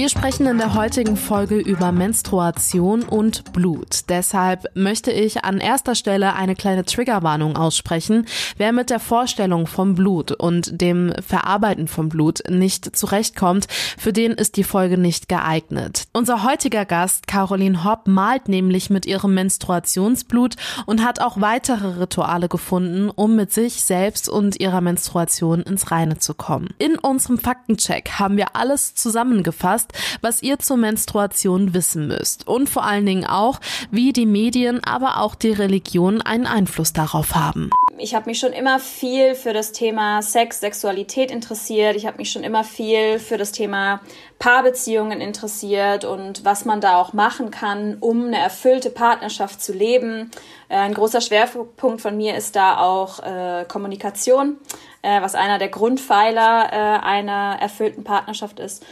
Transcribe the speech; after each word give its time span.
Wir 0.00 0.08
sprechen 0.08 0.46
in 0.46 0.56
der 0.56 0.72
heutigen 0.72 1.14
Folge 1.14 1.58
über 1.58 1.92
Menstruation 1.92 3.02
und 3.02 3.52
Blut. 3.52 4.08
Deshalb 4.08 4.64
möchte 4.74 5.12
ich 5.12 5.44
an 5.44 5.58
erster 5.58 5.94
Stelle 5.94 6.32
eine 6.32 6.54
kleine 6.54 6.86
Triggerwarnung 6.86 7.54
aussprechen. 7.54 8.24
Wer 8.56 8.72
mit 8.72 8.88
der 8.88 8.98
Vorstellung 8.98 9.66
vom 9.66 9.94
Blut 9.94 10.32
und 10.32 10.80
dem 10.80 11.12
Verarbeiten 11.20 11.86
von 11.86 12.08
Blut 12.08 12.40
nicht 12.48 12.96
zurechtkommt, 12.96 13.66
für 13.98 14.14
den 14.14 14.32
ist 14.32 14.56
die 14.56 14.64
Folge 14.64 14.96
nicht 14.96 15.28
geeignet. 15.28 16.04
Unser 16.14 16.44
heutiger 16.44 16.86
Gast, 16.86 17.26
Caroline 17.26 17.84
Hopp, 17.84 18.08
malt 18.08 18.48
nämlich 18.48 18.88
mit 18.88 19.04
ihrem 19.04 19.34
Menstruationsblut 19.34 20.56
und 20.86 21.04
hat 21.04 21.20
auch 21.20 21.42
weitere 21.42 22.00
Rituale 22.00 22.48
gefunden, 22.48 23.10
um 23.10 23.36
mit 23.36 23.52
sich 23.52 23.82
selbst 23.82 24.30
und 24.30 24.60
ihrer 24.60 24.80
Menstruation 24.80 25.60
ins 25.60 25.90
Reine 25.90 26.16
zu 26.16 26.32
kommen. 26.32 26.70
In 26.78 26.96
unserem 26.96 27.36
Faktencheck 27.36 28.12
haben 28.12 28.38
wir 28.38 28.56
alles 28.56 28.94
zusammengefasst, 28.94 29.89
was 30.20 30.42
ihr 30.42 30.58
zur 30.58 30.76
Menstruation 30.76 31.74
wissen 31.74 32.06
müsst 32.06 32.46
und 32.46 32.68
vor 32.68 32.84
allen 32.84 33.06
Dingen 33.06 33.26
auch, 33.26 33.60
wie 33.90 34.12
die 34.12 34.26
Medien, 34.26 34.82
aber 34.84 35.18
auch 35.18 35.34
die 35.34 35.52
Religion 35.52 36.22
einen 36.22 36.46
Einfluss 36.46 36.92
darauf 36.92 37.34
haben. 37.34 37.70
Ich 37.98 38.14
habe 38.14 38.30
mich 38.30 38.38
schon 38.38 38.52
immer 38.52 38.78
viel 38.78 39.34
für 39.34 39.52
das 39.52 39.72
Thema 39.72 40.22
Sex, 40.22 40.60
Sexualität 40.60 41.30
interessiert. 41.30 41.96
Ich 41.96 42.06
habe 42.06 42.16
mich 42.16 42.30
schon 42.30 42.44
immer 42.44 42.64
viel 42.64 43.18
für 43.18 43.36
das 43.36 43.52
Thema 43.52 44.00
Paarbeziehungen 44.38 45.20
interessiert 45.20 46.06
und 46.06 46.44
was 46.44 46.64
man 46.64 46.80
da 46.80 46.96
auch 46.96 47.12
machen 47.12 47.50
kann, 47.50 47.98
um 48.00 48.24
eine 48.24 48.38
erfüllte 48.38 48.88
Partnerschaft 48.88 49.62
zu 49.62 49.74
leben. 49.74 50.30
Äh, 50.70 50.76
ein 50.76 50.94
großer 50.94 51.20
Schwerpunkt 51.20 52.00
von 52.00 52.16
mir 52.16 52.36
ist 52.36 52.56
da 52.56 52.78
auch 52.78 53.20
äh, 53.20 53.66
Kommunikation, 53.68 54.56
äh, 55.02 55.20
was 55.20 55.34
einer 55.34 55.58
der 55.58 55.68
Grundpfeiler 55.68 56.72
äh, 56.72 57.04
einer 57.04 57.58
erfüllten 57.60 58.02
Partnerschaft 58.02 58.60
ist. 58.60 58.84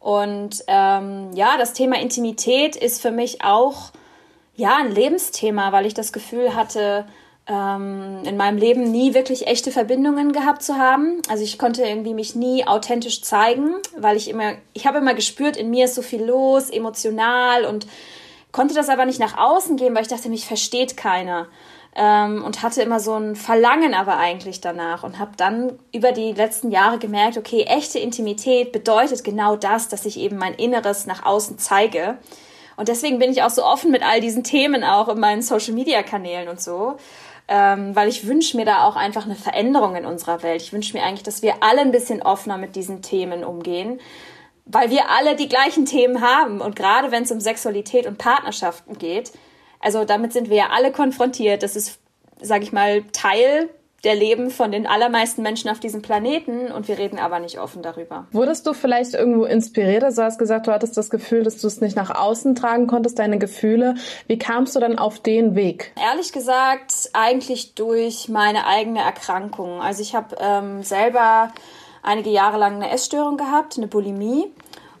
Und 0.00 0.64
ähm, 0.66 1.30
ja, 1.34 1.58
das 1.58 1.74
Thema 1.74 2.00
Intimität 2.00 2.74
ist 2.74 3.02
für 3.02 3.10
mich 3.10 3.44
auch 3.44 3.92
ja 4.56 4.76
ein 4.76 4.90
Lebensthema, 4.90 5.72
weil 5.72 5.86
ich 5.86 5.94
das 5.94 6.12
Gefühl 6.12 6.54
hatte, 6.54 7.04
ähm, 7.46 8.22
in 8.24 8.36
meinem 8.36 8.56
Leben 8.56 8.90
nie 8.90 9.12
wirklich 9.12 9.46
echte 9.46 9.70
Verbindungen 9.70 10.32
gehabt 10.32 10.62
zu 10.62 10.78
haben. 10.78 11.20
Also 11.28 11.44
ich 11.44 11.58
konnte 11.58 11.82
irgendwie 11.82 12.14
mich 12.14 12.34
nie 12.34 12.66
authentisch 12.66 13.22
zeigen, 13.22 13.74
weil 13.96 14.16
ich 14.16 14.28
immer, 14.28 14.54
ich 14.72 14.86
habe 14.86 14.98
immer 14.98 15.14
gespürt, 15.14 15.56
in 15.56 15.68
mir 15.70 15.84
ist 15.84 15.94
so 15.94 16.02
viel 16.02 16.24
los, 16.24 16.70
emotional 16.70 17.66
und 17.66 17.86
konnte 18.52 18.74
das 18.74 18.88
aber 18.88 19.04
nicht 19.04 19.20
nach 19.20 19.36
außen 19.36 19.76
geben, 19.76 19.94
weil 19.94 20.02
ich 20.02 20.08
dachte, 20.08 20.28
mich 20.28 20.46
versteht 20.46 20.96
keiner 20.96 21.46
ähm, 21.96 22.44
und 22.44 22.62
hatte 22.62 22.82
immer 22.82 23.00
so 23.00 23.14
ein 23.14 23.36
Verlangen 23.36 23.94
aber 23.94 24.16
eigentlich 24.18 24.60
danach 24.60 25.02
und 25.02 25.18
habe 25.18 25.32
dann 25.36 25.78
über 25.92 26.12
die 26.12 26.32
letzten 26.32 26.70
Jahre 26.70 26.98
gemerkt, 26.98 27.36
okay, 27.36 27.62
echte 27.62 27.98
Intimität 27.98 28.72
bedeutet 28.72 29.24
genau 29.24 29.56
das, 29.56 29.88
dass 29.88 30.06
ich 30.06 30.18
eben 30.18 30.36
mein 30.36 30.54
Inneres 30.54 31.06
nach 31.06 31.24
außen 31.24 31.58
zeige. 31.58 32.18
Und 32.76 32.88
deswegen 32.88 33.18
bin 33.18 33.30
ich 33.30 33.42
auch 33.42 33.50
so 33.50 33.64
offen 33.64 33.90
mit 33.90 34.02
all 34.02 34.20
diesen 34.20 34.44
Themen 34.44 34.84
auch 34.84 35.08
in 35.08 35.20
meinen 35.20 35.42
Social-Media-Kanälen 35.42 36.48
und 36.48 36.60
so, 36.60 36.96
ähm, 37.48 37.94
weil 37.94 38.08
ich 38.08 38.26
wünsche 38.26 38.56
mir 38.56 38.64
da 38.64 38.84
auch 38.84 38.96
einfach 38.96 39.24
eine 39.24 39.34
Veränderung 39.34 39.96
in 39.96 40.06
unserer 40.06 40.42
Welt. 40.42 40.62
Ich 40.62 40.72
wünsche 40.72 40.96
mir 40.96 41.02
eigentlich, 41.02 41.24
dass 41.24 41.42
wir 41.42 41.62
alle 41.62 41.80
ein 41.80 41.92
bisschen 41.92 42.22
offener 42.22 42.56
mit 42.56 42.76
diesen 42.76 43.02
Themen 43.02 43.44
umgehen 43.44 44.00
weil 44.72 44.90
wir 44.90 45.10
alle 45.10 45.36
die 45.36 45.48
gleichen 45.48 45.84
Themen 45.84 46.20
haben. 46.20 46.60
Und 46.60 46.76
gerade 46.76 47.10
wenn 47.10 47.24
es 47.24 47.32
um 47.32 47.40
Sexualität 47.40 48.06
und 48.06 48.18
Partnerschaften 48.18 48.98
geht, 48.98 49.32
also 49.80 50.04
damit 50.04 50.32
sind 50.32 50.50
wir 50.50 50.56
ja 50.56 50.68
alle 50.70 50.92
konfrontiert. 50.92 51.62
Das 51.62 51.74
ist, 51.74 51.98
sage 52.40 52.64
ich 52.64 52.72
mal, 52.72 53.02
Teil 53.12 53.70
der 54.04 54.14
Leben 54.14 54.50
von 54.50 54.72
den 54.72 54.86
allermeisten 54.86 55.42
Menschen 55.42 55.68
auf 55.68 55.78
diesem 55.78 56.00
Planeten 56.00 56.72
und 56.72 56.88
wir 56.88 56.96
reden 56.96 57.18
aber 57.18 57.38
nicht 57.38 57.58
offen 57.58 57.82
darüber. 57.82 58.26
Wurdest 58.32 58.66
du 58.66 58.72
vielleicht 58.72 59.14
irgendwo 59.14 59.44
inspiriert? 59.44 60.02
Also 60.04 60.22
du 60.22 60.26
hast 60.26 60.38
gesagt, 60.38 60.66
du 60.66 60.72
hattest 60.72 60.96
das 60.96 61.10
Gefühl, 61.10 61.42
dass 61.42 61.60
du 61.60 61.66
es 61.66 61.80
nicht 61.80 61.96
nach 61.96 62.10
außen 62.10 62.54
tragen 62.54 62.86
konntest, 62.86 63.18
deine 63.18 63.38
Gefühle. 63.38 63.96
Wie 64.26 64.38
kamst 64.38 64.74
du 64.74 64.80
dann 64.80 64.98
auf 64.98 65.20
den 65.20 65.54
Weg? 65.54 65.92
Ehrlich 66.00 66.32
gesagt, 66.32 67.10
eigentlich 67.12 67.74
durch 67.74 68.28
meine 68.30 68.66
eigene 68.66 69.00
Erkrankung. 69.00 69.82
Also 69.82 70.00
ich 70.00 70.14
habe 70.14 70.34
ähm, 70.40 70.82
selber 70.82 71.52
einige 72.02 72.30
Jahre 72.30 72.56
lang 72.56 72.76
eine 72.76 72.90
Essstörung 72.90 73.36
gehabt, 73.36 73.76
eine 73.76 73.86
Bulimie 73.86 74.50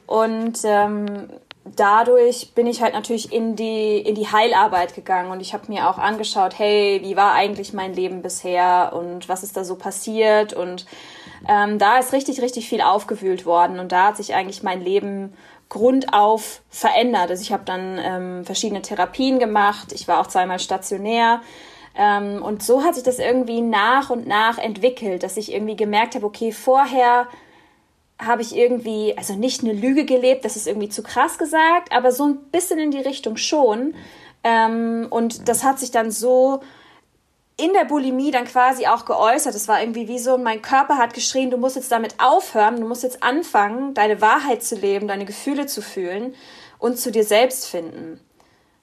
und 0.06 0.58
ähm, 0.64 1.30
dadurch 1.64 2.52
bin 2.54 2.66
ich 2.66 2.82
halt 2.82 2.94
natürlich 2.94 3.32
in 3.32 3.54
die, 3.56 3.98
in 3.98 4.14
die 4.14 4.28
Heilarbeit 4.28 4.94
gegangen 4.94 5.30
und 5.30 5.40
ich 5.40 5.52
habe 5.52 5.70
mir 5.70 5.88
auch 5.88 5.98
angeschaut, 5.98 6.58
hey, 6.58 7.00
wie 7.02 7.16
war 7.16 7.32
eigentlich 7.32 7.72
mein 7.72 7.94
Leben 7.94 8.22
bisher 8.22 8.92
und 8.94 9.28
was 9.28 9.42
ist 9.42 9.56
da 9.56 9.64
so 9.64 9.76
passiert 9.76 10.52
und 10.52 10.86
ähm, 11.48 11.78
da 11.78 11.98
ist 11.98 12.12
richtig, 12.12 12.40
richtig 12.40 12.68
viel 12.68 12.80
aufgewühlt 12.80 13.46
worden 13.46 13.78
und 13.78 13.92
da 13.92 14.08
hat 14.08 14.16
sich 14.16 14.34
eigentlich 14.34 14.62
mein 14.62 14.80
Leben 14.80 15.34
grundauf 15.68 16.62
verändert. 16.68 17.30
Also 17.30 17.42
ich 17.42 17.52
habe 17.52 17.64
dann 17.64 17.98
ähm, 18.02 18.44
verschiedene 18.44 18.82
Therapien 18.82 19.38
gemacht, 19.38 19.92
ich 19.92 20.08
war 20.08 20.20
auch 20.20 20.26
zweimal 20.26 20.58
stationär 20.58 21.40
ähm, 21.94 22.42
und 22.42 22.62
so 22.62 22.82
hat 22.82 22.94
sich 22.94 23.04
das 23.04 23.18
irgendwie 23.18 23.60
nach 23.60 24.10
und 24.10 24.26
nach 24.26 24.58
entwickelt, 24.58 25.22
dass 25.22 25.36
ich 25.36 25.52
irgendwie 25.52 25.76
gemerkt 25.76 26.14
habe, 26.14 26.26
okay, 26.26 26.52
vorher 26.52 27.26
habe 28.20 28.42
ich 28.42 28.54
irgendwie, 28.54 29.16
also 29.16 29.34
nicht 29.34 29.62
eine 29.62 29.72
Lüge 29.72 30.04
gelebt, 30.04 30.44
das 30.44 30.56
ist 30.56 30.66
irgendwie 30.66 30.88
zu 30.88 31.02
krass 31.02 31.38
gesagt, 31.38 31.92
aber 31.92 32.12
so 32.12 32.26
ein 32.26 32.36
bisschen 32.50 32.78
in 32.78 32.90
die 32.90 33.00
Richtung 33.00 33.36
schon. 33.36 33.94
Ähm, 34.44 35.06
und 35.10 35.48
das 35.48 35.64
hat 35.64 35.78
sich 35.78 35.90
dann 35.90 36.10
so 36.10 36.60
in 37.56 37.72
der 37.74 37.84
Bulimie 37.84 38.30
dann 38.30 38.46
quasi 38.46 38.86
auch 38.86 39.04
geäußert. 39.04 39.54
Es 39.54 39.68
war 39.68 39.80
irgendwie 39.80 40.08
wie 40.08 40.18
so, 40.18 40.38
mein 40.38 40.62
Körper 40.62 40.96
hat 40.96 41.12
geschrien, 41.12 41.50
du 41.50 41.58
musst 41.58 41.76
jetzt 41.76 41.92
damit 41.92 42.14
aufhören, 42.18 42.80
du 42.80 42.86
musst 42.86 43.02
jetzt 43.02 43.22
anfangen, 43.22 43.92
deine 43.92 44.20
Wahrheit 44.20 44.62
zu 44.62 44.76
leben, 44.76 45.08
deine 45.08 45.26
Gefühle 45.26 45.66
zu 45.66 45.82
fühlen 45.82 46.34
und 46.78 46.98
zu 46.98 47.10
dir 47.12 47.24
selbst 47.24 47.66
finden. 47.66 48.18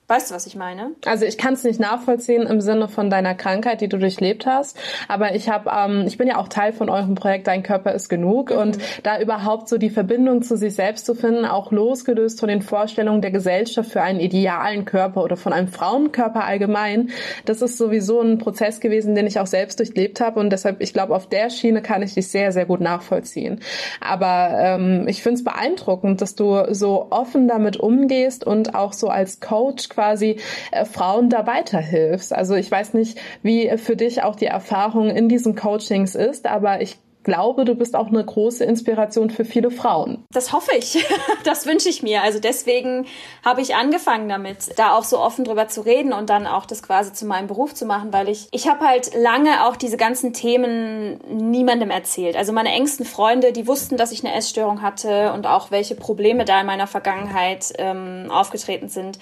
Weißt 0.10 0.32
du, 0.32 0.36
was 0.36 0.48
ich 0.48 0.56
meine? 0.56 0.92
Also 1.06 1.26
ich 1.26 1.38
kann 1.38 1.56
es 1.56 1.66
nicht 1.66 1.82
nachvollziehen 1.82 2.44
im 2.44 2.62
Sinne 2.62 2.88
von 2.88 3.10
deiner 3.10 3.36
Krankheit, 3.36 3.82
die 3.82 3.90
du 3.90 3.98
durchlebt 3.98 4.46
hast. 4.46 4.80
Aber 5.10 5.36
ich 5.36 5.50
habe, 5.50 5.70
ähm, 5.70 6.06
ich 6.08 6.18
bin 6.18 6.30
ja 6.30 6.38
auch 6.38 6.48
Teil 6.48 6.72
von 6.72 6.90
eurem 6.90 7.16
Projekt 7.16 7.48
Dein 7.48 7.62
Körper 7.62 7.92
ist 7.92 8.08
genug 8.08 8.52
mhm. 8.52 8.58
und 8.58 8.78
da 9.04 9.20
überhaupt 9.20 9.68
so 9.68 9.78
die 9.78 9.90
Verbindung 9.90 10.44
zu 10.44 10.56
sich 10.56 10.76
selbst 10.76 11.06
zu 11.06 11.14
finden, 11.14 11.44
auch 11.44 11.74
losgelöst 11.74 12.40
von 12.40 12.48
den 12.48 12.62
Vorstellungen 12.62 13.22
der 13.22 13.32
Gesellschaft 13.32 13.92
für 13.92 14.02
einen 14.02 14.22
idealen 14.22 14.86
Körper 14.86 15.26
oder 15.26 15.36
von 15.36 15.52
einem 15.52 15.68
Frauenkörper 15.68 16.46
allgemein, 16.46 17.10
das 17.44 17.62
ist 17.62 17.78
sowieso 17.78 18.22
ein 18.22 18.38
Prozess 18.38 18.80
gewesen, 18.80 19.14
den 19.14 19.28
ich 19.28 19.42
auch 19.42 19.48
selbst 19.48 19.78
durchlebt 19.80 20.22
habe 20.22 20.40
und 20.40 20.52
deshalb, 20.52 20.80
ich 20.80 20.94
glaube, 20.94 21.16
auf 21.16 21.28
der 21.28 21.50
Schiene 21.50 21.82
kann 21.82 22.02
ich 22.02 22.14
dich 22.14 22.30
sehr, 22.30 22.54
sehr 22.54 22.66
gut 22.66 22.80
nachvollziehen. 22.80 23.60
Aber 24.00 24.52
ähm, 24.58 25.06
ich 25.10 25.22
finde 25.22 25.40
es 25.40 25.44
beeindruckend, 25.44 26.22
dass 26.22 26.36
du 26.36 26.74
so 26.74 27.08
offen 27.10 27.50
damit 27.50 27.76
umgehst 27.76 28.46
und 28.46 28.74
auch 28.74 28.94
so 28.94 29.10
als 29.10 29.42
Coach 29.42 29.90
quasi 29.98 30.38
äh, 30.72 30.86
Frauen 30.86 31.32
da 31.32 31.48
weiterhilfst. 31.48 32.32
Also 32.32 32.54
ich 32.54 32.70
weiß 32.70 32.94
nicht, 32.94 33.18
wie 33.42 33.76
für 33.78 33.96
dich 33.96 34.22
auch 34.22 34.36
die 34.36 34.46
Erfahrung 34.46 35.10
in 35.10 35.28
diesen 35.28 35.56
Coachings 35.56 36.14
ist, 36.14 36.46
aber 36.46 36.82
ich 36.82 37.00
glaube, 37.28 37.66
du 37.66 37.76
bist 37.76 37.94
auch 37.96 38.08
eine 38.08 38.24
große 38.24 38.64
Inspiration 38.64 39.30
für 39.30 39.44
viele 39.44 39.70
Frauen. 39.70 40.24
Das 40.32 40.54
hoffe 40.54 40.72
ich. 40.78 41.06
Das 41.44 41.66
wünsche 41.66 41.88
ich 41.88 42.04
mir. 42.04 42.24
Also 42.24 42.40
deswegen 42.40 43.06
habe 43.44 43.62
ich 43.62 43.74
angefangen 43.76 44.28
damit, 44.28 44.78
da 44.78 44.98
auch 44.98 45.04
so 45.04 45.20
offen 45.20 45.46
drüber 45.46 45.70
zu 45.70 45.82
reden 45.82 46.12
und 46.12 46.30
dann 46.30 46.46
auch 46.46 46.66
das 46.66 46.84
quasi 46.84 47.14
zu 47.14 47.26
meinem 47.26 47.48
Beruf 47.48 47.74
zu 47.74 47.86
machen, 47.86 48.12
weil 48.12 48.28
ich, 48.28 48.48
ich 48.52 48.68
habe 48.68 48.86
halt 48.86 49.16
lange 49.16 49.66
auch 49.66 49.78
diese 49.78 49.96
ganzen 49.96 50.34
Themen 50.34 51.20
niemandem 51.30 51.90
erzählt. 51.90 52.36
Also 52.36 52.52
meine 52.52 52.70
engsten 52.70 53.06
Freunde, 53.06 53.54
die 53.54 53.66
wussten, 53.66 53.96
dass 53.96 54.12
ich 54.12 54.26
eine 54.26 54.36
Essstörung 54.36 54.82
hatte 54.82 55.32
und 55.34 55.48
auch 55.48 55.72
welche 55.72 55.96
Probleme 55.96 56.44
da 56.44 56.60
in 56.60 56.68
meiner 56.68 56.88
Vergangenheit 56.88 57.74
ähm, 57.78 58.28
aufgetreten 58.30 58.90
sind. 58.90 59.20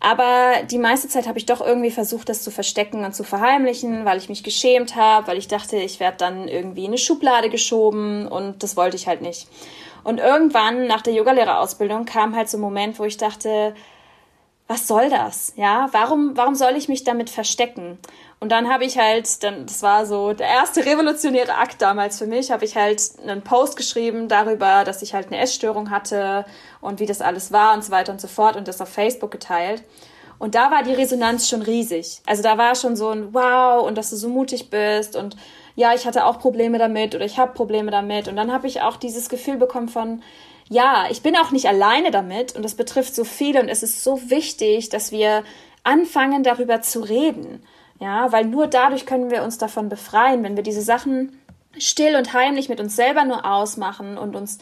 Aber 0.00 0.62
die 0.70 0.78
meiste 0.78 1.08
Zeit 1.08 1.26
habe 1.26 1.38
ich 1.38 1.46
doch 1.46 1.60
irgendwie 1.60 1.90
versucht, 1.90 2.28
das 2.28 2.42
zu 2.42 2.50
verstecken 2.50 3.04
und 3.04 3.14
zu 3.14 3.24
verheimlichen, 3.24 4.04
weil 4.04 4.18
ich 4.18 4.28
mich 4.28 4.44
geschämt 4.44 4.94
habe, 4.94 5.26
weil 5.26 5.38
ich 5.38 5.48
dachte, 5.48 5.76
ich 5.76 5.98
werde 5.98 6.18
dann 6.18 6.46
irgendwie 6.46 6.84
in 6.84 6.90
eine 6.90 6.98
Schublade 6.98 7.50
geschoben 7.50 8.28
und 8.28 8.62
das 8.62 8.76
wollte 8.76 8.96
ich 8.96 9.08
halt 9.08 9.22
nicht. 9.22 9.48
Und 10.04 10.20
irgendwann 10.20 10.86
nach 10.86 11.02
der 11.02 11.14
Yogalehrerausbildung 11.14 12.04
kam 12.04 12.36
halt 12.36 12.48
so 12.48 12.58
ein 12.58 12.62
Moment, 12.62 12.98
wo 12.98 13.04
ich 13.04 13.16
dachte, 13.16 13.74
was 14.68 14.86
soll 14.86 15.10
das? 15.10 15.54
Ja, 15.56 15.88
warum, 15.92 16.36
warum 16.36 16.54
soll 16.54 16.76
ich 16.76 16.88
mich 16.88 17.02
damit 17.02 17.30
verstecken? 17.30 17.98
Und 18.40 18.52
dann 18.52 18.68
habe 18.72 18.84
ich 18.84 18.98
halt, 18.98 19.42
dann, 19.42 19.66
das 19.66 19.82
war 19.82 20.06
so 20.06 20.32
der 20.32 20.46
erste 20.46 20.86
revolutionäre 20.86 21.56
Akt 21.56 21.82
damals 21.82 22.18
für 22.18 22.26
mich, 22.26 22.52
habe 22.52 22.64
ich 22.64 22.76
halt 22.76 23.02
einen 23.26 23.42
Post 23.42 23.76
geschrieben 23.76 24.28
darüber, 24.28 24.84
dass 24.84 25.02
ich 25.02 25.12
halt 25.12 25.26
eine 25.26 25.38
Essstörung 25.38 25.90
hatte 25.90 26.44
und 26.80 27.00
wie 27.00 27.06
das 27.06 27.20
alles 27.20 27.50
war 27.52 27.74
und 27.74 27.82
so 27.82 27.90
weiter 27.90 28.12
und 28.12 28.20
so 28.20 28.28
fort 28.28 28.56
und 28.56 28.68
das 28.68 28.80
auf 28.80 28.88
Facebook 28.88 29.32
geteilt. 29.32 29.82
Und 30.38 30.54
da 30.54 30.70
war 30.70 30.84
die 30.84 30.94
Resonanz 30.94 31.48
schon 31.48 31.62
riesig. 31.62 32.20
Also 32.26 32.44
da 32.44 32.56
war 32.56 32.76
schon 32.76 32.94
so 32.94 33.10
ein 33.10 33.34
Wow 33.34 33.84
und 33.84 33.98
dass 33.98 34.10
du 34.10 34.16
so 34.16 34.28
mutig 34.28 34.70
bist 34.70 35.16
und 35.16 35.36
ja, 35.74 35.94
ich 35.94 36.06
hatte 36.06 36.24
auch 36.24 36.38
Probleme 36.38 36.78
damit 36.78 37.14
oder 37.14 37.24
ich 37.24 37.38
habe 37.38 37.54
Probleme 37.54 37.90
damit. 37.90 38.28
Und 38.28 38.36
dann 38.36 38.52
habe 38.52 38.66
ich 38.66 38.82
auch 38.82 38.96
dieses 38.96 39.28
Gefühl 39.28 39.56
bekommen 39.56 39.88
von, 39.88 40.22
ja, 40.68 41.06
ich 41.10 41.22
bin 41.22 41.36
auch 41.36 41.50
nicht 41.50 41.66
alleine 41.66 42.10
damit 42.10 42.54
und 42.54 42.64
das 42.64 42.74
betrifft 42.74 43.14
so 43.14 43.24
viele 43.24 43.60
und 43.60 43.68
es 43.68 43.82
ist 43.82 44.04
so 44.04 44.30
wichtig, 44.30 44.90
dass 44.90 45.12
wir 45.12 45.44
anfangen, 45.84 46.42
darüber 46.42 46.82
zu 46.82 47.00
reden. 47.00 47.62
Ja, 48.00 48.30
weil 48.32 48.44
nur 48.44 48.66
dadurch 48.66 49.06
können 49.06 49.30
wir 49.30 49.42
uns 49.42 49.58
davon 49.58 49.88
befreien, 49.88 50.42
wenn 50.44 50.56
wir 50.56 50.62
diese 50.62 50.82
Sachen 50.82 51.40
still 51.76 52.16
und 52.16 52.32
heimlich 52.32 52.68
mit 52.68 52.80
uns 52.80 52.96
selber 52.96 53.24
nur 53.24 53.44
ausmachen 53.44 54.16
und 54.18 54.36
uns 54.36 54.58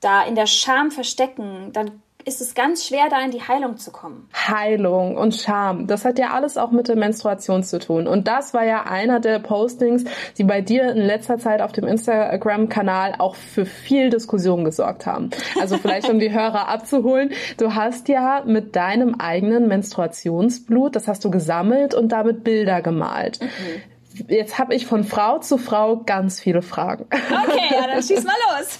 da 0.00 0.22
in 0.22 0.34
der 0.34 0.46
Scham 0.46 0.90
verstecken, 0.90 1.72
dann 1.72 2.02
ist 2.28 2.42
es 2.42 2.54
ganz 2.54 2.86
schwer, 2.86 3.08
da 3.08 3.20
in 3.24 3.30
die 3.30 3.40
Heilung 3.40 3.78
zu 3.78 3.90
kommen. 3.90 4.28
Heilung 4.34 5.16
und 5.16 5.34
Scham, 5.34 5.86
das 5.86 6.04
hat 6.04 6.18
ja 6.18 6.32
alles 6.34 6.58
auch 6.58 6.70
mit 6.70 6.86
der 6.88 6.96
Menstruation 6.96 7.64
zu 7.64 7.78
tun. 7.78 8.06
Und 8.06 8.28
das 8.28 8.52
war 8.52 8.64
ja 8.64 8.82
einer 8.82 9.18
der 9.18 9.38
Postings, 9.38 10.04
die 10.36 10.44
bei 10.44 10.60
dir 10.60 10.90
in 10.92 10.98
letzter 10.98 11.38
Zeit 11.38 11.62
auf 11.62 11.72
dem 11.72 11.86
Instagram-Kanal 11.86 13.14
auch 13.18 13.34
für 13.34 13.64
viel 13.64 14.10
Diskussion 14.10 14.64
gesorgt 14.64 15.06
haben. 15.06 15.30
Also 15.58 15.78
vielleicht, 15.78 16.10
um 16.10 16.18
die 16.18 16.30
Hörer 16.30 16.68
abzuholen, 16.68 17.32
du 17.56 17.74
hast 17.74 18.08
ja 18.08 18.42
mit 18.44 18.76
deinem 18.76 19.14
eigenen 19.14 19.66
Menstruationsblut, 19.66 20.96
das 20.96 21.08
hast 21.08 21.24
du 21.24 21.30
gesammelt 21.30 21.94
und 21.94 22.12
damit 22.12 22.44
Bilder 22.44 22.82
gemalt. 22.82 23.40
Mhm 23.40 23.87
jetzt 24.28 24.58
habe 24.58 24.74
ich 24.74 24.86
von 24.86 25.04
Frau 25.04 25.38
zu 25.38 25.58
Frau 25.58 25.98
ganz 26.04 26.40
viele 26.40 26.62
Fragen. 26.62 27.06
Okay, 27.10 27.68
ja, 27.70 27.86
dann 27.86 28.02
schieß 28.02 28.24
mal 28.24 28.34
los. 28.58 28.78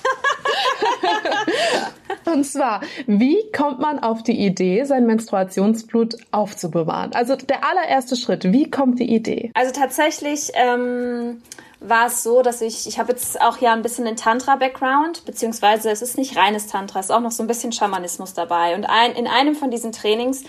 Und 2.32 2.44
zwar, 2.44 2.82
wie 3.06 3.38
kommt 3.56 3.80
man 3.80 3.98
auf 3.98 4.22
die 4.22 4.38
Idee, 4.38 4.84
sein 4.84 5.06
Menstruationsblut 5.06 6.16
aufzubewahren? 6.30 7.12
Also 7.14 7.36
der 7.36 7.64
allererste 7.64 8.16
Schritt, 8.16 8.52
wie 8.52 8.70
kommt 8.70 8.98
die 8.98 9.14
Idee? 9.14 9.50
Also 9.54 9.72
tatsächlich 9.72 10.50
ähm, 10.54 11.42
war 11.80 12.06
es 12.06 12.22
so, 12.22 12.42
dass 12.42 12.60
ich, 12.60 12.86
ich 12.86 12.98
habe 12.98 13.12
jetzt 13.12 13.40
auch 13.40 13.58
ja 13.58 13.72
ein 13.72 13.82
bisschen 13.82 14.04
den 14.04 14.16
Tantra-Background, 14.16 15.24
beziehungsweise 15.24 15.90
es 15.90 16.02
ist 16.02 16.18
nicht 16.18 16.36
reines 16.36 16.66
Tantra, 16.66 17.00
es 17.00 17.06
ist 17.06 17.12
auch 17.12 17.20
noch 17.20 17.30
so 17.30 17.42
ein 17.42 17.46
bisschen 17.46 17.72
Schamanismus 17.72 18.34
dabei. 18.34 18.74
Und 18.74 18.84
ein, 18.84 19.12
in 19.12 19.26
einem 19.26 19.54
von 19.54 19.70
diesen 19.70 19.92
Trainings, 19.92 20.42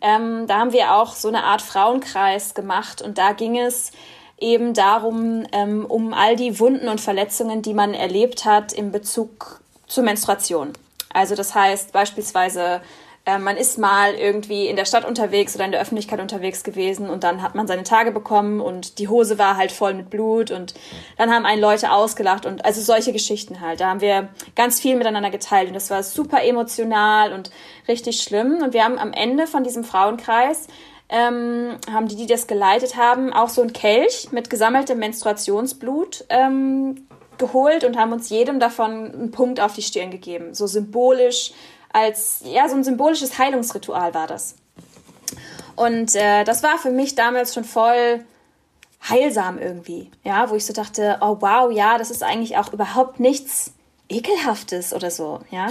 ähm, 0.00 0.46
da 0.46 0.58
haben 0.58 0.72
wir 0.72 0.94
auch 0.94 1.14
so 1.14 1.28
eine 1.28 1.44
Art 1.44 1.62
Frauenkreis 1.62 2.54
gemacht 2.54 3.02
und 3.02 3.18
da 3.18 3.32
ging 3.32 3.58
es 3.58 3.90
eben 4.38 4.74
darum, 4.74 5.46
ähm, 5.52 5.86
um 5.86 6.12
all 6.12 6.36
die 6.36 6.58
Wunden 6.60 6.88
und 6.88 7.00
Verletzungen, 7.00 7.62
die 7.62 7.74
man 7.74 7.94
erlebt 7.94 8.44
hat 8.44 8.72
in 8.72 8.92
Bezug 8.92 9.60
zur 9.86 10.04
Menstruation. 10.04 10.72
Also 11.12 11.34
das 11.34 11.54
heißt 11.54 11.92
beispielsweise, 11.92 12.82
äh, 13.26 13.38
man 13.38 13.56
ist 13.56 13.78
mal 13.78 14.14
irgendwie 14.14 14.68
in 14.68 14.76
der 14.76 14.84
Stadt 14.84 15.04
unterwegs 15.04 15.54
oder 15.56 15.64
in 15.64 15.72
der 15.72 15.80
Öffentlichkeit 15.80 16.20
unterwegs 16.20 16.62
gewesen 16.62 17.10
und 17.10 17.24
dann 17.24 17.42
hat 17.42 17.54
man 17.54 17.66
seine 17.66 17.82
Tage 17.82 18.12
bekommen 18.12 18.60
und 18.60 18.98
die 18.98 19.08
Hose 19.08 19.38
war 19.38 19.56
halt 19.56 19.72
voll 19.72 19.94
mit 19.94 20.10
Blut 20.10 20.50
und 20.50 20.74
dann 21.18 21.32
haben 21.32 21.44
einen 21.44 21.60
Leute 21.60 21.90
ausgelacht 21.90 22.46
und 22.46 22.64
also 22.64 22.80
solche 22.80 23.12
Geschichten 23.12 23.60
halt. 23.60 23.80
Da 23.80 23.88
haben 23.88 24.00
wir 24.00 24.28
ganz 24.54 24.80
viel 24.80 24.96
miteinander 24.96 25.30
geteilt 25.30 25.68
und 25.68 25.74
das 25.74 25.90
war 25.90 26.02
super 26.02 26.44
emotional 26.44 27.32
und 27.32 27.50
richtig 27.88 28.22
schlimm. 28.22 28.62
Und 28.62 28.74
wir 28.74 28.84
haben 28.84 28.98
am 28.98 29.12
Ende 29.12 29.46
von 29.46 29.64
diesem 29.64 29.82
Frauenkreis 29.82 30.68
ähm, 31.08 31.76
haben 31.90 32.08
die, 32.08 32.16
die 32.16 32.26
das 32.26 32.46
geleitet 32.46 32.96
haben, 32.96 33.32
auch 33.32 33.48
so 33.48 33.62
ein 33.62 33.72
Kelch 33.72 34.32
mit 34.32 34.50
gesammeltem 34.50 34.98
Menstruationsblut 34.98 36.24
ähm, 36.28 37.06
geholt 37.38 37.84
und 37.84 37.96
haben 37.96 38.12
uns 38.12 38.28
jedem 38.28 38.60
davon 38.60 39.12
einen 39.12 39.30
Punkt 39.30 39.60
auf 39.60 39.74
die 39.74 39.82
Stirn 39.82 40.10
gegeben. 40.10 40.54
So 40.54 40.66
symbolisch, 40.66 41.52
als, 41.92 42.40
ja, 42.44 42.68
so 42.68 42.76
ein 42.76 42.84
symbolisches 42.84 43.38
Heilungsritual 43.38 44.14
war 44.14 44.26
das. 44.26 44.56
Und 45.76 46.14
äh, 46.14 46.44
das 46.44 46.62
war 46.62 46.78
für 46.78 46.90
mich 46.90 47.14
damals 47.14 47.54
schon 47.54 47.64
voll 47.64 48.24
heilsam 49.08 49.58
irgendwie, 49.58 50.10
ja, 50.24 50.50
wo 50.50 50.56
ich 50.56 50.66
so 50.66 50.72
dachte, 50.72 51.18
oh 51.20 51.36
wow, 51.40 51.70
ja, 51.70 51.98
das 51.98 52.10
ist 52.10 52.22
eigentlich 52.22 52.56
auch 52.56 52.72
überhaupt 52.72 53.20
nichts 53.20 53.72
ekelhaftes 54.08 54.92
oder 54.92 55.10
so, 55.10 55.40
ja. 55.50 55.68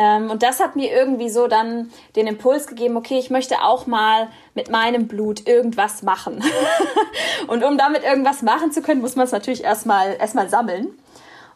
Ähm, 0.00 0.30
und 0.30 0.42
das 0.42 0.60
hat 0.60 0.76
mir 0.76 0.90
irgendwie 0.90 1.28
so 1.28 1.46
dann 1.46 1.90
den 2.16 2.26
Impuls 2.26 2.66
gegeben, 2.66 2.96
okay, 2.96 3.18
ich 3.18 3.28
möchte 3.28 3.62
auch 3.62 3.86
mal 3.86 4.28
mit 4.54 4.70
meinem 4.70 5.06
Blut 5.08 5.46
irgendwas 5.46 6.02
machen. 6.02 6.42
und 7.48 7.62
um 7.62 7.76
damit 7.76 8.02
irgendwas 8.02 8.40
machen 8.40 8.72
zu 8.72 8.80
können, 8.80 9.02
muss 9.02 9.14
man 9.14 9.26
es 9.26 9.32
natürlich 9.32 9.62
erstmal 9.62 10.16
erstmal 10.18 10.48
sammeln. 10.48 10.88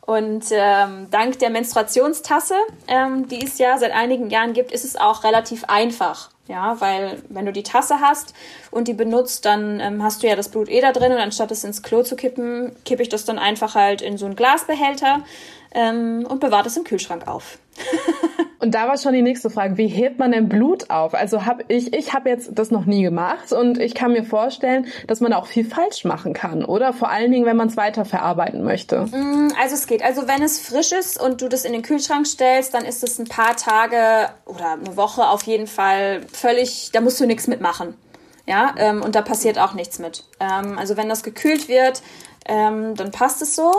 Und 0.02 0.44
ähm, 0.50 1.06
dank 1.10 1.38
der 1.38 1.48
Menstruationstasse, 1.48 2.56
ähm, 2.86 3.26
die 3.28 3.46
es 3.46 3.56
ja 3.56 3.78
seit 3.78 3.92
einigen 3.92 4.28
Jahren 4.28 4.52
gibt, 4.52 4.72
ist 4.72 4.84
es 4.84 4.96
auch 4.96 5.24
relativ 5.24 5.64
einfach. 5.64 6.28
Ja, 6.46 6.78
weil 6.82 7.22
wenn 7.30 7.46
du 7.46 7.52
die 7.54 7.62
Tasse 7.62 8.00
hast 8.00 8.34
und 8.70 8.86
die 8.86 8.92
benutzt, 8.92 9.46
dann 9.46 9.80
ähm, 9.80 10.02
hast 10.02 10.22
du 10.22 10.26
ja 10.26 10.36
das 10.36 10.50
Blut 10.50 10.68
eh 10.68 10.82
da 10.82 10.92
drin 10.92 11.12
und 11.12 11.18
anstatt 11.18 11.50
es 11.50 11.64
ins 11.64 11.82
Klo 11.82 12.02
zu 12.02 12.16
kippen, 12.16 12.76
kippe 12.84 13.02
ich 13.02 13.08
das 13.08 13.24
dann 13.24 13.38
einfach 13.38 13.74
halt 13.74 14.02
in 14.02 14.18
so 14.18 14.26
einen 14.26 14.36
Glasbehälter 14.36 15.20
ähm, 15.74 16.26
und 16.28 16.40
bewahre 16.40 16.66
es 16.66 16.76
im 16.76 16.84
Kühlschrank 16.84 17.26
auf. 17.26 17.58
und 18.60 18.74
da 18.74 18.86
war 18.86 18.96
schon 18.96 19.12
die 19.12 19.22
nächste 19.22 19.50
Frage, 19.50 19.76
wie 19.76 19.88
hebt 19.88 20.18
man 20.18 20.30
denn 20.30 20.48
Blut 20.48 20.90
auf? 20.90 21.12
Also 21.14 21.44
habe 21.44 21.64
ich, 21.68 21.92
ich 21.92 22.14
habe 22.14 22.28
jetzt 22.30 22.50
das 22.54 22.70
noch 22.70 22.86
nie 22.86 23.02
gemacht 23.02 23.52
und 23.52 23.78
ich 23.78 23.94
kann 23.94 24.12
mir 24.12 24.24
vorstellen, 24.24 24.86
dass 25.08 25.20
man 25.20 25.32
da 25.32 25.38
auch 25.38 25.46
viel 25.46 25.64
falsch 25.64 26.04
machen 26.04 26.32
kann, 26.32 26.64
oder? 26.64 26.92
Vor 26.92 27.10
allen 27.10 27.32
Dingen, 27.32 27.46
wenn 27.46 27.56
man 27.56 27.68
es 27.68 27.76
weiterverarbeiten 27.76 28.62
möchte. 28.62 29.06
Mm, 29.06 29.52
also 29.60 29.74
es 29.74 29.86
geht. 29.86 30.04
Also 30.04 30.28
wenn 30.28 30.42
es 30.42 30.60
frisch 30.60 30.92
ist 30.92 31.20
und 31.20 31.42
du 31.42 31.48
das 31.48 31.64
in 31.64 31.72
den 31.72 31.82
Kühlschrank 31.82 32.26
stellst, 32.26 32.72
dann 32.74 32.84
ist 32.84 33.02
es 33.02 33.18
ein 33.18 33.26
paar 33.26 33.56
Tage 33.56 34.30
oder 34.46 34.72
eine 34.72 34.96
Woche 34.96 35.26
auf 35.26 35.42
jeden 35.42 35.66
Fall 35.66 36.22
völlig, 36.32 36.90
da 36.92 37.00
musst 37.00 37.20
du 37.20 37.26
nichts 37.26 37.48
mitmachen. 37.48 37.94
Ja, 38.46 38.74
ähm, 38.76 39.02
und 39.02 39.14
da 39.14 39.22
passiert 39.22 39.58
auch 39.58 39.72
nichts 39.72 39.98
mit. 39.98 40.24
Ähm, 40.38 40.78
also 40.78 40.98
wenn 40.98 41.08
das 41.08 41.22
gekühlt 41.22 41.68
wird, 41.68 42.02
ähm, 42.46 42.94
dann 42.94 43.10
passt 43.10 43.42
es 43.42 43.56
so. 43.56 43.72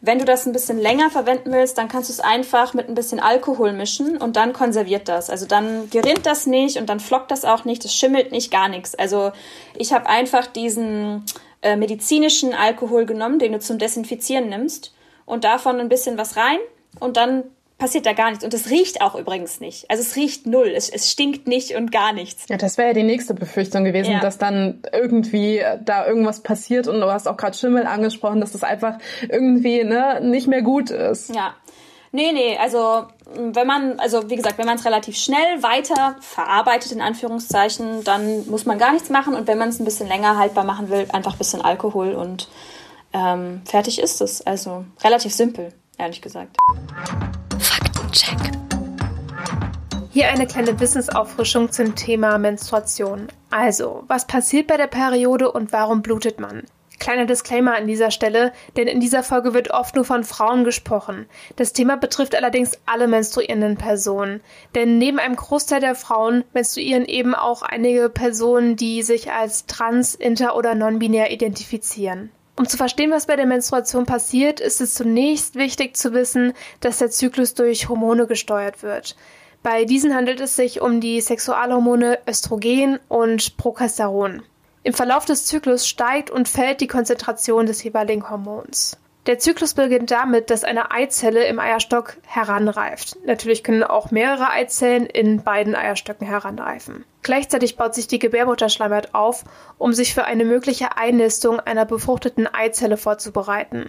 Wenn 0.00 0.18
du 0.18 0.24
das 0.24 0.46
ein 0.46 0.52
bisschen 0.52 0.78
länger 0.78 1.10
verwenden 1.10 1.52
willst, 1.52 1.78
dann 1.78 1.88
kannst 1.88 2.08
du 2.08 2.12
es 2.12 2.20
einfach 2.20 2.74
mit 2.74 2.88
ein 2.88 2.94
bisschen 2.94 3.20
Alkohol 3.20 3.72
mischen 3.72 4.16
und 4.16 4.36
dann 4.36 4.52
konserviert 4.52 5.08
das. 5.08 5.30
Also 5.30 5.46
dann 5.46 5.88
gerinnt 5.90 6.26
das 6.26 6.46
nicht 6.46 6.76
und 6.78 6.88
dann 6.88 7.00
flockt 7.00 7.30
das 7.30 7.44
auch 7.44 7.64
nicht, 7.64 7.84
das 7.84 7.94
schimmelt 7.94 8.32
nicht, 8.32 8.50
gar 8.50 8.68
nichts. 8.68 8.94
Also 8.94 9.32
ich 9.76 9.92
habe 9.92 10.06
einfach 10.06 10.46
diesen 10.46 11.24
äh, 11.62 11.76
medizinischen 11.76 12.54
Alkohol 12.54 13.06
genommen, 13.06 13.38
den 13.38 13.52
du 13.52 13.60
zum 13.60 13.78
Desinfizieren 13.78 14.48
nimmst 14.48 14.94
und 15.24 15.44
davon 15.44 15.80
ein 15.80 15.88
bisschen 15.88 16.18
was 16.18 16.36
rein 16.36 16.58
und 16.98 17.16
dann 17.16 17.44
passiert 17.80 18.06
da 18.06 18.12
gar 18.12 18.30
nichts. 18.30 18.44
Und 18.44 18.54
es 18.54 18.70
riecht 18.70 19.02
auch 19.02 19.16
übrigens 19.16 19.58
nicht. 19.58 19.90
Also 19.90 20.02
es 20.02 20.14
riecht 20.14 20.46
null. 20.46 20.68
Es, 20.68 20.88
es 20.88 21.10
stinkt 21.10 21.48
nicht 21.48 21.74
und 21.74 21.90
gar 21.90 22.12
nichts. 22.12 22.44
Ja, 22.48 22.56
das 22.56 22.78
wäre 22.78 22.88
ja 22.88 22.94
die 22.94 23.02
nächste 23.02 23.34
Befürchtung 23.34 23.84
gewesen, 23.84 24.12
ja. 24.12 24.20
dass 24.20 24.38
dann 24.38 24.82
irgendwie 24.92 25.62
da 25.84 26.06
irgendwas 26.06 26.40
passiert 26.40 26.86
und 26.86 27.00
du 27.00 27.10
hast 27.10 27.26
auch 27.26 27.36
gerade 27.36 27.56
Schimmel 27.56 27.86
angesprochen, 27.86 28.40
dass 28.40 28.52
das 28.52 28.62
einfach 28.62 28.98
irgendwie 29.28 29.82
ne, 29.82 30.20
nicht 30.22 30.46
mehr 30.46 30.62
gut 30.62 30.90
ist. 30.90 31.34
Ja. 31.34 31.54
Nee, 32.12 32.32
nee, 32.32 32.58
also 32.58 33.06
wenn 33.34 33.66
man, 33.66 34.00
also 34.00 34.28
wie 34.28 34.34
gesagt, 34.34 34.58
wenn 34.58 34.66
man 34.66 34.76
es 34.76 34.84
relativ 34.84 35.16
schnell 35.16 35.62
weiter 35.62 36.16
verarbeitet, 36.20 36.90
in 36.90 37.00
Anführungszeichen, 37.00 38.02
dann 38.02 38.48
muss 38.48 38.66
man 38.66 38.78
gar 38.78 38.92
nichts 38.92 39.10
machen. 39.10 39.34
Und 39.34 39.46
wenn 39.46 39.58
man 39.58 39.68
es 39.68 39.78
ein 39.78 39.84
bisschen 39.84 40.08
länger 40.08 40.36
haltbar 40.36 40.64
machen 40.64 40.90
will, 40.90 41.06
einfach 41.12 41.32
ein 41.32 41.38
bisschen 41.38 41.62
Alkohol 41.62 42.14
und 42.14 42.48
ähm, 43.12 43.62
fertig 43.64 44.00
ist 44.00 44.20
es. 44.20 44.44
Also 44.44 44.84
relativ 45.02 45.32
simpel, 45.32 45.72
ehrlich 45.98 46.20
gesagt. 46.20 46.56
Faktencheck. 48.10 48.38
Hier 50.10 50.28
eine 50.28 50.46
kleine 50.46 50.80
Wissensauffrischung 50.80 51.70
zum 51.70 51.94
Thema 51.94 52.38
Menstruation. 52.38 53.28
Also, 53.50 54.02
was 54.08 54.26
passiert 54.26 54.66
bei 54.66 54.76
der 54.76 54.88
Periode 54.88 55.52
und 55.52 55.72
warum 55.72 56.02
blutet 56.02 56.40
man? 56.40 56.64
Kleiner 56.98 57.24
Disclaimer 57.24 57.76
an 57.76 57.86
dieser 57.86 58.10
Stelle, 58.10 58.52
denn 58.76 58.88
in 58.88 59.00
dieser 59.00 59.22
Folge 59.22 59.54
wird 59.54 59.70
oft 59.70 59.94
nur 59.94 60.04
von 60.04 60.24
Frauen 60.24 60.64
gesprochen. 60.64 61.26
Das 61.56 61.72
Thema 61.72 61.96
betrifft 61.96 62.34
allerdings 62.34 62.78
alle 62.84 63.06
menstruierenden 63.06 63.76
Personen. 63.76 64.40
Denn 64.74 64.98
neben 64.98 65.18
einem 65.18 65.36
Großteil 65.36 65.80
der 65.80 65.94
Frauen 65.94 66.44
menstruieren 66.52 67.04
eben 67.04 67.34
auch 67.34 67.62
einige 67.62 68.08
Personen, 68.10 68.74
die 68.76 69.02
sich 69.02 69.30
als 69.30 69.66
trans, 69.66 70.16
inter 70.16 70.56
oder 70.56 70.74
non-binär 70.74 71.30
identifizieren. 71.30 72.30
Um 72.56 72.68
zu 72.68 72.76
verstehen, 72.76 73.10
was 73.10 73.26
bei 73.26 73.36
der 73.36 73.46
Menstruation 73.46 74.06
passiert, 74.06 74.60
ist 74.60 74.80
es 74.80 74.94
zunächst 74.94 75.54
wichtig 75.54 75.96
zu 75.96 76.12
wissen, 76.12 76.52
dass 76.80 76.98
der 76.98 77.10
Zyklus 77.10 77.54
durch 77.54 77.88
Hormone 77.88 78.26
gesteuert 78.26 78.82
wird. 78.82 79.16
Bei 79.62 79.84
diesen 79.84 80.14
handelt 80.14 80.40
es 80.40 80.56
sich 80.56 80.80
um 80.80 81.00
die 81.00 81.20
Sexualhormone 81.20 82.18
Östrogen 82.26 82.98
und 83.08 83.56
Progesteron. 83.56 84.42
Im 84.82 84.94
Verlauf 84.94 85.26
des 85.26 85.44
Zyklus 85.44 85.86
steigt 85.86 86.30
und 86.30 86.48
fällt 86.48 86.80
die 86.80 86.86
Konzentration 86.86 87.66
des 87.66 87.82
jeweiligen 87.82 88.30
Hormons. 88.30 88.96
Der 89.30 89.38
Zyklus 89.38 89.74
beginnt 89.74 90.10
damit, 90.10 90.50
dass 90.50 90.64
eine 90.64 90.90
Eizelle 90.90 91.44
im 91.44 91.60
Eierstock 91.60 92.16
heranreift. 92.26 93.16
Natürlich 93.24 93.62
können 93.62 93.84
auch 93.84 94.10
mehrere 94.10 94.50
Eizellen 94.50 95.06
in 95.06 95.44
beiden 95.44 95.76
Eierstöcken 95.76 96.26
heranreifen. 96.26 97.04
Gleichzeitig 97.22 97.76
baut 97.76 97.94
sich 97.94 98.08
die 98.08 98.18
Gebärmutterschleimhaut 98.18 99.10
auf, 99.14 99.44
um 99.78 99.92
sich 99.92 100.14
für 100.14 100.24
eine 100.24 100.44
mögliche 100.44 100.96
Einnistung 100.96 101.60
einer 101.60 101.84
befruchteten 101.84 102.48
Eizelle 102.52 102.96
vorzubereiten. 102.96 103.88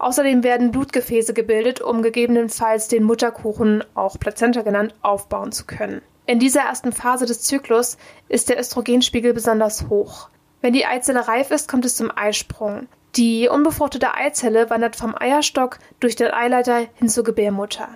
Außerdem 0.00 0.42
werden 0.42 0.72
Blutgefäße 0.72 1.32
gebildet, 1.32 1.80
um 1.80 2.02
gegebenenfalls 2.02 2.88
den 2.88 3.04
Mutterkuchen, 3.04 3.84
auch 3.94 4.18
Plazenta 4.18 4.62
genannt, 4.62 4.96
aufbauen 5.00 5.52
zu 5.52 5.64
können. 5.64 6.02
In 6.26 6.40
dieser 6.40 6.62
ersten 6.62 6.90
Phase 6.90 7.26
des 7.26 7.42
Zyklus 7.42 7.98
ist 8.28 8.48
der 8.48 8.58
Östrogenspiegel 8.58 9.32
besonders 9.32 9.88
hoch. 9.88 10.28
Wenn 10.60 10.72
die 10.72 10.86
Eizelle 10.86 11.28
reif 11.28 11.52
ist, 11.52 11.68
kommt 11.68 11.84
es 11.84 11.94
zum 11.94 12.10
Eisprung. 12.12 12.88
Die 13.16 13.46
unbefruchtete 13.48 14.14
Eizelle 14.14 14.70
wandert 14.70 14.96
vom 14.96 15.14
Eierstock 15.14 15.78
durch 16.00 16.16
den 16.16 16.32
Eileiter 16.32 16.86
hin 16.94 17.10
zur 17.10 17.24
Gebärmutter. 17.24 17.88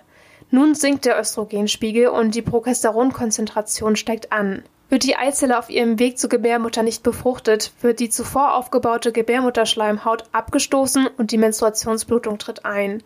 Nun 0.51 0.75
sinkt 0.75 1.07
der 1.07 1.19
Östrogenspiegel 1.19 2.09
und 2.09 2.35
die 2.35 2.43
Progesteronkonzentration 2.43 3.97
steigt 3.97 4.31
an. 4.31 4.63
Wird 4.91 5.05
die 5.05 5.17
Eizelle 5.17 5.59
auf 5.59 5.71
ihrem 5.71 5.99
Weg 5.99 6.19
zur 6.19 6.29
Gebärmutter 6.29 6.83
nicht 6.83 7.03
befruchtet, 7.03 7.73
wird 7.81 7.99
die 7.99 8.11
zuvor 8.11 8.55
aufgebaute 8.55 9.11
Gebärmutterschleimhaut 9.11 10.25
abgestoßen 10.33 11.09
und 11.17 11.33
die 11.33 11.39
Menstruationsblutung 11.39 12.39
tritt 12.39 12.67
ein. 12.67 13.03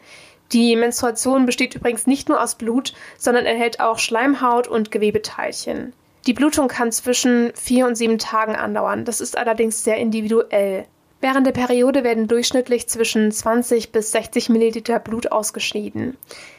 Die 0.52 0.74
Menstruation 0.74 1.46
besteht 1.46 1.76
übrigens 1.76 2.08
nicht 2.08 2.28
nur 2.28 2.42
aus 2.42 2.56
Blut, 2.56 2.92
sondern 3.18 3.46
enthält 3.46 3.78
auch 3.78 4.00
Schleimhaut 4.00 4.66
und 4.66 4.90
Gewebeteilchen. 4.90 5.92
Die 6.26 6.34
Blutung 6.34 6.66
kann 6.66 6.90
zwischen 6.90 7.52
vier 7.54 7.86
und 7.86 7.94
sieben 7.94 8.18
Tagen 8.18 8.56
andauern. 8.56 9.04
Das 9.04 9.20
ist 9.20 9.38
allerdings 9.38 9.84
sehr 9.84 9.96
individuell. 9.96 10.86
Während 11.20 11.46
der 11.46 11.52
Periode 11.52 12.02
werden 12.02 12.28
durchschnittlich 12.28 12.88
zwischen 12.88 13.30
20 13.30 13.92
bis 13.92 14.12
60 14.12 14.48
Milliliter 14.48 14.98
Blut 14.98 15.30
ausgeschieden. 15.30 16.16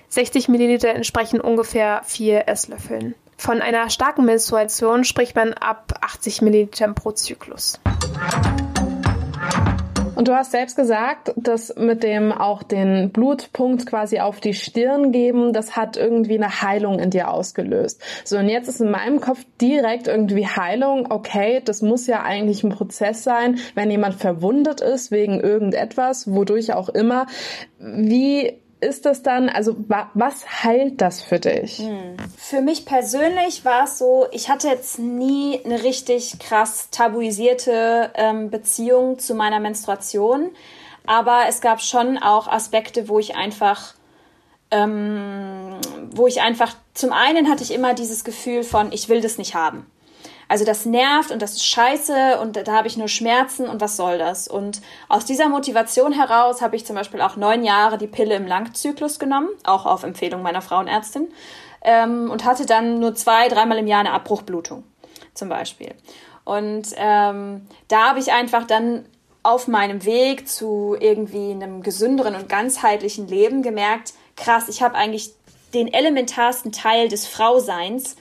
60 0.09 0.49
Milliliter 0.49 0.89
entsprechen 0.89 1.41
ungefähr 1.41 2.01
vier 2.05 2.47
Esslöffeln. 2.47 3.15
Von 3.37 3.61
einer 3.61 3.89
starken 3.89 4.25
Menstruation 4.25 5.03
spricht 5.03 5.35
man 5.35 5.53
ab 5.53 5.93
80 6.01 6.43
Millilitern 6.43 6.93
pro 6.93 7.11
Zyklus. 7.11 7.79
Und 10.21 10.27
du 10.27 10.35
hast 10.35 10.51
selbst 10.51 10.75
gesagt, 10.75 11.33
dass 11.35 11.75
mit 11.77 12.03
dem 12.03 12.31
auch 12.31 12.61
den 12.61 13.09
Blutpunkt 13.09 13.87
quasi 13.87 14.19
auf 14.19 14.39
die 14.39 14.53
Stirn 14.53 15.11
geben, 15.11 15.51
das 15.51 15.75
hat 15.75 15.97
irgendwie 15.97 16.35
eine 16.35 16.61
Heilung 16.61 16.99
in 16.99 17.09
dir 17.09 17.31
ausgelöst. 17.31 17.99
So, 18.23 18.37
und 18.37 18.47
jetzt 18.47 18.67
ist 18.67 18.81
in 18.81 18.91
meinem 18.91 19.19
Kopf 19.19 19.43
direkt 19.59 20.07
irgendwie 20.07 20.45
Heilung. 20.45 21.11
Okay, 21.11 21.59
das 21.65 21.81
muss 21.81 22.05
ja 22.05 22.21
eigentlich 22.21 22.63
ein 22.63 22.69
Prozess 22.69 23.23
sein, 23.23 23.57
wenn 23.73 23.89
jemand 23.89 24.13
verwundet 24.13 24.79
ist 24.79 25.09
wegen 25.09 25.39
irgendetwas, 25.39 26.31
wodurch 26.31 26.71
auch 26.71 26.89
immer. 26.89 27.25
Wie 27.79 28.60
ist 28.81 29.05
das 29.05 29.21
dann, 29.21 29.47
also 29.47 29.75
wa 29.87 30.09
was 30.15 30.63
heilt 30.63 31.01
das 31.01 31.21
für 31.21 31.39
dich? 31.39 31.77
Hm. 31.77 32.17
Für 32.35 32.61
mich 32.61 32.85
persönlich 32.85 33.63
war 33.63 33.85
es 33.85 33.99
so, 33.99 34.27
ich 34.31 34.49
hatte 34.49 34.67
jetzt 34.67 34.99
nie 34.99 35.63
eine 35.63 35.83
richtig 35.83 36.39
krass 36.39 36.89
tabuisierte 36.89 38.11
ähm, 38.15 38.49
Beziehung 38.49 39.19
zu 39.19 39.35
meiner 39.35 39.59
Menstruation, 39.59 40.49
aber 41.05 41.43
es 41.47 41.61
gab 41.61 41.81
schon 41.81 42.17
auch 42.17 42.47
Aspekte, 42.47 43.07
wo 43.07 43.19
ich 43.19 43.35
einfach, 43.35 43.93
ähm, 44.71 45.77
wo 46.11 46.27
ich 46.27 46.41
einfach, 46.41 46.75
zum 46.93 47.13
einen 47.13 47.49
hatte 47.49 47.63
ich 47.63 47.73
immer 47.73 47.93
dieses 47.93 48.23
Gefühl 48.23 48.63
von, 48.63 48.91
ich 48.91 49.09
will 49.09 49.21
das 49.21 49.37
nicht 49.37 49.53
haben. 49.55 49.85
Also 50.51 50.65
das 50.65 50.85
nervt 50.85 51.31
und 51.31 51.41
das 51.41 51.53
ist 51.53 51.65
scheiße 51.65 52.37
und 52.41 52.57
da 52.57 52.73
habe 52.73 52.85
ich 52.85 52.97
nur 52.97 53.07
Schmerzen 53.07 53.69
und 53.69 53.79
was 53.79 53.95
soll 53.95 54.17
das? 54.17 54.49
Und 54.49 54.81
aus 55.07 55.23
dieser 55.23 55.47
Motivation 55.47 56.11
heraus 56.11 56.61
habe 56.61 56.75
ich 56.75 56.85
zum 56.85 56.97
Beispiel 56.97 57.21
auch 57.21 57.37
neun 57.37 57.63
Jahre 57.63 57.97
die 57.97 58.07
Pille 58.07 58.35
im 58.35 58.45
Langzyklus 58.45 59.17
genommen, 59.17 59.47
auch 59.63 59.85
auf 59.85 60.03
Empfehlung 60.03 60.41
meiner 60.41 60.61
Frauenärztin, 60.61 61.29
ähm, 61.83 62.29
und 62.29 62.43
hatte 62.43 62.65
dann 62.65 62.99
nur 62.99 63.15
zwei, 63.15 63.47
dreimal 63.47 63.77
im 63.77 63.87
Jahr 63.87 64.01
eine 64.01 64.11
Abbruchblutung 64.11 64.83
zum 65.35 65.47
Beispiel. 65.47 65.95
Und 66.43 66.87
ähm, 66.97 67.65
da 67.87 68.09
habe 68.09 68.19
ich 68.19 68.33
einfach 68.33 68.67
dann 68.67 69.05
auf 69.43 69.69
meinem 69.69 70.03
Weg 70.03 70.49
zu 70.49 70.97
irgendwie 70.99 71.51
einem 71.51 71.81
gesünderen 71.81 72.35
und 72.35 72.49
ganzheitlichen 72.49 73.25
Leben 73.25 73.61
gemerkt, 73.61 74.11
krass, 74.35 74.67
ich 74.67 74.83
habe 74.83 74.95
eigentlich 74.95 75.31
den 75.73 75.87
elementarsten 75.87 76.73
Teil 76.73 77.07
des 77.07 77.25
Frauseins 77.25 78.17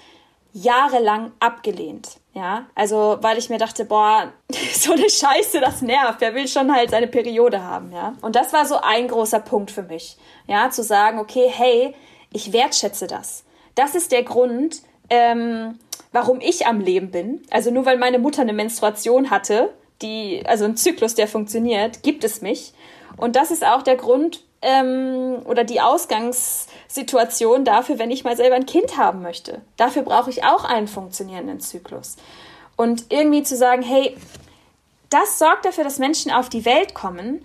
jahrelang 0.52 1.32
abgelehnt. 1.40 2.19
Ja, 2.32 2.66
also 2.76 3.18
weil 3.20 3.38
ich 3.38 3.50
mir 3.50 3.58
dachte, 3.58 3.84
boah, 3.84 4.32
so 4.74 4.92
eine 4.92 5.10
Scheiße, 5.10 5.60
das 5.60 5.82
nervt. 5.82 6.20
Wer 6.20 6.34
will 6.34 6.46
schon 6.46 6.72
halt 6.74 6.90
seine 6.90 7.08
Periode 7.08 7.62
haben, 7.62 7.92
ja? 7.92 8.14
Und 8.22 8.36
das 8.36 8.52
war 8.52 8.66
so 8.66 8.76
ein 8.80 9.08
großer 9.08 9.40
Punkt 9.40 9.70
für 9.70 9.82
mich, 9.82 10.16
ja, 10.46 10.70
zu 10.70 10.82
sagen, 10.82 11.18
okay, 11.18 11.50
hey, 11.52 11.94
ich 12.32 12.52
wertschätze 12.52 13.06
das. 13.06 13.44
Das 13.74 13.94
ist 13.94 14.12
der 14.12 14.22
Grund, 14.22 14.82
ähm, 15.08 15.78
warum 16.12 16.40
ich 16.40 16.66
am 16.66 16.80
Leben 16.80 17.10
bin. 17.10 17.42
Also 17.50 17.70
nur 17.70 17.84
weil 17.84 17.98
meine 17.98 18.18
Mutter 18.18 18.42
eine 18.42 18.52
Menstruation 18.52 19.30
hatte, 19.30 19.72
die, 20.02 20.42
also 20.46 20.64
ein 20.64 20.76
Zyklus, 20.76 21.14
der 21.14 21.28
funktioniert, 21.28 22.02
gibt 22.02 22.24
es 22.24 22.42
mich. 22.42 22.72
Und 23.16 23.36
das 23.36 23.50
ist 23.50 23.64
auch 23.64 23.82
der 23.82 23.96
Grund, 23.96 24.44
ähm, 24.62 25.42
oder 25.44 25.64
die 25.64 25.80
Ausgangssituation 26.90 27.64
dafür, 27.64 27.98
wenn 27.98 28.10
ich 28.10 28.24
mal 28.24 28.36
selber 28.36 28.56
ein 28.56 28.66
Kind 28.66 28.96
haben 28.96 29.22
möchte. 29.22 29.62
Dafür 29.76 30.02
brauche 30.02 30.30
ich 30.30 30.44
auch 30.44 30.64
einen 30.64 30.88
funktionierenden 30.88 31.60
Zyklus. 31.60 32.16
Und 32.76 33.04
irgendwie 33.10 33.42
zu 33.42 33.56
sagen, 33.56 33.82
hey, 33.82 34.16
das 35.08 35.38
sorgt 35.38 35.64
dafür, 35.64 35.84
dass 35.84 35.98
Menschen 35.98 36.32
auf 36.32 36.48
die 36.48 36.64
Welt 36.64 36.94
kommen. 36.94 37.44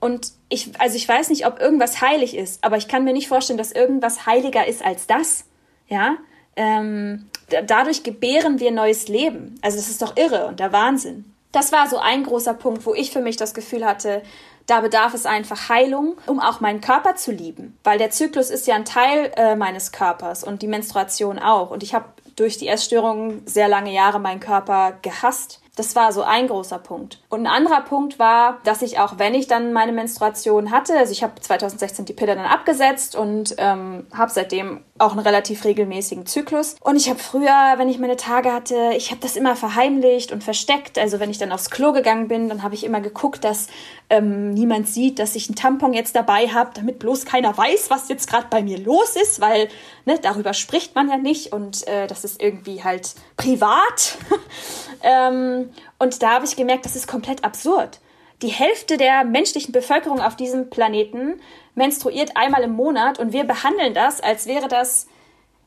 Und 0.00 0.32
ich, 0.48 0.70
also 0.78 0.96
ich 0.96 1.08
weiß 1.08 1.30
nicht, 1.30 1.46
ob 1.46 1.60
irgendwas 1.60 2.00
heilig 2.00 2.36
ist, 2.36 2.62
aber 2.62 2.76
ich 2.76 2.88
kann 2.88 3.04
mir 3.04 3.12
nicht 3.12 3.28
vorstellen, 3.28 3.58
dass 3.58 3.72
irgendwas 3.72 4.26
heiliger 4.26 4.66
ist 4.66 4.84
als 4.84 5.06
das. 5.06 5.44
Ja, 5.88 6.16
ähm, 6.56 7.28
dadurch 7.66 8.04
gebären 8.04 8.60
wir 8.60 8.70
neues 8.70 9.08
Leben. 9.08 9.58
Also 9.60 9.76
das 9.76 9.88
ist 9.88 10.02
doch 10.02 10.16
irre 10.16 10.46
und 10.46 10.60
der 10.60 10.72
Wahnsinn. 10.72 11.24
Das 11.52 11.72
war 11.72 11.88
so 11.88 11.98
ein 11.98 12.24
großer 12.24 12.54
Punkt, 12.54 12.84
wo 12.86 12.94
ich 12.94 13.10
für 13.10 13.20
mich 13.20 13.36
das 13.36 13.54
Gefühl 13.54 13.84
hatte, 13.84 14.22
da 14.66 14.80
bedarf 14.80 15.14
es 15.14 15.26
einfach 15.26 15.68
Heilung, 15.68 16.16
um 16.26 16.40
auch 16.40 16.60
meinen 16.60 16.80
Körper 16.80 17.16
zu 17.16 17.32
lieben. 17.32 17.78
Weil 17.84 17.98
der 17.98 18.10
Zyklus 18.10 18.50
ist 18.50 18.66
ja 18.66 18.74
ein 18.74 18.84
Teil 18.84 19.32
äh, 19.36 19.56
meines 19.56 19.92
Körpers 19.92 20.44
und 20.44 20.62
die 20.62 20.68
Menstruation 20.68 21.38
auch. 21.38 21.70
Und 21.70 21.82
ich 21.82 21.94
habe 21.94 22.06
durch 22.36 22.58
die 22.58 22.68
Essstörungen 22.68 23.46
sehr 23.46 23.68
lange 23.68 23.92
Jahre 23.92 24.18
meinen 24.18 24.40
Körper 24.40 24.94
gehasst. 25.02 25.60
Das 25.76 25.96
war 25.96 26.12
so 26.12 26.22
ein 26.22 26.46
großer 26.46 26.78
Punkt. 26.78 27.20
Und 27.28 27.42
ein 27.42 27.52
anderer 27.52 27.80
Punkt 27.80 28.18
war, 28.18 28.60
dass 28.64 28.80
ich 28.80 29.00
auch, 29.00 29.18
wenn 29.18 29.34
ich 29.34 29.48
dann 29.48 29.72
meine 29.72 29.92
Menstruation 29.92 30.70
hatte, 30.70 30.96
also 30.96 31.10
ich 31.10 31.22
habe 31.22 31.40
2016 31.40 32.04
die 32.04 32.12
Pille 32.12 32.36
dann 32.36 32.46
abgesetzt 32.46 33.16
und 33.16 33.54
ähm, 33.58 34.06
habe 34.16 34.30
seitdem 34.30 34.84
auch 35.00 35.10
einen 35.10 35.20
relativ 35.20 35.64
regelmäßigen 35.64 36.24
Zyklus. 36.24 36.76
Und 36.80 36.94
ich 36.94 37.10
habe 37.10 37.18
früher, 37.18 37.74
wenn 37.78 37.88
ich 37.88 37.98
meine 37.98 38.16
Tage 38.16 38.52
hatte, 38.52 38.92
ich 38.96 39.10
habe 39.10 39.20
das 39.20 39.34
immer 39.34 39.56
verheimlicht 39.56 40.30
und 40.30 40.44
versteckt. 40.44 41.00
Also 41.00 41.18
wenn 41.18 41.30
ich 41.30 41.38
dann 41.38 41.50
aufs 41.50 41.70
Klo 41.70 41.92
gegangen 41.92 42.28
bin, 42.28 42.48
dann 42.48 42.62
habe 42.62 42.76
ich 42.76 42.84
immer 42.84 43.00
geguckt, 43.00 43.42
dass 43.42 43.66
ähm, 44.08 44.54
niemand 44.54 44.88
sieht, 44.88 45.18
dass 45.18 45.34
ich 45.34 45.48
einen 45.48 45.56
Tampon 45.56 45.94
jetzt 45.94 46.14
dabei 46.14 46.46
habe, 46.46 46.70
damit 46.74 47.00
bloß 47.00 47.24
keiner 47.24 47.56
weiß, 47.56 47.90
was 47.90 48.08
jetzt 48.08 48.30
gerade 48.30 48.46
bei 48.48 48.62
mir 48.62 48.78
los 48.78 49.16
ist, 49.16 49.40
weil 49.40 49.68
ne, 50.04 50.20
darüber 50.22 50.54
spricht 50.54 50.94
man 50.94 51.08
ja 51.08 51.16
nicht 51.16 51.52
und 51.52 51.88
äh, 51.88 52.06
das 52.06 52.22
ist 52.22 52.40
irgendwie 52.40 52.84
halt 52.84 53.14
privat. 53.36 54.16
ähm, 55.02 55.70
und 55.98 56.22
da 56.22 56.34
habe 56.34 56.44
ich 56.44 56.54
gemerkt, 56.54 56.84
das 56.84 56.94
ist 56.94 57.08
komplett 57.08 57.42
absurd. 57.42 57.98
Die 58.44 58.50
Hälfte 58.50 58.98
der 58.98 59.24
menschlichen 59.24 59.72
Bevölkerung 59.72 60.20
auf 60.20 60.36
diesem 60.36 60.68
Planeten 60.68 61.40
menstruiert 61.74 62.36
einmal 62.36 62.62
im 62.62 62.72
Monat 62.72 63.18
und 63.18 63.32
wir 63.32 63.44
behandeln 63.44 63.94
das, 63.94 64.20
als 64.20 64.44
wäre 64.44 64.68
das, 64.68 65.06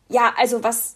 ja, 0.10 0.32
also 0.38 0.64
was 0.64 0.96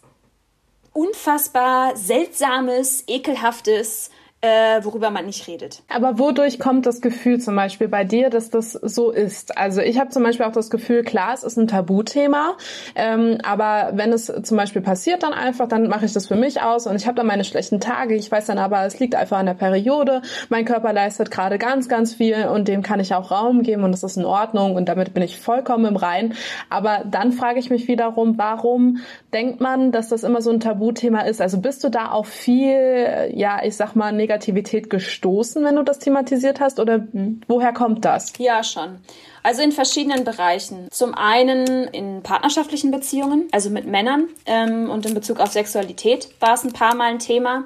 unfassbar 0.94 1.98
seltsames, 1.98 3.04
ekelhaftes, 3.08 4.12
äh, 4.42 4.84
worüber 4.84 5.12
man 5.12 5.28
nicht 5.28 5.48
redet. 5.48 5.84
Aber 5.88 6.18
wodurch 6.18 6.58
kommt 6.58 6.88
das 6.88 7.00
Gefühl 7.00 7.40
zum 7.40 7.56
Beispiel 7.56 7.88
bei 7.88 8.04
dir, 8.04 8.32
dass 8.32 8.50
das 8.50 8.72
so 8.72 9.12
ist? 9.12 9.56
Also 9.56 9.82
ich 9.82 10.00
habe 10.00 10.10
zum 10.10 10.24
Beispiel 10.24 10.48
auch 10.48 10.52
das 10.52 10.72
Gefühl, 10.72 11.04
klar, 11.04 11.36
es 11.36 11.44
ist 11.44 11.58
ein 11.58 11.68
Tabuthema, 11.68 12.58
ähm, 12.96 13.38
aber 13.44 13.92
wenn 13.94 14.12
es 14.12 14.34
zum 14.42 14.58
Beispiel 14.58 14.82
passiert 14.82 15.22
dann 15.22 15.34
einfach, 15.34 15.68
dann 15.68 15.88
mache 15.88 16.06
ich 16.06 16.14
das 16.14 16.28
für 16.28 16.36
mich 16.36 16.60
aus 16.60 16.88
und 16.88 16.96
ich 16.96 17.06
habe 17.06 17.16
dann 17.16 17.28
meine 17.28 17.44
schlechten 17.44 17.80
Tage. 17.80 18.16
Ich 18.16 18.32
weiß 18.32 18.48
dann 18.48 18.58
aber, 18.58 18.84
es 18.84 19.00
liegt 19.00 19.14
einfach 19.14 19.38
an 19.38 19.46
der 19.46 19.54
Periode. 19.54 20.24
Mein 20.50 20.66
Körper 20.66 20.92
leistet 20.92 21.30
gerade 21.30 21.60
ganz, 21.60 21.88
ganz 21.88 22.16
viel 22.16 22.48
und 22.48 22.68
dem 22.68 22.82
kann 22.82 23.00
ich 23.00 23.14
auch 23.14 23.30
Raum 23.30 23.62
geben 23.62 23.84
und 23.84 23.92
das 23.92 24.02
ist 24.02 24.18
in 24.18 24.26
Ordnung 24.26 24.74
und 24.76 24.90
damit 24.90 25.14
bin 25.14 25.22
ich 25.22 25.40
vollkommen 25.40 25.86
im 25.86 25.96
Rein. 25.98 26.34
Aber 26.70 27.04
dann 27.06 27.32
frage 27.32 27.60
ich 27.60 27.70
mich 27.70 27.88
wiederum, 27.88 28.40
warum 28.40 28.98
denkt 29.34 29.62
man, 29.62 29.92
dass 29.92 30.10
das 30.10 30.24
immer 30.24 30.42
so 30.42 30.50
ein 30.50 30.60
Tabuthema 30.60 31.22
ist? 31.22 31.42
Also 31.42 31.60
bist 31.60 31.84
du 31.84 31.90
da 31.90 32.12
auch 32.12 32.26
viel, 32.26 33.32
ja, 33.36 33.60
ich 33.64 33.76
sag 33.76 33.96
mal, 33.96 34.12
negativ 34.12 34.31
Negativität 34.32 34.90
gestoßen, 34.90 35.64
wenn 35.66 35.76
du 35.76 35.84
das 35.84 36.00
thematisiert 36.00 36.62
hast? 36.62 36.80
Oder 36.80 37.06
woher 37.48 37.74
kommt 37.74 38.06
das? 38.06 38.32
Ja, 38.38 38.64
schon. 38.64 39.00
Also 39.44 39.62
in 39.62 39.72
verschiedenen 39.72 40.24
Bereichen. 40.24 40.88
Zum 40.90 41.14
einen 41.14 41.88
in 41.88 42.24
partnerschaftlichen 42.24 42.92
Beziehungen, 42.92 43.50
also 43.52 43.70
mit 43.70 43.86
Männern 43.86 44.30
ähm, 44.46 44.90
und 44.90 45.06
in 45.06 45.14
Bezug 45.14 45.40
auf 45.40 45.52
Sexualität 45.52 46.30
war 46.40 46.54
es 46.54 46.64
ein 46.64 46.72
paar 46.72 46.96
Mal 46.96 47.12
ein 47.12 47.20
Thema. 47.20 47.66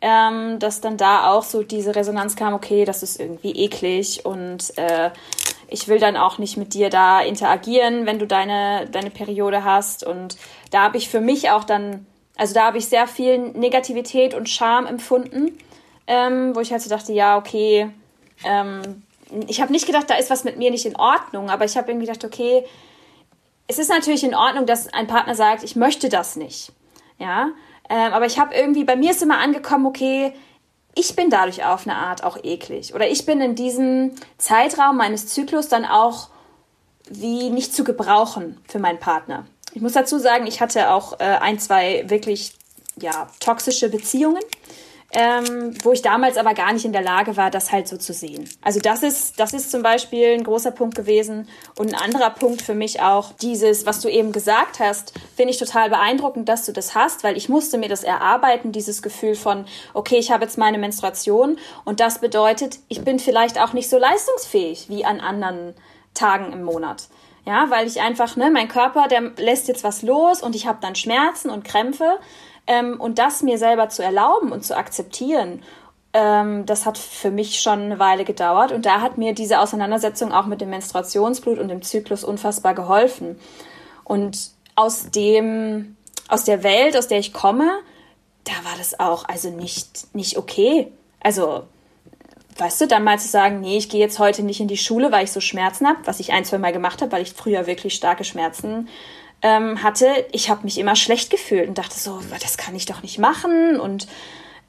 ähm, 0.00 0.58
dass 0.58 0.80
dann 0.80 0.96
da 0.96 1.32
auch 1.32 1.42
so 1.42 1.62
diese 1.62 1.96
Resonanz 1.96 2.36
kam, 2.36 2.54
okay, 2.54 2.84
das 2.84 3.02
ist 3.02 3.18
irgendwie 3.18 3.52
eklig 3.52 4.24
und 4.26 4.76
äh, 4.76 5.10
ich 5.68 5.88
will 5.88 5.98
dann 5.98 6.16
auch 6.16 6.38
nicht 6.38 6.56
mit 6.56 6.74
dir 6.74 6.90
da 6.90 7.20
interagieren, 7.20 8.06
wenn 8.06 8.18
du 8.18 8.26
deine, 8.26 8.88
deine 8.90 9.10
Periode 9.10 9.64
hast. 9.64 10.04
Und 10.04 10.36
da 10.70 10.82
habe 10.82 10.96
ich 10.96 11.08
für 11.08 11.20
mich 11.20 11.50
auch 11.50 11.64
dann, 11.64 12.06
also 12.36 12.54
da 12.54 12.66
habe 12.66 12.78
ich 12.78 12.86
sehr 12.86 13.06
viel 13.06 13.38
Negativität 13.38 14.34
und 14.34 14.48
Scham 14.48 14.86
empfunden, 14.86 15.58
ähm, 16.06 16.54
wo 16.54 16.60
ich 16.60 16.72
halt 16.72 16.82
so 16.82 16.90
dachte, 16.90 17.12
ja, 17.12 17.36
okay, 17.36 17.90
ähm, 18.44 19.02
ich 19.48 19.60
habe 19.60 19.72
nicht 19.72 19.86
gedacht, 19.86 20.08
da 20.08 20.14
ist 20.14 20.30
was 20.30 20.44
mit 20.44 20.56
mir 20.56 20.70
nicht 20.70 20.86
in 20.86 20.96
Ordnung, 20.96 21.50
aber 21.50 21.64
ich 21.64 21.76
habe 21.76 21.90
irgendwie 21.90 22.06
gedacht, 22.06 22.24
okay, 22.24 22.64
es 23.66 23.78
ist 23.78 23.88
natürlich 23.88 24.22
in 24.22 24.34
Ordnung, 24.34 24.66
dass 24.66 24.92
ein 24.92 25.06
Partner 25.06 25.34
sagt, 25.34 25.64
ich 25.64 25.74
möchte 25.74 26.08
das 26.08 26.36
nicht. 26.36 26.72
Ja, 27.18 27.50
ähm, 27.88 28.12
aber 28.12 28.26
ich 28.26 28.38
habe 28.38 28.54
irgendwie, 28.54 28.84
bei 28.84 28.96
mir 28.96 29.10
ist 29.10 29.22
immer 29.22 29.38
angekommen, 29.38 29.86
okay, 29.86 30.32
ich 30.94 31.14
bin 31.14 31.30
dadurch 31.30 31.64
auf 31.64 31.86
eine 31.86 31.96
Art 31.96 32.24
auch 32.24 32.42
eklig. 32.42 32.94
Oder 32.94 33.08
ich 33.08 33.26
bin 33.26 33.40
in 33.40 33.54
diesem 33.54 34.12
Zeitraum 34.38 34.96
meines 34.96 35.28
Zyklus 35.28 35.68
dann 35.68 35.84
auch 35.84 36.28
wie 37.08 37.50
nicht 37.50 37.74
zu 37.74 37.84
gebrauchen 37.84 38.58
für 38.66 38.78
meinen 38.78 38.98
Partner. 38.98 39.46
Ich 39.74 39.82
muss 39.82 39.92
dazu 39.92 40.18
sagen, 40.18 40.46
ich 40.46 40.60
hatte 40.60 40.90
auch 40.90 41.20
äh, 41.20 41.24
ein, 41.24 41.58
zwei 41.58 42.04
wirklich 42.08 42.54
ja, 42.98 43.28
toxische 43.40 43.90
Beziehungen 43.90 44.42
ähm, 45.12 45.74
wo 45.82 45.92
ich 45.92 46.02
damals 46.02 46.36
aber 46.36 46.54
gar 46.54 46.72
nicht 46.72 46.84
in 46.84 46.92
der 46.92 47.02
Lage 47.02 47.36
war, 47.36 47.50
das 47.50 47.72
halt 47.72 47.88
so 47.88 47.96
zu 47.96 48.12
sehen. 48.12 48.48
Also 48.60 48.80
das 48.80 49.02
ist, 49.02 49.38
das 49.38 49.52
ist 49.52 49.70
zum 49.70 49.82
Beispiel 49.82 50.34
ein 50.34 50.44
großer 50.44 50.72
Punkt 50.72 50.94
gewesen. 50.94 51.48
Und 51.78 51.94
ein 51.94 52.00
anderer 52.00 52.30
Punkt 52.30 52.60
für 52.60 52.74
mich 52.74 53.00
auch, 53.00 53.32
dieses, 53.34 53.86
was 53.86 54.00
du 54.00 54.08
eben 54.08 54.32
gesagt 54.32 54.80
hast, 54.80 55.12
finde 55.36 55.52
ich 55.52 55.58
total 55.58 55.90
beeindruckend, 55.90 56.48
dass 56.48 56.66
du 56.66 56.72
das 56.72 56.94
hast, 56.94 57.24
weil 57.24 57.36
ich 57.36 57.48
musste 57.48 57.78
mir 57.78 57.88
das 57.88 58.02
erarbeiten, 58.02 58.72
dieses 58.72 59.00
Gefühl 59.00 59.36
von, 59.36 59.66
okay, 59.94 60.16
ich 60.18 60.30
habe 60.30 60.44
jetzt 60.44 60.58
meine 60.58 60.78
Menstruation 60.78 61.58
und 61.84 62.00
das 62.00 62.20
bedeutet, 62.20 62.78
ich 62.88 63.02
bin 63.02 63.18
vielleicht 63.18 63.60
auch 63.60 63.72
nicht 63.72 63.88
so 63.88 63.98
leistungsfähig 63.98 64.88
wie 64.88 65.04
an 65.04 65.20
anderen 65.20 65.74
Tagen 66.14 66.52
im 66.52 66.64
Monat. 66.64 67.08
Ja, 67.44 67.70
weil 67.70 67.86
ich 67.86 68.00
einfach, 68.00 68.34
ne, 68.34 68.50
mein 68.50 68.66
Körper, 68.66 69.06
der 69.06 69.20
lässt 69.36 69.68
jetzt 69.68 69.84
was 69.84 70.02
los 70.02 70.42
und 70.42 70.56
ich 70.56 70.66
habe 70.66 70.78
dann 70.80 70.96
Schmerzen 70.96 71.48
und 71.48 71.64
Krämpfe. 71.64 72.18
Ähm, 72.66 73.00
und 73.00 73.18
das 73.18 73.42
mir 73.42 73.58
selber 73.58 73.88
zu 73.88 74.02
erlauben 74.02 74.52
und 74.52 74.64
zu 74.64 74.76
akzeptieren, 74.76 75.62
ähm, 76.12 76.66
das 76.66 76.86
hat 76.86 76.98
für 76.98 77.30
mich 77.30 77.60
schon 77.60 77.80
eine 77.80 77.98
Weile 77.98 78.24
gedauert. 78.24 78.72
Und 78.72 78.86
da 78.86 79.00
hat 79.00 79.18
mir 79.18 79.34
diese 79.34 79.60
Auseinandersetzung 79.60 80.32
auch 80.32 80.46
mit 80.46 80.60
dem 80.60 80.70
Menstruationsblut 80.70 81.58
und 81.58 81.68
dem 81.68 81.82
Zyklus 81.82 82.24
unfassbar 82.24 82.74
geholfen. 82.74 83.38
Und 84.02 84.50
aus 84.76 85.10
dem, 85.10 85.96
aus 86.28 86.44
der 86.44 86.62
Welt, 86.62 86.96
aus 86.96 87.08
der 87.08 87.18
ich 87.18 87.32
komme, 87.32 87.68
da 88.44 88.52
war 88.64 88.76
das 88.78 88.98
auch 88.98 89.28
also 89.28 89.50
nicht, 89.50 90.14
nicht 90.14 90.38
okay. 90.38 90.92
Also, 91.20 91.64
weißt 92.56 92.80
du, 92.80 92.86
dann 92.86 93.04
mal 93.04 93.18
zu 93.18 93.28
sagen, 93.28 93.60
nee, 93.60 93.76
ich 93.76 93.88
gehe 93.88 94.00
jetzt 94.00 94.18
heute 94.18 94.42
nicht 94.42 94.60
in 94.60 94.68
die 94.68 94.76
Schule, 94.76 95.12
weil 95.12 95.24
ich 95.24 95.32
so 95.32 95.40
Schmerzen 95.40 95.86
habe, 95.86 95.98
was 96.04 96.20
ich 96.20 96.32
ein, 96.32 96.44
zwei 96.44 96.58
Mal 96.58 96.72
gemacht 96.72 97.02
habe, 97.02 97.12
weil 97.12 97.22
ich 97.22 97.32
früher 97.32 97.66
wirklich 97.66 97.94
starke 97.94 98.24
Schmerzen 98.24 98.88
ähm, 99.42 99.82
hatte, 99.82 100.26
ich 100.32 100.50
habe 100.50 100.64
mich 100.64 100.78
immer 100.78 100.96
schlecht 100.96 101.30
gefühlt 101.30 101.68
und 101.68 101.78
dachte 101.78 101.98
so, 101.98 102.20
das 102.40 102.56
kann 102.56 102.74
ich 102.74 102.86
doch 102.86 103.02
nicht 103.02 103.18
machen 103.18 103.78
und 103.78 104.06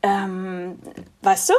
ähm, 0.03 0.79
weißt 1.21 1.49
du? 1.49 1.53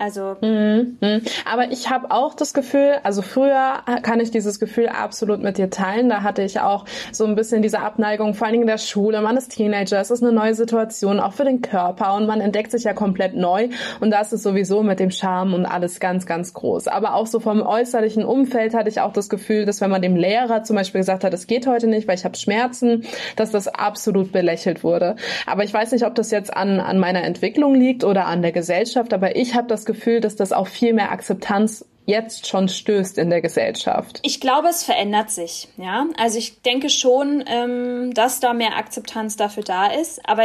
Also. 0.00 0.38
Mhm, 0.40 0.96
mhm. 1.00 1.20
Aber 1.44 1.70
ich 1.72 1.90
habe 1.90 2.10
auch 2.10 2.32
das 2.32 2.54
Gefühl, 2.54 2.94
also 3.02 3.20
früher 3.20 3.82
kann 4.02 4.18
ich 4.18 4.30
dieses 4.30 4.58
Gefühl 4.58 4.88
absolut 4.88 5.42
mit 5.42 5.58
dir 5.58 5.68
teilen. 5.68 6.08
Da 6.08 6.22
hatte 6.22 6.40
ich 6.40 6.58
auch 6.58 6.86
so 7.12 7.26
ein 7.26 7.34
bisschen 7.34 7.60
diese 7.60 7.80
Abneigung, 7.80 8.32
vor 8.32 8.46
allen 8.46 8.54
Dingen 8.54 8.62
in 8.62 8.68
der 8.68 8.78
Schule. 8.78 9.20
Man 9.20 9.36
ist 9.36 9.50
Teenager, 9.50 10.00
es 10.00 10.10
ist 10.10 10.22
eine 10.22 10.32
neue 10.32 10.54
Situation, 10.54 11.20
auch 11.20 11.34
für 11.34 11.44
den 11.44 11.60
Körper 11.60 12.14
und 12.14 12.26
man 12.26 12.40
entdeckt 12.40 12.70
sich 12.70 12.84
ja 12.84 12.94
komplett 12.94 13.36
neu. 13.36 13.68
Und 14.00 14.10
das 14.10 14.32
ist 14.32 14.42
sowieso 14.42 14.82
mit 14.82 15.00
dem 15.00 15.10
Charme 15.10 15.52
und 15.52 15.66
alles 15.66 16.00
ganz, 16.00 16.24
ganz 16.24 16.54
groß. 16.54 16.88
Aber 16.88 17.12
auch 17.14 17.26
so 17.26 17.38
vom 17.38 17.60
äußerlichen 17.60 18.24
Umfeld 18.24 18.72
hatte 18.72 18.88
ich 18.88 19.02
auch 19.02 19.12
das 19.12 19.28
Gefühl, 19.28 19.66
dass 19.66 19.82
wenn 19.82 19.90
man 19.90 20.00
dem 20.00 20.16
Lehrer 20.16 20.64
zum 20.64 20.76
Beispiel 20.76 21.02
gesagt 21.02 21.24
hat, 21.24 21.34
es 21.34 21.46
geht 21.46 21.66
heute 21.66 21.88
nicht, 21.88 22.08
weil 22.08 22.14
ich 22.14 22.24
habe 22.24 22.38
Schmerzen, 22.38 23.04
dass 23.36 23.50
das 23.50 23.68
absolut 23.68 24.32
belächelt 24.32 24.82
wurde. 24.82 25.16
Aber 25.44 25.62
ich 25.62 25.74
weiß 25.74 25.92
nicht, 25.92 26.06
ob 26.06 26.14
das 26.14 26.30
jetzt 26.30 26.56
an, 26.56 26.80
an 26.80 26.98
meiner 26.98 27.22
Entwicklung 27.22 27.74
liegt 27.74 28.02
oder 28.02 28.24
an 28.24 28.40
der 28.40 28.52
Gesellschaft, 28.52 29.12
aber 29.12 29.36
ich 29.36 29.54
habe 29.54 29.68
das 29.68 29.89
Gefühl, 29.92 30.20
dass 30.20 30.36
das 30.36 30.52
auch 30.52 30.66
viel 30.66 30.92
mehr 30.92 31.10
Akzeptanz 31.10 31.84
jetzt 32.06 32.46
schon 32.46 32.68
stößt 32.68 33.18
in 33.18 33.30
der 33.30 33.40
Gesellschaft? 33.40 34.20
Ich 34.22 34.40
glaube, 34.40 34.68
es 34.68 34.82
verändert 34.82 35.30
sich. 35.30 35.68
Ja, 35.76 36.06
also 36.18 36.38
ich 36.38 36.62
denke 36.62 36.88
schon, 36.88 37.44
ähm, 37.46 38.12
dass 38.14 38.40
da 38.40 38.52
mehr 38.52 38.76
Akzeptanz 38.76 39.36
dafür 39.36 39.62
da 39.62 39.86
ist, 39.86 40.20
aber 40.28 40.44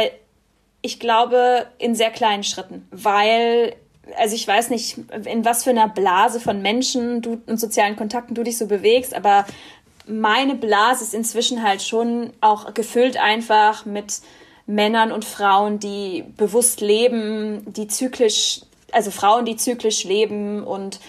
ich 0.82 1.00
glaube 1.00 1.66
in 1.78 1.94
sehr 1.94 2.10
kleinen 2.10 2.44
Schritten, 2.44 2.86
weil 2.90 3.74
also 4.16 4.36
ich 4.36 4.46
weiß 4.46 4.70
nicht, 4.70 4.98
in 5.24 5.44
was 5.44 5.64
für 5.64 5.70
einer 5.70 5.88
Blase 5.88 6.38
von 6.38 6.62
Menschen 6.62 7.22
du 7.22 7.40
und 7.46 7.58
sozialen 7.58 7.96
Kontakten 7.96 8.36
du 8.36 8.44
dich 8.44 8.56
so 8.56 8.66
bewegst, 8.66 9.14
aber 9.14 9.44
meine 10.06 10.54
Blase 10.54 11.02
ist 11.02 11.14
inzwischen 11.14 11.62
halt 11.64 11.82
schon 11.82 12.30
auch 12.40 12.72
gefüllt 12.74 13.16
einfach 13.16 13.84
mit 13.84 14.20
Männern 14.66 15.12
und 15.12 15.24
Frauen, 15.24 15.78
die 15.78 16.24
bewusst 16.36 16.80
leben, 16.80 17.62
die 17.72 17.88
zyklisch 17.88 18.60
also 18.96 19.10
Frauen, 19.10 19.44
die 19.44 19.56
zyklisch 19.56 20.04
leben 20.04 20.64
und 20.64 21.00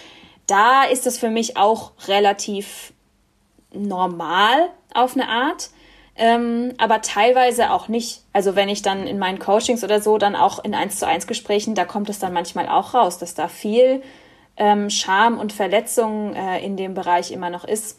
da 0.46 0.84
ist 0.84 1.06
es 1.06 1.18
für 1.18 1.30
mich 1.30 1.56
auch 1.56 1.92
relativ 2.06 2.92
normal 3.72 4.68
auf 4.92 5.14
eine 5.14 5.26
Art, 5.26 5.70
ähm, 6.14 6.74
aber 6.76 7.00
teilweise 7.00 7.70
auch 7.70 7.88
nicht. 7.88 8.22
Also 8.34 8.56
wenn 8.56 8.68
ich 8.68 8.82
dann 8.82 9.06
in 9.06 9.18
meinen 9.18 9.38
Coachings 9.38 9.84
oder 9.84 10.02
so, 10.02 10.18
dann 10.18 10.36
auch 10.36 10.62
in 10.62 10.74
eins 10.74 10.98
zu 10.98 11.06
eins 11.06 11.26
Gesprächen, 11.26 11.74
da 11.74 11.86
kommt 11.86 12.10
es 12.10 12.18
dann 12.18 12.34
manchmal 12.34 12.68
auch 12.68 12.92
raus, 12.92 13.18
dass 13.18 13.34
da 13.34 13.48
viel 13.48 14.02
ähm, 14.58 14.90
Scham 14.90 15.38
und 15.38 15.54
Verletzung 15.54 16.34
äh, 16.34 16.62
in 16.62 16.76
dem 16.76 16.92
Bereich 16.92 17.30
immer 17.30 17.48
noch 17.48 17.64
ist. 17.64 17.98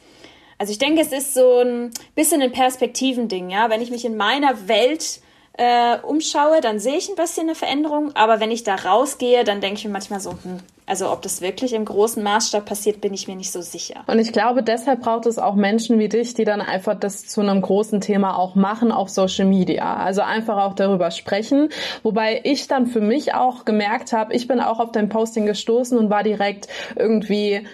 Also 0.60 0.71
ich 0.71 0.78
denke, 0.78 1.02
es 1.02 1.12
ist 1.12 1.34
so 1.34 1.62
ein 1.62 1.89
bisschen 2.13 2.43
ein 2.43 2.52
Perspektivending, 2.52 3.49
ja. 3.49 3.71
Wenn 3.71 3.82
ich 3.82 3.89
mich 3.89 4.06
in 4.06 4.17
meiner 4.17 4.67
Welt 4.67 5.21
äh, 5.53 5.97
umschaue, 6.03 6.62
dann 6.62 6.79
sehe 6.79 6.97
ich 6.97 7.09
ein 7.09 7.15
bisschen 7.15 7.43
eine 7.43 7.55
Veränderung. 7.55 8.15
Aber 8.15 8.39
wenn 8.39 8.51
ich 8.51 8.63
da 8.63 8.75
rausgehe, 8.75 9.43
dann 9.43 9.62
denke 9.62 9.79
ich 9.79 9.85
mir 9.85 9.91
manchmal 9.91 10.19
so, 10.19 10.31
hm, 10.31 10.59
also 10.85 11.12
ob 11.12 11.21
das 11.21 11.41
wirklich 11.41 11.73
im 11.73 11.85
großen 11.85 12.23
Maßstab 12.23 12.65
passiert, 12.65 12.99
bin 12.99 13.13
ich 13.13 13.27
mir 13.27 13.35
nicht 13.35 13.51
so 13.51 13.62
sicher. 13.62 14.03
Und 14.07 14.17
ich 14.17 14.31
glaube, 14.31 14.63
deshalb 14.63 15.01
braucht 15.01 15.27
es 15.27 15.38
auch 15.38 15.53
Menschen 15.53 15.99
wie 15.99 16.09
dich, 16.09 16.33
die 16.33 16.45
dann 16.45 16.62
einfach 16.62 16.99
das 16.99 17.27
zu 17.27 17.41
einem 17.41 17.62
großen 17.62 18.01
Thema 18.01 18.38
auch 18.38 18.55
machen 18.55 18.91
auf 18.91 19.09
Social 19.09 19.45
Media. 19.45 19.97
Also 19.97 20.21
einfach 20.21 20.57
auch 20.57 20.73
darüber 20.73 21.12
sprechen. 21.12 21.69
Wobei 22.01 22.41
ich 22.43 22.67
dann 22.67 22.88
für 22.88 23.01
mich 23.01 23.35
auch 23.35 23.65
gemerkt 23.65 24.13
habe, 24.13 24.33
ich 24.33 24.47
bin 24.47 24.59
auch 24.59 24.79
auf 24.79 24.91
dein 24.91 25.09
Posting 25.09 25.45
gestoßen 25.45 25.97
und 25.97 26.09
war 26.09 26.23
direkt 26.23 26.67
irgendwie 26.95 27.67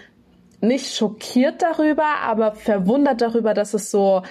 nicht 0.59 0.95
schockiert 0.95 1.61
darüber, 1.61 2.05
aber 2.23 2.53
verwundert 2.53 3.21
darüber, 3.21 3.53
dass 3.53 3.73
es 3.73 3.91
so 3.91 4.23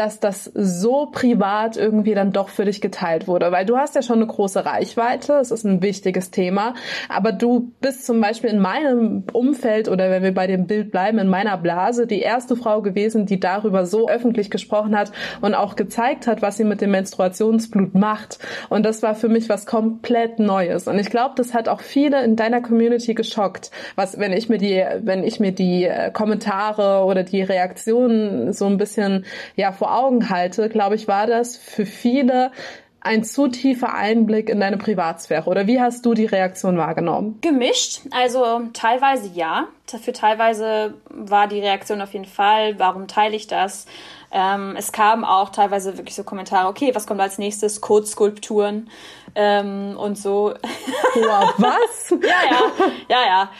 dass 0.00 0.18
das 0.18 0.50
so 0.54 1.10
privat 1.12 1.76
irgendwie 1.76 2.14
dann 2.14 2.32
doch 2.32 2.48
für 2.48 2.64
dich 2.64 2.80
geteilt 2.80 3.28
wurde? 3.28 3.52
Weil 3.52 3.66
du 3.66 3.76
hast 3.76 3.94
ja 3.94 4.00
schon 4.00 4.16
eine 4.16 4.26
große 4.26 4.64
Reichweite, 4.64 5.34
es 5.34 5.50
ist 5.50 5.64
ein 5.64 5.82
wichtiges 5.82 6.30
Thema, 6.30 6.72
aber 7.10 7.32
du 7.32 7.72
bist 7.82 8.06
zum 8.06 8.18
Beispiel 8.18 8.48
in 8.48 8.60
meinem 8.60 9.24
Umfeld 9.34 9.88
oder 9.88 10.10
wenn 10.10 10.22
wir 10.22 10.32
bei 10.32 10.46
dem 10.46 10.66
Bild 10.66 10.90
bleiben, 10.90 11.18
in 11.18 11.28
meiner 11.28 11.58
Blase, 11.58 12.06
die 12.06 12.20
erste 12.20 12.56
Frau 12.56 12.80
gewesen, 12.80 13.26
die 13.26 13.38
darüber 13.38 13.84
so 13.84 14.08
öffentlich 14.08 14.50
gesprochen 14.50 14.96
hat 14.96 15.12
und 15.42 15.54
auch 15.54 15.76
gezeigt 15.76 16.26
hat, 16.26 16.40
was 16.40 16.56
sie 16.56 16.64
mit 16.64 16.80
dem 16.80 16.92
Menstruationsblut 16.92 17.94
macht. 17.94 18.38
Und 18.70 18.86
das 18.86 19.02
war 19.02 19.14
für 19.14 19.28
mich 19.28 19.50
was 19.50 19.66
komplett 19.66 20.38
Neues. 20.38 20.88
Und 20.88 20.98
ich 20.98 21.10
glaube, 21.10 21.34
das 21.36 21.52
hat 21.52 21.68
auch 21.68 21.80
viele 21.82 22.24
in 22.24 22.36
deiner 22.36 22.62
Community 22.62 23.12
geschockt, 23.12 23.70
was, 23.96 24.18
wenn 24.18 24.32
ich 24.32 24.48
mir 24.48 24.56
die, 24.56 24.82
wenn 25.02 25.24
ich 25.24 25.40
mir 25.40 25.52
die 25.52 25.84
äh, 25.84 26.10
Kommentare 26.10 27.04
oder 27.04 27.22
die 27.22 27.42
Reaktionen 27.42 28.54
so 28.54 28.64
ein 28.64 28.78
bisschen, 28.78 29.26
ja, 29.56 29.72
vor 29.72 29.89
Augen 29.92 30.30
halte, 30.30 30.68
glaube 30.68 30.94
ich, 30.94 31.08
war 31.08 31.26
das 31.26 31.56
für 31.56 31.86
viele 31.86 32.52
ein 33.02 33.24
zu 33.24 33.48
tiefer 33.48 33.94
Einblick 33.94 34.48
in 34.48 34.60
deine 34.60 34.76
Privatsphäre? 34.76 35.48
Oder 35.48 35.66
wie 35.66 35.80
hast 35.80 36.04
du 36.04 36.14
die 36.14 36.26
Reaktion 36.26 36.76
wahrgenommen? 36.76 37.38
Gemischt. 37.40 38.02
Also 38.10 38.60
teilweise 38.72 39.30
ja. 39.32 39.68
Für 39.86 40.12
teilweise 40.12 40.94
war 41.08 41.48
die 41.48 41.60
Reaktion 41.60 42.00
auf 42.00 42.12
jeden 42.12 42.26
Fall, 42.26 42.78
warum 42.78 43.08
teile 43.08 43.34
ich 43.34 43.46
das? 43.46 43.86
Ähm, 44.30 44.76
es 44.76 44.92
kamen 44.92 45.24
auch 45.24 45.48
teilweise 45.48 45.96
wirklich 45.96 46.14
so 46.14 46.22
Kommentare, 46.22 46.68
okay, 46.68 46.94
was 46.94 47.06
kommt 47.06 47.20
als 47.20 47.38
nächstes? 47.38 47.80
Code-Skulpturen 47.80 48.88
ähm, 49.34 49.96
und 49.96 50.16
so. 50.16 50.54
Wow, 51.14 51.54
was? 51.56 52.10
ja, 52.22 52.28
ja, 52.50 52.86
ja, 53.08 53.26
ja. 53.26 53.50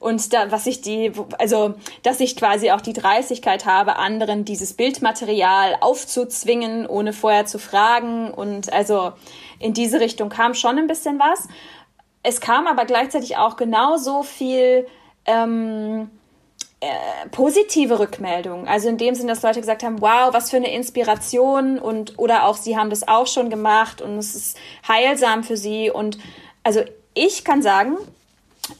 Und 0.00 0.32
da, 0.32 0.50
was 0.50 0.66
ich 0.66 0.80
die, 0.80 1.12
also, 1.38 1.74
dass 2.02 2.20
ich 2.20 2.34
quasi 2.34 2.70
auch 2.70 2.80
die 2.80 2.94
Dreistigkeit 2.94 3.66
habe, 3.66 3.96
anderen 3.96 4.46
dieses 4.46 4.72
Bildmaterial 4.72 5.76
aufzuzwingen, 5.80 6.86
ohne 6.86 7.12
vorher 7.12 7.44
zu 7.44 7.58
fragen. 7.58 8.30
Und 8.32 8.72
also 8.72 9.12
in 9.58 9.74
diese 9.74 10.00
Richtung 10.00 10.30
kam 10.30 10.54
schon 10.54 10.78
ein 10.78 10.86
bisschen 10.86 11.18
was. 11.18 11.48
Es 12.22 12.40
kam 12.40 12.66
aber 12.66 12.86
gleichzeitig 12.86 13.36
auch 13.36 13.56
genauso 13.56 14.22
viel 14.22 14.86
ähm, 15.26 16.10
äh, 16.80 17.28
positive 17.30 17.98
Rückmeldungen. 17.98 18.68
Also 18.68 18.88
in 18.88 18.96
dem 18.96 19.14
Sinn, 19.14 19.28
dass 19.28 19.42
Leute 19.42 19.60
gesagt 19.60 19.82
haben, 19.82 20.00
wow, 20.00 20.32
was 20.32 20.48
für 20.48 20.56
eine 20.56 20.72
Inspiration 20.72 21.78
und 21.78 22.18
oder 22.18 22.46
auch 22.46 22.56
sie 22.56 22.74
haben 22.78 22.88
das 22.88 23.06
auch 23.06 23.26
schon 23.26 23.50
gemacht 23.50 24.00
und 24.00 24.16
es 24.16 24.34
ist 24.34 24.58
heilsam 24.88 25.44
für 25.44 25.58
sie 25.58 25.90
und 25.90 26.18
also 26.62 26.80
ich 27.12 27.44
kann 27.44 27.60
sagen, 27.60 27.98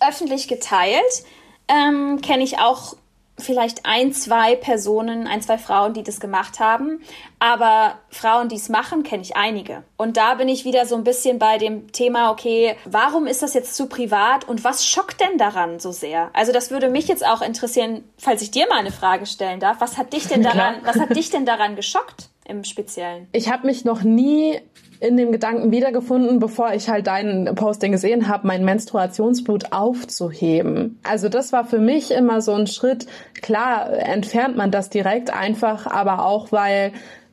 öffentlich 0.00 0.48
geteilt 0.48 1.24
ähm, 1.68 2.20
kenne 2.20 2.42
ich 2.42 2.59
auch 2.59 2.96
vielleicht 3.40 3.87
ein, 3.87 4.12
zwei 4.12 4.55
Personen, 4.55 5.26
ein, 5.26 5.40
zwei 5.40 5.57
Frauen, 5.57 5.94
die 5.94 6.03
das 6.03 6.20
gemacht 6.20 6.61
haben. 6.61 7.00
Aber 7.38 7.94
Frauen, 8.11 8.48
die 8.48 8.57
es 8.57 8.68
machen, 8.68 9.03
kenne 9.03 9.22
ich 9.22 9.37
einige. 9.37 9.83
Und 9.96 10.18
da 10.18 10.35
bin 10.35 10.48
ich 10.48 10.64
wieder 10.64 10.85
so 10.85 10.94
ein 10.94 11.05
bisschen 11.05 11.38
bei 11.38 11.57
dem 11.57 11.90
Thema, 11.92 12.31
okay, 12.31 12.76
warum 12.85 13.26
ist 13.26 13.42
das 13.42 13.55
jetzt 13.55 13.76
zu 13.76 13.87
privat 13.87 14.46
und 14.46 14.62
was 14.62 14.87
schockt 14.87 15.20
denn 15.20 15.38
daran 15.38 15.81
so 15.81 15.90
sehr? 15.90 16.31
Also 16.35 16.53
das 16.53 16.70
würde 16.70 16.90
mich 16.90 17.09
jetzt 17.09 17.26
auch 17.26 17.40
interessieren, 17.40 18.05
falls 18.18 18.42
ich 18.42 18.50
dir 18.50 18.68
mal 18.68 18.79
eine 18.79 18.92
Frage 18.92 19.24
stellen 19.24 19.61
darf. 19.61 19.81
Was 19.81 19.96
hat 19.96 20.12
dich 20.12 20.29
denn 20.29 20.42
daran, 20.44 20.76
was 20.85 21.00
hat 21.00 21.16
dich 21.16 21.31
denn 21.31 21.46
daran 21.46 21.76
geschockt? 21.76 22.29
im 22.50 22.64
Speziellen? 22.64 23.29
Ich 23.33 23.50
habe 23.50 23.66
mich 23.66 23.85
noch 23.85 24.03
nie 24.03 24.61
in 25.00 25.16
dem 25.16 25.32
Gedanken 25.32 25.72
wiedergefunden, 25.72 26.38
bevor 26.38 26.74
ich 26.74 26.90
halt 26.90 27.06
deinen 27.06 27.54
Posting 27.54 27.92
gesehen 27.92 28.28
habe, 28.28 28.46
mein 28.46 28.64
Menstruationsblut 28.64 29.72
aufzuheben. 29.72 31.00
Also 31.02 31.30
das 31.30 31.52
war 31.52 31.64
für 31.64 31.78
mich 31.78 32.10
immer 32.10 32.42
so 32.42 32.52
ein 32.52 32.66
Schritt. 32.66 33.06
Klar 33.40 33.90
entfernt 33.92 34.56
man 34.56 34.70
das 34.70 34.90
direkt 34.90 35.32
einfach, 35.32 35.86
aber 35.86 36.26
auch 36.26 36.52
weil 36.52 36.92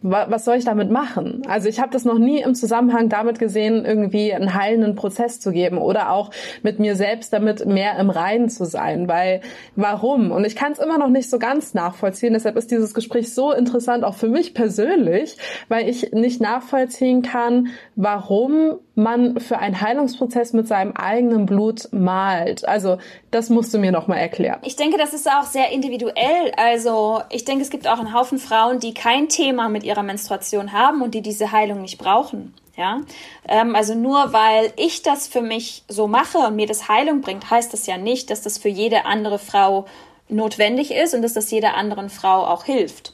was 0.09 0.45
soll 0.45 0.55
ich 0.55 0.65
damit 0.65 0.91
machen? 0.91 1.41
Also 1.47 1.69
ich 1.69 1.79
habe 1.79 1.91
das 1.91 2.05
noch 2.05 2.17
nie 2.17 2.41
im 2.41 2.55
Zusammenhang 2.55 3.09
damit 3.09 3.39
gesehen, 3.39 3.85
irgendwie 3.85 4.33
einen 4.33 4.53
heilenden 4.53 4.95
Prozess 4.95 5.39
zu 5.39 5.51
geben 5.51 5.77
oder 5.77 6.11
auch 6.11 6.31
mit 6.63 6.79
mir 6.79 6.95
selbst 6.95 7.33
damit 7.33 7.65
mehr 7.65 7.97
im 7.99 8.09
Reinen 8.09 8.49
zu 8.49 8.65
sein. 8.65 9.07
Weil 9.07 9.41
warum? 9.75 10.31
Und 10.31 10.45
ich 10.45 10.55
kann 10.55 10.71
es 10.71 10.79
immer 10.79 10.97
noch 10.97 11.09
nicht 11.09 11.29
so 11.29 11.39
ganz 11.39 11.73
nachvollziehen. 11.73 12.33
Deshalb 12.33 12.57
ist 12.57 12.71
dieses 12.71 12.93
Gespräch 12.93 13.33
so 13.33 13.51
interessant, 13.51 14.03
auch 14.03 14.15
für 14.15 14.29
mich 14.29 14.53
persönlich, 14.53 15.37
weil 15.67 15.89
ich 15.89 16.11
nicht 16.11 16.41
nachvollziehen 16.41 17.21
kann, 17.21 17.69
warum 17.95 18.79
man 18.97 19.39
für 19.39 19.59
einen 19.59 19.79
Heilungsprozess 19.79 20.53
mit 20.53 20.67
seinem 20.67 20.93
eigenen 20.93 21.45
Blut 21.45 21.87
malt. 21.91 22.67
Also 22.67 22.97
das 23.31 23.49
musst 23.49 23.73
du 23.73 23.77
mir 23.77 23.91
noch 23.91 24.07
mal 24.07 24.17
erklären. 24.17 24.59
Ich 24.63 24.75
denke, 24.75 24.97
das 24.97 25.13
ist 25.13 25.29
auch 25.29 25.43
sehr 25.43 25.71
individuell. 25.71 26.51
Also 26.57 27.21
ich 27.29 27.45
denke, 27.45 27.63
es 27.63 27.69
gibt 27.69 27.87
auch 27.87 27.99
einen 27.99 28.13
Haufen 28.13 28.39
Frauen, 28.39 28.79
die 28.79 28.93
kein 28.93 29.29
Thema 29.29 29.69
mit 29.69 29.83
ihrer 29.83 30.03
Menstruation 30.03 30.73
haben 30.73 31.01
und 31.01 31.13
die 31.13 31.21
diese 31.21 31.51
Heilung 31.51 31.81
nicht 31.81 31.99
brauchen. 31.99 32.53
Ja, 32.75 33.01
ähm, 33.47 33.75
also 33.75 33.95
nur 33.95 34.33
weil 34.33 34.71
ich 34.75 35.01
das 35.01 35.27
für 35.27 35.41
mich 35.41 35.83
so 35.87 36.07
mache 36.07 36.37
und 36.37 36.55
mir 36.55 36.67
das 36.67 36.87
Heilung 36.87 37.21
bringt, 37.21 37.49
heißt 37.49 37.73
das 37.73 37.87
ja 37.87 37.97
nicht, 37.97 38.29
dass 38.29 38.43
das 38.43 38.59
für 38.59 38.69
jede 38.69 39.05
andere 39.05 39.39
Frau 39.39 39.85
notwendig 40.29 40.91
ist 40.91 41.15
und 41.15 41.23
dass 41.23 41.33
das 41.33 41.49
jeder 41.49 41.75
anderen 41.75 42.09
Frau 42.09 42.45
auch 42.45 42.65
hilft. 42.65 43.13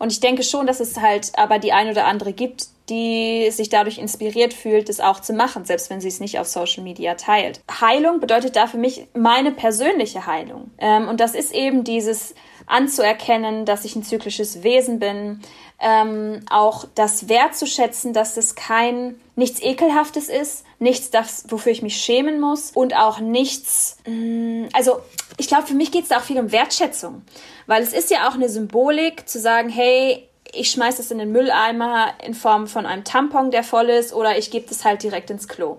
Und 0.00 0.10
ich 0.10 0.18
denke 0.18 0.42
schon, 0.42 0.66
dass 0.66 0.80
es 0.80 1.00
halt 1.00 1.32
aber 1.36 1.60
die 1.60 1.72
ein 1.72 1.88
oder 1.88 2.06
andere 2.06 2.32
gibt, 2.32 2.66
die 2.88 3.50
sich 3.50 3.68
dadurch 3.68 3.98
inspiriert 3.98 4.52
fühlt, 4.52 4.88
es 4.88 5.00
auch 5.00 5.20
zu 5.20 5.32
machen, 5.32 5.64
selbst 5.64 5.90
wenn 5.90 6.00
sie 6.00 6.08
es 6.08 6.20
nicht 6.20 6.38
auf 6.38 6.46
Social 6.46 6.82
Media 6.82 7.14
teilt. 7.14 7.60
Heilung 7.80 8.20
bedeutet 8.20 8.56
da 8.56 8.66
für 8.66 8.76
mich 8.76 9.06
meine 9.14 9.52
persönliche 9.52 10.26
Heilung. 10.26 10.70
Ähm, 10.78 11.08
und 11.08 11.20
das 11.20 11.34
ist 11.34 11.54
eben 11.54 11.84
dieses 11.84 12.34
anzuerkennen, 12.66 13.64
dass 13.64 13.84
ich 13.84 13.96
ein 13.96 14.02
zyklisches 14.02 14.62
Wesen 14.62 14.98
bin, 14.98 15.40
ähm, 15.80 16.40
auch 16.50 16.86
das 16.94 17.28
wertzuschätzen, 17.28 18.12
dass 18.12 18.36
es 18.36 18.54
kein 18.54 19.16
nichts 19.36 19.60
ekelhaftes 19.60 20.28
ist, 20.28 20.64
nichts, 20.78 21.10
das, 21.10 21.44
wofür 21.48 21.72
ich 21.72 21.82
mich 21.82 21.96
schämen 21.96 22.40
muss 22.40 22.70
und 22.70 22.94
auch 22.96 23.20
nichts. 23.20 23.98
Mh, 24.06 24.14
mm, 24.14 24.68
also 24.72 25.00
ich 25.36 25.48
glaube, 25.48 25.66
für 25.66 25.74
mich 25.74 25.90
geht 25.90 26.04
es 26.04 26.08
da 26.08 26.18
auch 26.18 26.22
viel 26.22 26.38
um 26.38 26.52
Wertschätzung, 26.52 27.22
weil 27.66 27.82
es 27.82 27.92
ist 27.92 28.10
ja 28.10 28.28
auch 28.28 28.34
eine 28.34 28.48
Symbolik 28.48 29.28
zu 29.28 29.40
sagen, 29.40 29.68
hey, 29.68 30.28
ich 30.56 30.70
schmeiße 30.70 31.02
es 31.02 31.10
in 31.10 31.18
den 31.18 31.32
Mülleimer 31.32 32.08
in 32.24 32.34
Form 32.34 32.66
von 32.66 32.86
einem 32.86 33.04
Tampon, 33.04 33.50
der 33.50 33.64
voll 33.64 33.90
ist, 33.90 34.12
oder 34.12 34.38
ich 34.38 34.50
gebe 34.50 34.66
es 34.70 34.84
halt 34.84 35.02
direkt 35.02 35.30
ins 35.30 35.48
Klo. 35.48 35.78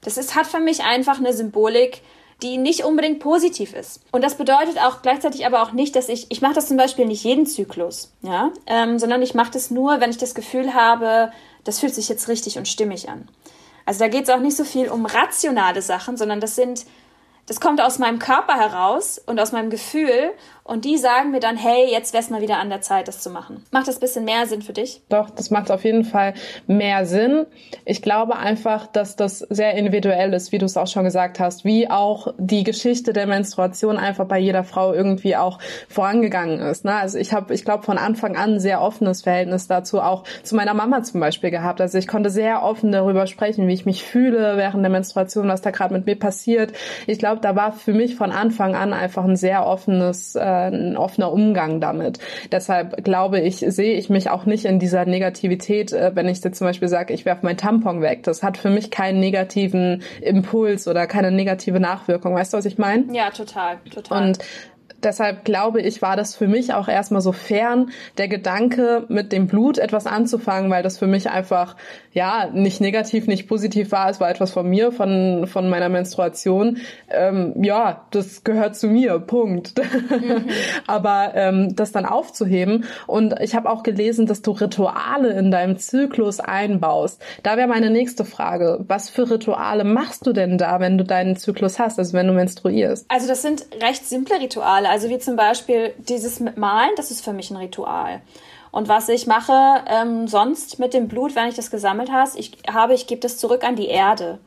Das 0.00 0.16
ist, 0.16 0.34
hat 0.34 0.46
für 0.46 0.60
mich 0.60 0.84
einfach 0.84 1.18
eine 1.18 1.32
Symbolik, 1.32 2.02
die 2.42 2.56
nicht 2.56 2.84
unbedingt 2.84 3.18
positiv 3.18 3.74
ist. 3.74 4.00
Und 4.12 4.22
das 4.22 4.36
bedeutet 4.36 4.78
auch 4.78 5.02
gleichzeitig 5.02 5.44
aber 5.44 5.62
auch 5.62 5.72
nicht, 5.72 5.96
dass 5.96 6.08
ich, 6.08 6.26
ich 6.30 6.40
mache 6.40 6.54
das 6.54 6.68
zum 6.68 6.76
Beispiel 6.76 7.06
nicht 7.06 7.24
jeden 7.24 7.46
Zyklus, 7.46 8.12
ja, 8.22 8.52
ähm, 8.66 8.98
sondern 8.98 9.22
ich 9.22 9.34
mache 9.34 9.50
das 9.50 9.70
nur, 9.70 10.00
wenn 10.00 10.10
ich 10.10 10.18
das 10.18 10.34
Gefühl 10.34 10.74
habe, 10.74 11.32
das 11.64 11.80
fühlt 11.80 11.94
sich 11.94 12.08
jetzt 12.08 12.28
richtig 12.28 12.56
und 12.56 12.68
stimmig 12.68 13.08
an. 13.08 13.28
Also 13.86 14.00
da 14.00 14.08
geht 14.08 14.24
es 14.24 14.30
auch 14.30 14.38
nicht 14.38 14.56
so 14.56 14.64
viel 14.64 14.88
um 14.88 15.06
rationale 15.06 15.82
Sachen, 15.82 16.16
sondern 16.16 16.40
das 16.40 16.54
sind 16.54 16.84
das 17.48 17.60
kommt 17.60 17.80
aus 17.80 17.98
meinem 17.98 18.18
Körper 18.18 18.56
heraus 18.56 19.18
und 19.24 19.40
aus 19.40 19.52
meinem 19.52 19.70
Gefühl 19.70 20.32
und 20.68 20.84
die 20.84 20.98
sagen 20.98 21.30
mir 21.30 21.40
dann, 21.40 21.56
hey, 21.56 21.90
jetzt 21.90 22.12
wäre 22.12 22.22
es 22.22 22.28
mal 22.28 22.42
wieder 22.42 22.58
an 22.58 22.68
der 22.68 22.82
Zeit, 22.82 23.08
das 23.08 23.20
zu 23.20 23.30
machen. 23.30 23.64
Macht 23.70 23.88
das 23.88 23.96
ein 23.96 24.00
bisschen 24.00 24.26
mehr 24.26 24.46
Sinn 24.46 24.60
für 24.60 24.74
dich? 24.74 25.00
Doch, 25.08 25.30
das 25.30 25.50
macht 25.50 25.70
auf 25.70 25.82
jeden 25.82 26.04
Fall 26.04 26.34
mehr 26.66 27.06
Sinn. 27.06 27.46
Ich 27.86 28.02
glaube 28.02 28.36
einfach, 28.36 28.86
dass 28.86 29.16
das 29.16 29.38
sehr 29.38 29.74
individuell 29.74 30.34
ist, 30.34 30.52
wie 30.52 30.58
du 30.58 30.66
es 30.66 30.76
auch 30.76 30.86
schon 30.86 31.04
gesagt 31.04 31.40
hast, 31.40 31.64
wie 31.64 31.90
auch 31.90 32.34
die 32.36 32.64
Geschichte 32.64 33.14
der 33.14 33.26
Menstruation 33.26 33.96
einfach 33.96 34.26
bei 34.26 34.38
jeder 34.38 34.62
Frau 34.62 34.92
irgendwie 34.92 35.36
auch 35.36 35.58
vorangegangen 35.88 36.60
ist. 36.60 36.84
Ne? 36.84 36.94
Also 36.94 37.16
ich 37.16 37.32
habe, 37.32 37.54
ich 37.54 37.64
glaube, 37.64 37.84
von 37.84 37.96
Anfang 37.96 38.36
an 38.36 38.60
sehr 38.60 38.82
offenes 38.82 39.22
Verhältnis 39.22 39.68
dazu, 39.68 40.02
auch 40.02 40.24
zu 40.42 40.54
meiner 40.54 40.74
Mama 40.74 41.02
zum 41.02 41.20
Beispiel 41.20 41.50
gehabt. 41.50 41.80
Also 41.80 41.96
ich 41.96 42.06
konnte 42.06 42.28
sehr 42.28 42.62
offen 42.62 42.92
darüber 42.92 43.26
sprechen, 43.26 43.68
wie 43.68 43.72
ich 43.72 43.86
mich 43.86 44.04
fühle 44.04 44.58
während 44.58 44.82
der 44.82 44.90
Menstruation, 44.90 45.48
was 45.48 45.62
da 45.62 45.70
gerade 45.70 45.94
mit 45.94 46.04
mir 46.04 46.18
passiert. 46.18 46.74
Ich 47.06 47.18
glaube, 47.18 47.40
da 47.40 47.56
war 47.56 47.72
für 47.72 47.94
mich 47.94 48.16
von 48.16 48.32
Anfang 48.32 48.74
an 48.74 48.92
einfach 48.92 49.24
ein 49.24 49.36
sehr 49.36 49.66
offenes 49.66 50.34
äh, 50.34 50.57
ein 50.66 50.96
offener 50.96 51.32
Umgang 51.32 51.80
damit. 51.80 52.18
Deshalb 52.52 53.04
glaube 53.04 53.40
ich, 53.40 53.56
sehe 53.58 53.94
ich 53.94 54.10
mich 54.10 54.30
auch 54.30 54.46
nicht 54.46 54.64
in 54.64 54.78
dieser 54.78 55.04
Negativität, 55.04 55.92
äh, 55.92 56.12
wenn 56.14 56.28
ich 56.28 56.42
jetzt 56.42 56.58
zum 56.58 56.66
Beispiel 56.66 56.88
sage, 56.88 57.14
ich 57.14 57.24
werfe 57.24 57.44
mein 57.44 57.56
Tampon 57.56 58.02
weg. 58.02 58.22
Das 58.24 58.42
hat 58.42 58.56
für 58.58 58.70
mich 58.70 58.90
keinen 58.90 59.20
negativen 59.20 60.02
Impuls 60.20 60.88
oder 60.88 61.06
keine 61.06 61.30
negative 61.30 61.80
Nachwirkung. 61.80 62.34
Weißt 62.34 62.52
du, 62.52 62.58
was 62.58 62.64
ich 62.64 62.78
meine? 62.78 63.04
Ja, 63.12 63.30
total, 63.30 63.78
total. 63.94 64.28
Und 64.28 64.38
deshalb 65.02 65.44
glaube 65.44 65.80
ich, 65.80 66.02
war 66.02 66.16
das 66.16 66.34
für 66.34 66.48
mich 66.48 66.72
auch 66.74 66.88
erstmal 66.88 67.20
so 67.20 67.32
fern, 67.32 67.90
der 68.16 68.28
Gedanke, 68.28 69.04
mit 69.08 69.32
dem 69.32 69.46
Blut 69.46 69.78
etwas 69.78 70.06
anzufangen, 70.06 70.70
weil 70.70 70.82
das 70.82 70.98
für 70.98 71.06
mich 71.06 71.30
einfach, 71.30 71.76
ja, 72.12 72.48
nicht 72.52 72.80
negativ, 72.80 73.26
nicht 73.26 73.48
positiv 73.48 73.92
war. 73.92 74.10
Es 74.10 74.20
war 74.20 74.30
etwas 74.30 74.52
von 74.52 74.68
mir, 74.68 74.92
von, 74.92 75.46
von 75.46 75.68
meiner 75.68 75.88
Menstruation. 75.88 76.78
Ähm, 77.08 77.54
ja, 77.62 78.06
das 78.10 78.44
gehört 78.44 78.76
zu 78.76 78.88
mir, 78.88 79.18
Punkt. 79.18 79.74
Mhm. 80.08 80.46
Aber 80.86 81.32
ähm, 81.34 81.76
das 81.76 81.92
dann 81.92 82.06
aufzuheben. 82.06 82.84
Und 83.06 83.38
ich 83.40 83.54
habe 83.54 83.70
auch 83.70 83.82
gelesen, 83.82 84.26
dass 84.26 84.42
du 84.42 84.52
Rituale 84.52 85.30
in 85.32 85.50
deinem 85.50 85.76
Zyklus 85.76 86.40
einbaust. 86.40 87.22
Da 87.42 87.56
wäre 87.56 87.68
meine 87.68 87.90
nächste 87.90 88.24
Frage. 88.24 88.84
Was 88.88 89.10
für 89.10 89.30
Rituale 89.30 89.84
machst 89.84 90.26
du 90.26 90.32
denn 90.32 90.58
da, 90.58 90.80
wenn 90.80 90.98
du 90.98 91.04
deinen 91.04 91.36
Zyklus 91.36 91.78
hast, 91.78 91.98
also 91.98 92.14
wenn 92.14 92.26
du 92.26 92.32
menstruierst? 92.32 93.06
Also 93.08 93.28
das 93.28 93.42
sind 93.42 93.66
recht 93.82 94.04
simple 94.06 94.40
Rituale. 94.40 94.87
Also 94.88 95.08
wie 95.08 95.18
zum 95.18 95.36
Beispiel 95.36 95.94
dieses 95.98 96.40
Malen, 96.40 96.90
das 96.96 97.10
ist 97.10 97.24
für 97.24 97.32
mich 97.32 97.50
ein 97.50 97.56
Ritual. 97.56 98.20
Und 98.70 98.88
was 98.88 99.08
ich 99.08 99.26
mache 99.26 99.82
ähm, 99.86 100.28
sonst 100.28 100.78
mit 100.78 100.94
dem 100.94 101.08
Blut, 101.08 101.34
wenn 101.34 101.48
ich 101.48 101.54
das 101.54 101.70
gesammelt 101.70 102.10
habe, 102.10 102.30
ich, 102.36 102.58
habe, 102.70 102.94
ich 102.94 103.06
gebe 103.06 103.20
das 103.20 103.38
zurück 103.38 103.64
an 103.64 103.76
die 103.76 103.88
Erde. 103.88 104.38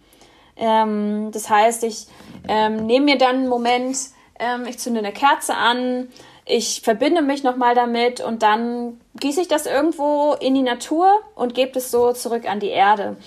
Ähm, 0.58 1.30
das 1.32 1.50
heißt, 1.50 1.84
ich 1.84 2.08
ähm, 2.48 2.86
nehme 2.86 3.06
mir 3.06 3.18
dann 3.18 3.38
einen 3.38 3.48
Moment, 3.48 3.98
ähm, 4.40 4.66
ich 4.68 4.78
zünde 4.78 5.00
eine 5.00 5.12
Kerze 5.12 5.56
an, 5.56 6.10
ich 6.46 6.82
verbinde 6.82 7.22
mich 7.22 7.44
nochmal 7.44 7.76
damit 7.76 8.20
und 8.22 8.44
dann 8.44 9.00
gieße 9.20 9.42
ich 9.42 9.48
das 9.48 9.66
irgendwo 9.66 10.34
in 10.40 10.54
die 10.54 10.64
Natur 10.64 11.08
und 11.36 11.56
gebe 11.56 11.80
es 11.80 11.92
so 11.92 12.14
zurück 12.14 12.50
an 12.50 12.60
die 12.60 12.70
Erde. 12.70 13.18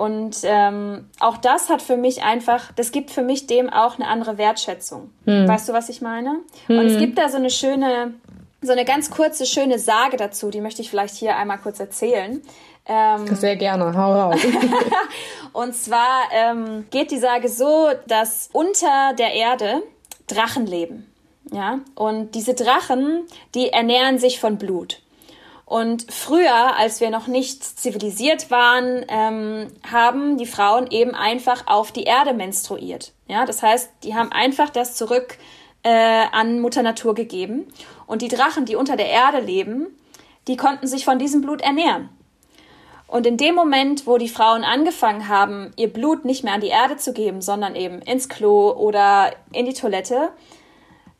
Und 0.00 0.38
ähm, 0.44 1.10
auch 1.18 1.36
das 1.36 1.68
hat 1.68 1.82
für 1.82 1.98
mich 1.98 2.22
einfach, 2.22 2.72
das 2.72 2.90
gibt 2.90 3.10
für 3.10 3.20
mich 3.20 3.46
dem 3.46 3.68
auch 3.68 3.98
eine 3.98 4.08
andere 4.08 4.38
Wertschätzung. 4.38 5.10
Hm. 5.26 5.46
Weißt 5.46 5.68
du, 5.68 5.74
was 5.74 5.90
ich 5.90 6.00
meine? 6.00 6.36
Hm. 6.68 6.78
Und 6.78 6.86
es 6.86 6.98
gibt 6.98 7.18
da 7.18 7.28
so 7.28 7.36
eine 7.36 7.50
schöne, 7.50 8.14
so 8.62 8.72
eine 8.72 8.86
ganz 8.86 9.10
kurze, 9.10 9.44
schöne 9.44 9.78
Sage 9.78 10.16
dazu, 10.16 10.48
die 10.48 10.62
möchte 10.62 10.80
ich 10.80 10.88
vielleicht 10.88 11.16
hier 11.16 11.36
einmal 11.36 11.58
kurz 11.58 11.80
erzählen. 11.80 12.40
Ähm, 12.86 13.26
Sehr 13.36 13.56
gerne, 13.56 13.94
hau 13.94 14.14
raus. 14.14 14.40
und 15.52 15.74
zwar 15.74 16.22
ähm, 16.32 16.86
geht 16.90 17.10
die 17.10 17.18
Sage 17.18 17.50
so, 17.50 17.90
dass 18.06 18.48
unter 18.54 19.12
der 19.18 19.34
Erde 19.34 19.82
Drachen 20.28 20.64
leben. 20.64 21.12
Ja, 21.52 21.80
und 21.94 22.34
diese 22.34 22.54
Drachen, 22.54 23.26
die 23.54 23.68
ernähren 23.68 24.18
sich 24.18 24.40
von 24.40 24.56
Blut. 24.56 25.02
Und 25.70 26.10
früher, 26.10 26.76
als 26.76 27.00
wir 27.00 27.10
noch 27.10 27.28
nicht 27.28 27.62
zivilisiert 27.62 28.50
waren, 28.50 29.04
ähm, 29.06 29.68
haben 29.88 30.36
die 30.36 30.46
Frauen 30.46 30.88
eben 30.90 31.14
einfach 31.14 31.68
auf 31.68 31.92
die 31.92 32.02
Erde 32.02 32.34
menstruiert. 32.34 33.12
Ja, 33.28 33.46
das 33.46 33.62
heißt, 33.62 33.88
die 34.02 34.16
haben 34.16 34.32
einfach 34.32 34.70
das 34.70 34.96
zurück 34.96 35.38
äh, 35.84 36.24
an 36.32 36.58
Mutter 36.58 36.82
Natur 36.82 37.14
gegeben. 37.14 37.72
Und 38.08 38.20
die 38.20 38.26
Drachen, 38.26 38.64
die 38.64 38.74
unter 38.74 38.96
der 38.96 39.10
Erde 39.10 39.38
leben, 39.38 39.86
die 40.48 40.56
konnten 40.56 40.88
sich 40.88 41.04
von 41.04 41.20
diesem 41.20 41.40
Blut 41.40 41.60
ernähren. 41.60 42.08
Und 43.06 43.28
in 43.28 43.36
dem 43.36 43.54
Moment, 43.54 44.08
wo 44.08 44.18
die 44.18 44.28
Frauen 44.28 44.64
angefangen 44.64 45.28
haben, 45.28 45.70
ihr 45.76 45.92
Blut 45.92 46.24
nicht 46.24 46.42
mehr 46.42 46.54
an 46.54 46.60
die 46.60 46.66
Erde 46.66 46.96
zu 46.96 47.12
geben, 47.12 47.42
sondern 47.42 47.76
eben 47.76 48.02
ins 48.02 48.28
Klo 48.28 48.72
oder 48.72 49.30
in 49.52 49.66
die 49.66 49.74
Toilette, 49.74 50.30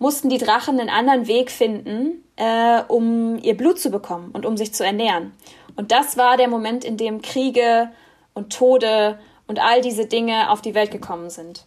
mussten 0.00 0.30
die 0.30 0.38
Drachen 0.38 0.80
einen 0.80 0.88
anderen 0.88 1.28
Weg 1.28 1.52
finden, 1.52 2.24
äh, 2.36 2.82
um 2.88 3.38
ihr 3.38 3.56
Blut 3.56 3.78
zu 3.78 3.90
bekommen 3.90 4.30
und 4.32 4.46
um 4.46 4.56
sich 4.56 4.72
zu 4.72 4.84
ernähren. 4.84 5.32
Und 5.76 5.92
das 5.92 6.16
war 6.16 6.36
der 6.36 6.48
Moment, 6.48 6.84
in 6.84 6.96
dem 6.96 7.22
Kriege 7.22 7.90
und 8.32 8.52
Tode 8.52 9.20
und 9.46 9.60
all 9.60 9.82
diese 9.82 10.06
Dinge 10.06 10.50
auf 10.50 10.62
die 10.62 10.74
Welt 10.74 10.90
gekommen 10.90 11.28
sind. 11.28 11.64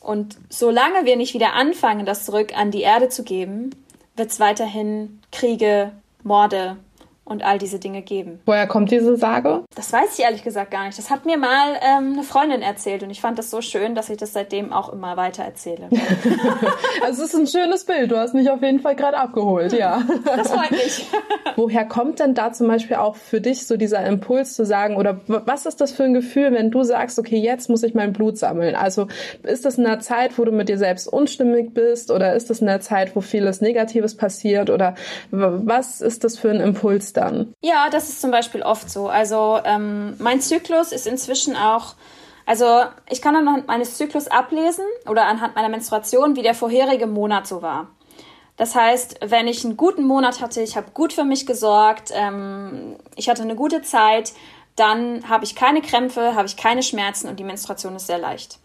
Und 0.00 0.36
solange 0.50 1.06
wir 1.06 1.16
nicht 1.16 1.32
wieder 1.32 1.54
anfangen, 1.54 2.04
das 2.04 2.26
zurück 2.26 2.58
an 2.58 2.72
die 2.72 2.82
Erde 2.82 3.08
zu 3.08 3.22
geben, 3.22 3.70
wird 4.16 4.30
es 4.30 4.40
weiterhin 4.40 5.20
Kriege, 5.30 5.92
Morde, 6.24 6.76
und 7.24 7.42
all 7.42 7.58
diese 7.58 7.78
Dinge 7.78 8.02
geben. 8.02 8.40
Woher 8.44 8.66
kommt 8.66 8.90
diese 8.90 9.16
Sage? 9.16 9.64
Das 9.74 9.92
weiß 9.92 10.18
ich 10.18 10.24
ehrlich 10.24 10.44
gesagt 10.44 10.70
gar 10.70 10.84
nicht. 10.86 10.98
Das 10.98 11.10
hat 11.10 11.24
mir 11.24 11.38
mal 11.38 11.76
ähm, 11.80 12.12
eine 12.12 12.22
Freundin 12.22 12.60
erzählt 12.60 13.02
und 13.02 13.10
ich 13.10 13.20
fand 13.20 13.38
das 13.38 13.50
so 13.50 13.62
schön, 13.62 13.94
dass 13.94 14.10
ich 14.10 14.18
das 14.18 14.34
seitdem 14.34 14.72
auch 14.72 14.92
immer 14.92 15.16
weiter 15.16 15.42
erzähle. 15.42 15.88
also 17.02 17.22
es 17.22 17.32
ist 17.32 17.34
ein 17.34 17.46
schönes 17.46 17.84
Bild. 17.84 18.10
Du 18.10 18.18
hast 18.18 18.34
mich 18.34 18.50
auf 18.50 18.62
jeden 18.62 18.80
Fall 18.80 18.94
gerade 18.94 19.16
abgeholt, 19.16 19.72
ja. 19.72 20.02
Das 20.24 20.52
freut 20.52 20.70
mich. 20.72 21.06
Woher 21.56 21.86
kommt 21.86 22.20
denn 22.20 22.34
da 22.34 22.52
zum 22.52 22.68
Beispiel 22.68 22.96
auch 22.96 23.16
für 23.16 23.40
dich 23.40 23.66
so 23.66 23.78
dieser 23.78 24.04
Impuls 24.04 24.54
zu 24.54 24.66
sagen 24.66 24.96
oder 24.96 25.20
was 25.26 25.64
ist 25.64 25.80
das 25.80 25.92
für 25.92 26.04
ein 26.04 26.14
Gefühl, 26.14 26.52
wenn 26.52 26.70
du 26.70 26.82
sagst, 26.82 27.18
okay, 27.18 27.38
jetzt 27.38 27.70
muss 27.70 27.82
ich 27.82 27.94
mein 27.94 28.12
Blut 28.12 28.36
sammeln? 28.36 28.74
Also 28.74 29.08
ist 29.44 29.64
das 29.64 29.78
in 29.78 29.86
einer 29.86 30.00
Zeit, 30.00 30.38
wo 30.38 30.44
du 30.44 30.52
mit 30.52 30.68
dir 30.68 30.78
selbst 30.78 31.08
unstimmig 31.08 31.72
bist 31.72 32.10
oder 32.10 32.34
ist 32.34 32.50
das 32.50 32.60
in 32.60 32.68
einer 32.68 32.80
Zeit, 32.80 33.16
wo 33.16 33.22
vieles 33.22 33.62
Negatives 33.62 34.14
passiert 34.14 34.68
oder 34.68 34.94
was 35.30 36.02
ist 36.02 36.24
das 36.24 36.36
für 36.36 36.50
ein 36.50 36.60
Impuls 36.60 37.13
dann? 37.16 37.54
Ja, 37.62 37.88
das 37.90 38.08
ist 38.08 38.20
zum 38.20 38.30
Beispiel 38.30 38.62
oft 38.62 38.90
so. 38.90 39.08
Also 39.08 39.58
ähm, 39.64 40.16
mein 40.18 40.40
Zyklus 40.40 40.92
ist 40.92 41.06
inzwischen 41.06 41.56
auch, 41.56 41.94
also 42.46 42.84
ich 43.08 43.22
kann 43.22 43.36
anhand 43.36 43.66
meines 43.66 43.96
Zyklus 43.96 44.28
ablesen 44.28 44.84
oder 45.08 45.26
anhand 45.26 45.54
meiner 45.54 45.68
Menstruation, 45.68 46.36
wie 46.36 46.42
der 46.42 46.54
vorherige 46.54 47.06
Monat 47.06 47.46
so 47.46 47.62
war. 47.62 47.88
Das 48.56 48.74
heißt, 48.74 49.18
wenn 49.26 49.48
ich 49.48 49.64
einen 49.64 49.76
guten 49.76 50.04
Monat 50.04 50.40
hatte, 50.40 50.62
ich 50.62 50.76
habe 50.76 50.92
gut 50.92 51.12
für 51.12 51.24
mich 51.24 51.46
gesorgt, 51.46 52.10
ähm, 52.14 52.96
ich 53.16 53.28
hatte 53.28 53.42
eine 53.42 53.56
gute 53.56 53.82
Zeit, 53.82 54.32
dann 54.76 55.28
habe 55.28 55.44
ich 55.44 55.54
keine 55.54 55.82
Krämpfe, 55.82 56.34
habe 56.34 56.46
ich 56.46 56.56
keine 56.56 56.82
Schmerzen 56.82 57.28
und 57.28 57.38
die 57.38 57.44
Menstruation 57.44 57.96
ist 57.96 58.06
sehr 58.06 58.18
leicht. 58.18 58.58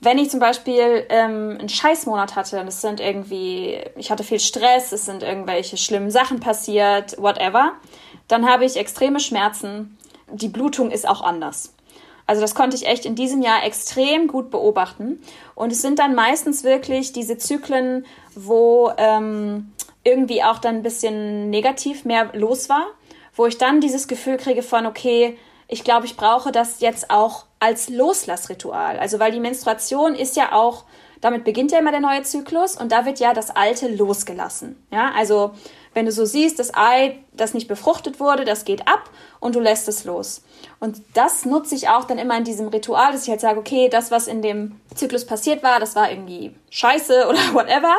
Wenn 0.00 0.18
ich 0.18 0.30
zum 0.30 0.40
Beispiel 0.40 1.06
ähm, 1.08 1.56
einen 1.58 1.68
Scheißmonat 1.68 2.36
hatte 2.36 2.60
und 2.60 2.68
es 2.68 2.80
sind 2.80 3.00
irgendwie, 3.00 3.80
ich 3.96 4.10
hatte 4.10 4.24
viel 4.24 4.40
Stress, 4.40 4.92
es 4.92 5.06
sind 5.06 5.22
irgendwelche 5.22 5.76
schlimmen 5.76 6.10
Sachen 6.10 6.38
passiert, 6.38 7.16
whatever, 7.20 7.72
dann 8.28 8.48
habe 8.48 8.64
ich 8.64 8.76
extreme 8.76 9.20
Schmerzen. 9.20 9.96
Die 10.30 10.48
Blutung 10.48 10.90
ist 10.90 11.08
auch 11.08 11.22
anders. 11.22 11.72
Also 12.26 12.42
das 12.42 12.54
konnte 12.54 12.76
ich 12.76 12.86
echt 12.86 13.06
in 13.06 13.14
diesem 13.14 13.40
Jahr 13.40 13.64
extrem 13.64 14.26
gut 14.26 14.50
beobachten. 14.50 15.22
Und 15.54 15.72
es 15.72 15.80
sind 15.80 15.98
dann 15.98 16.14
meistens 16.14 16.64
wirklich 16.64 17.12
diese 17.12 17.38
Zyklen, 17.38 18.04
wo 18.34 18.90
ähm, 18.98 19.72
irgendwie 20.02 20.42
auch 20.42 20.58
dann 20.58 20.76
ein 20.76 20.82
bisschen 20.82 21.50
negativ 21.50 22.04
mehr 22.04 22.30
los 22.34 22.68
war, 22.68 22.86
wo 23.34 23.46
ich 23.46 23.58
dann 23.58 23.80
dieses 23.80 24.08
Gefühl 24.08 24.36
kriege 24.36 24.62
von, 24.62 24.86
okay, 24.86 25.38
ich 25.68 25.84
glaube, 25.84 26.06
ich 26.06 26.16
brauche 26.16 26.52
das 26.52 26.80
jetzt 26.80 27.10
auch 27.10 27.46
als 27.60 27.88
Loslassritual. 27.88 28.98
Also 28.98 29.18
weil 29.18 29.32
die 29.32 29.40
Menstruation 29.40 30.14
ist 30.14 30.36
ja 30.36 30.52
auch, 30.52 30.84
damit 31.20 31.44
beginnt 31.44 31.72
ja 31.72 31.78
immer 31.78 31.90
der 31.90 32.00
neue 32.00 32.22
Zyklus 32.22 32.76
und 32.76 32.92
da 32.92 33.06
wird 33.06 33.18
ja 33.18 33.32
das 33.32 33.50
Alte 33.50 33.88
losgelassen. 33.88 34.76
Ja, 34.90 35.12
also 35.16 35.52
wenn 35.94 36.04
du 36.04 36.12
so 36.12 36.26
siehst, 36.26 36.58
das 36.58 36.74
Ei, 36.74 37.18
das 37.32 37.54
nicht 37.54 37.68
befruchtet 37.68 38.20
wurde, 38.20 38.44
das 38.44 38.66
geht 38.66 38.86
ab 38.86 39.08
und 39.40 39.54
du 39.54 39.60
lässt 39.60 39.88
es 39.88 40.04
los. 40.04 40.42
Und 40.78 41.00
das 41.14 41.46
nutze 41.46 41.74
ich 41.74 41.88
auch 41.88 42.04
dann 42.04 42.18
immer 42.18 42.36
in 42.36 42.44
diesem 42.44 42.68
Ritual, 42.68 43.12
dass 43.12 43.22
ich 43.22 43.30
halt 43.30 43.40
sage, 43.40 43.58
okay, 43.58 43.88
das, 43.88 44.10
was 44.10 44.26
in 44.26 44.42
dem 44.42 44.78
Zyklus 44.94 45.24
passiert 45.24 45.62
war, 45.62 45.80
das 45.80 45.96
war 45.96 46.10
irgendwie 46.10 46.54
scheiße 46.68 47.26
oder 47.28 47.38
whatever 47.54 47.94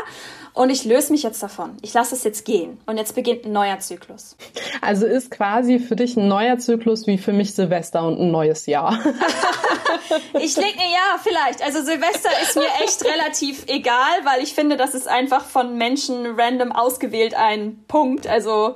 und 0.57 0.71
ich 0.71 0.85
löse 0.85 1.11
mich 1.11 1.23
jetzt 1.23 1.41
davon. 1.43 1.77
Ich 1.81 1.93
lasse 1.93 2.15
es 2.15 2.23
jetzt 2.23 2.43
gehen. 2.43 2.79
Und 2.87 2.97
jetzt 2.97 3.13
beginnt 3.13 3.45
ein 3.45 3.51
neuer 3.51 3.79
Zyklus. 3.79 4.35
Also 4.81 5.05
ist 5.05 5.29
quasi 5.29 5.79
für 5.79 5.95
dich 5.95 6.17
ein 6.17 6.27
neuer 6.27 6.57
Zyklus 6.57 7.05
wie 7.05 7.17
für 7.17 7.31
mich 7.31 7.53
Silvester 7.53 8.05
und 8.05 8.19
ein 8.19 8.31
neues 8.31 8.65
Jahr. 8.65 8.93
ich 10.39 10.55
denke, 10.55 10.79
ja, 10.79 11.19
vielleicht. 11.21 11.63
Also 11.63 11.83
Silvester 11.83 12.29
ist 12.41 12.55
mir 12.55 12.67
echt 12.83 13.05
relativ 13.05 13.65
egal, 13.67 14.17
weil 14.23 14.41
ich 14.41 14.53
finde, 14.53 14.77
das 14.77 14.95
ist 14.95 15.07
einfach 15.07 15.45
von 15.45 15.77
Menschen 15.77 16.25
random 16.37 16.71
ausgewählt 16.71 17.35
ein 17.35 17.83
Punkt. 17.87 18.25
Also 18.25 18.75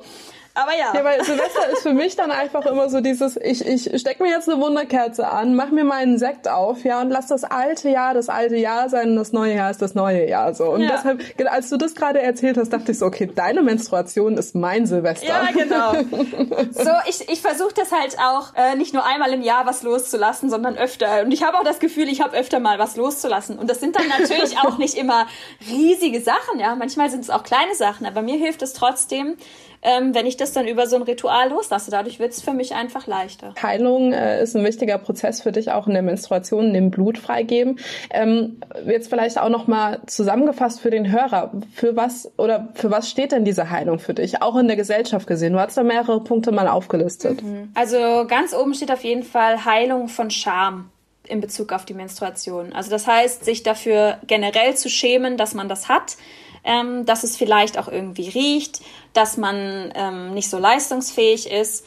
aber 0.54 0.72
ja. 0.78 0.94
Ja, 0.94 1.04
weil 1.04 1.24
Silvester 1.24 1.70
ist 1.72 1.84
für 1.84 1.94
mich 1.94 2.16
dann 2.16 2.32
einfach 2.32 2.66
immer 2.66 2.90
so 2.90 3.02
dieses, 3.02 3.38
ich, 3.38 3.66
ich 3.66 4.00
steck 4.00 4.20
mir 4.20 4.30
jetzt 4.30 4.50
eine 4.50 4.62
Wunderkerze 4.62 5.28
an, 5.28 5.56
mach 5.56 5.72
mir 5.72 5.84
meinen 5.84 6.18
Sekt 6.18 6.48
auf, 6.48 6.84
ja, 6.84 7.02
und 7.02 7.10
lass 7.10 7.28
das 7.28 7.44
alte 7.44 7.90
Jahr 7.90 8.14
das 8.14 8.30
alte 8.30 8.58
Jahr 8.58 8.90
sein 8.90 9.12
und 9.12 9.16
das 9.16 9.32
neue 9.32 9.56
Jahr 9.56 9.72
ist 9.72 9.82
das 9.82 9.96
neue 9.96 10.28
Jahr, 10.28 10.54
so. 10.54 10.66
Und 10.66 10.82
ja. 10.82 10.92
deshalb, 10.92 11.24
als 11.52 11.70
du 11.70 11.78
das 11.78 11.96
gerade 11.96 12.22
erzählt 12.22 12.58
hast, 12.58 12.72
dachte 12.74 12.92
ich 12.92 13.00
so, 13.00 13.06
okay, 13.06 13.30
deine 13.34 13.62
Menstruation 13.62 14.38
ist 14.38 14.56
mein 14.56 14.86
Silvester. 14.86 15.28
Ja, 15.28 15.50
genau. 15.54 15.94
so, 16.72 16.92
ich, 17.08 17.30
ich 17.30 17.42
versuche 17.42 17.74
das 17.76 17.92
halt 17.92 18.18
auch, 18.20 18.54
äh, 18.56 18.76
nicht 18.76 18.94
nur 18.94 19.06
einmal 19.06 19.34
im 19.34 19.42
Jahr 19.42 19.66
was 19.66 19.84
loszulassen, 19.84 20.50
sondern 20.50 20.78
öfter. 20.78 21.22
Und 21.24 21.32
ich 21.32 21.44
habe 21.44 21.58
auch 21.58 21.64
das 21.64 21.80
Gefühl, 21.80 22.10
ich 22.10 22.22
habe 22.22 22.36
öfter 22.36 22.60
mal 22.60 22.80
was 22.80 22.96
loszulassen. 22.96 23.58
Und 23.58 23.70
das 23.70 23.80
sind 23.80 23.96
dann 23.96 24.08
natürlich 24.08 24.58
auch 24.64 24.78
nicht 24.78 24.96
immer 24.96 25.28
riesige 25.70 26.22
Sachen, 26.22 26.60
ja. 26.60 26.76
Manchmal 26.76 27.10
sind 27.10 27.22
es 27.22 27.30
auch 27.30 27.44
kleine 27.44 27.76
Sachen, 27.76 28.06
aber 28.06 28.22
mir 28.22 28.38
hilft 28.38 28.62
es 28.62 28.74
trotzdem, 28.74 29.38
ähm, 29.82 30.14
wenn 30.14 30.26
ich 30.26 30.38
das 30.38 30.54
dann 30.54 30.68
über 30.68 30.88
so 30.88 30.96
ein 30.96 31.02
Ritual 31.02 31.50
loslasse. 31.50 31.92
Dadurch 31.92 32.20
wird 32.20 32.32
es 32.32 32.42
für 32.42 32.54
mich 32.54 32.76
einfach 32.76 33.08
leichter. 33.08 33.54
Heilung 33.62 34.14
äh, 34.14 34.42
ist 34.42 34.56
ein 34.56 34.64
wichtiger 34.64 34.98
Prozess 34.98 35.42
für 35.42 35.52
dich 35.52 35.72
auch 35.72 35.88
in 35.88 35.94
der 35.94 36.04
Menstruation, 36.04 36.68
in 36.68 36.74
dem 36.74 36.92
Blut 36.92 37.18
freigeben. 37.18 37.80
Ähm, 38.12 38.62
jetzt 38.86 39.10
vielleicht 39.10 39.40
auch 39.40 39.50
noch 39.50 39.68
mal 39.68 40.00
zusammengefasst 40.06 40.82
für 40.82 40.92
den 40.92 41.12
Hörer. 41.12 41.52
Für 41.74 41.96
was 41.96 42.32
oder 42.38 42.70
für 42.74 42.92
was 42.92 43.10
steht 43.10 43.32
denn 43.32 43.46
diese 43.46 43.70
Heilung 43.70 44.00
für 44.00 44.14
dich? 44.14 44.42
Auch 44.42 44.56
in 44.58 44.68
der 44.68 44.78
Gesellschaft 44.78 45.28
gesehen. 45.28 45.54
Du 45.54 45.60
hast 45.60 45.78
da 45.78 45.84
mehrere 45.84 46.24
Punkte 46.24 46.52
mal 46.52 46.68
aufgelistet. 46.68 47.42
Mhm. 47.42 47.72
Also 47.74 48.26
ganz 48.28 48.54
oben 48.54 48.74
steht 48.74 48.92
auf 48.92 49.04
jeden 49.04 49.24
Fall 49.24 49.66
Heilung 49.66 50.08
von 50.08 50.30
Scham 50.30 50.92
in 51.28 51.40
Bezug 51.40 51.72
auf 51.72 51.86
die 51.86 51.94
Menstruation. 51.94 52.74
Also 52.74 52.92
das 52.92 53.08
heißt, 53.08 53.46
sich 53.46 53.64
dafür 53.64 54.18
generell 54.28 54.76
zu 54.76 54.90
schämen, 54.90 55.38
dass 55.38 55.54
man 55.54 55.70
das 55.70 55.88
hat, 55.88 56.18
ähm, 56.64 57.06
dass 57.06 57.24
es 57.24 57.38
vielleicht 57.38 57.78
auch 57.78 57.88
irgendwie 57.88 58.30
riecht, 58.30 58.82
dass 59.14 59.38
man 59.38 59.92
ähm, 59.96 60.34
nicht 60.34 60.50
so 60.50 60.58
leistungsfähig 60.58 61.50
ist. 61.50 61.86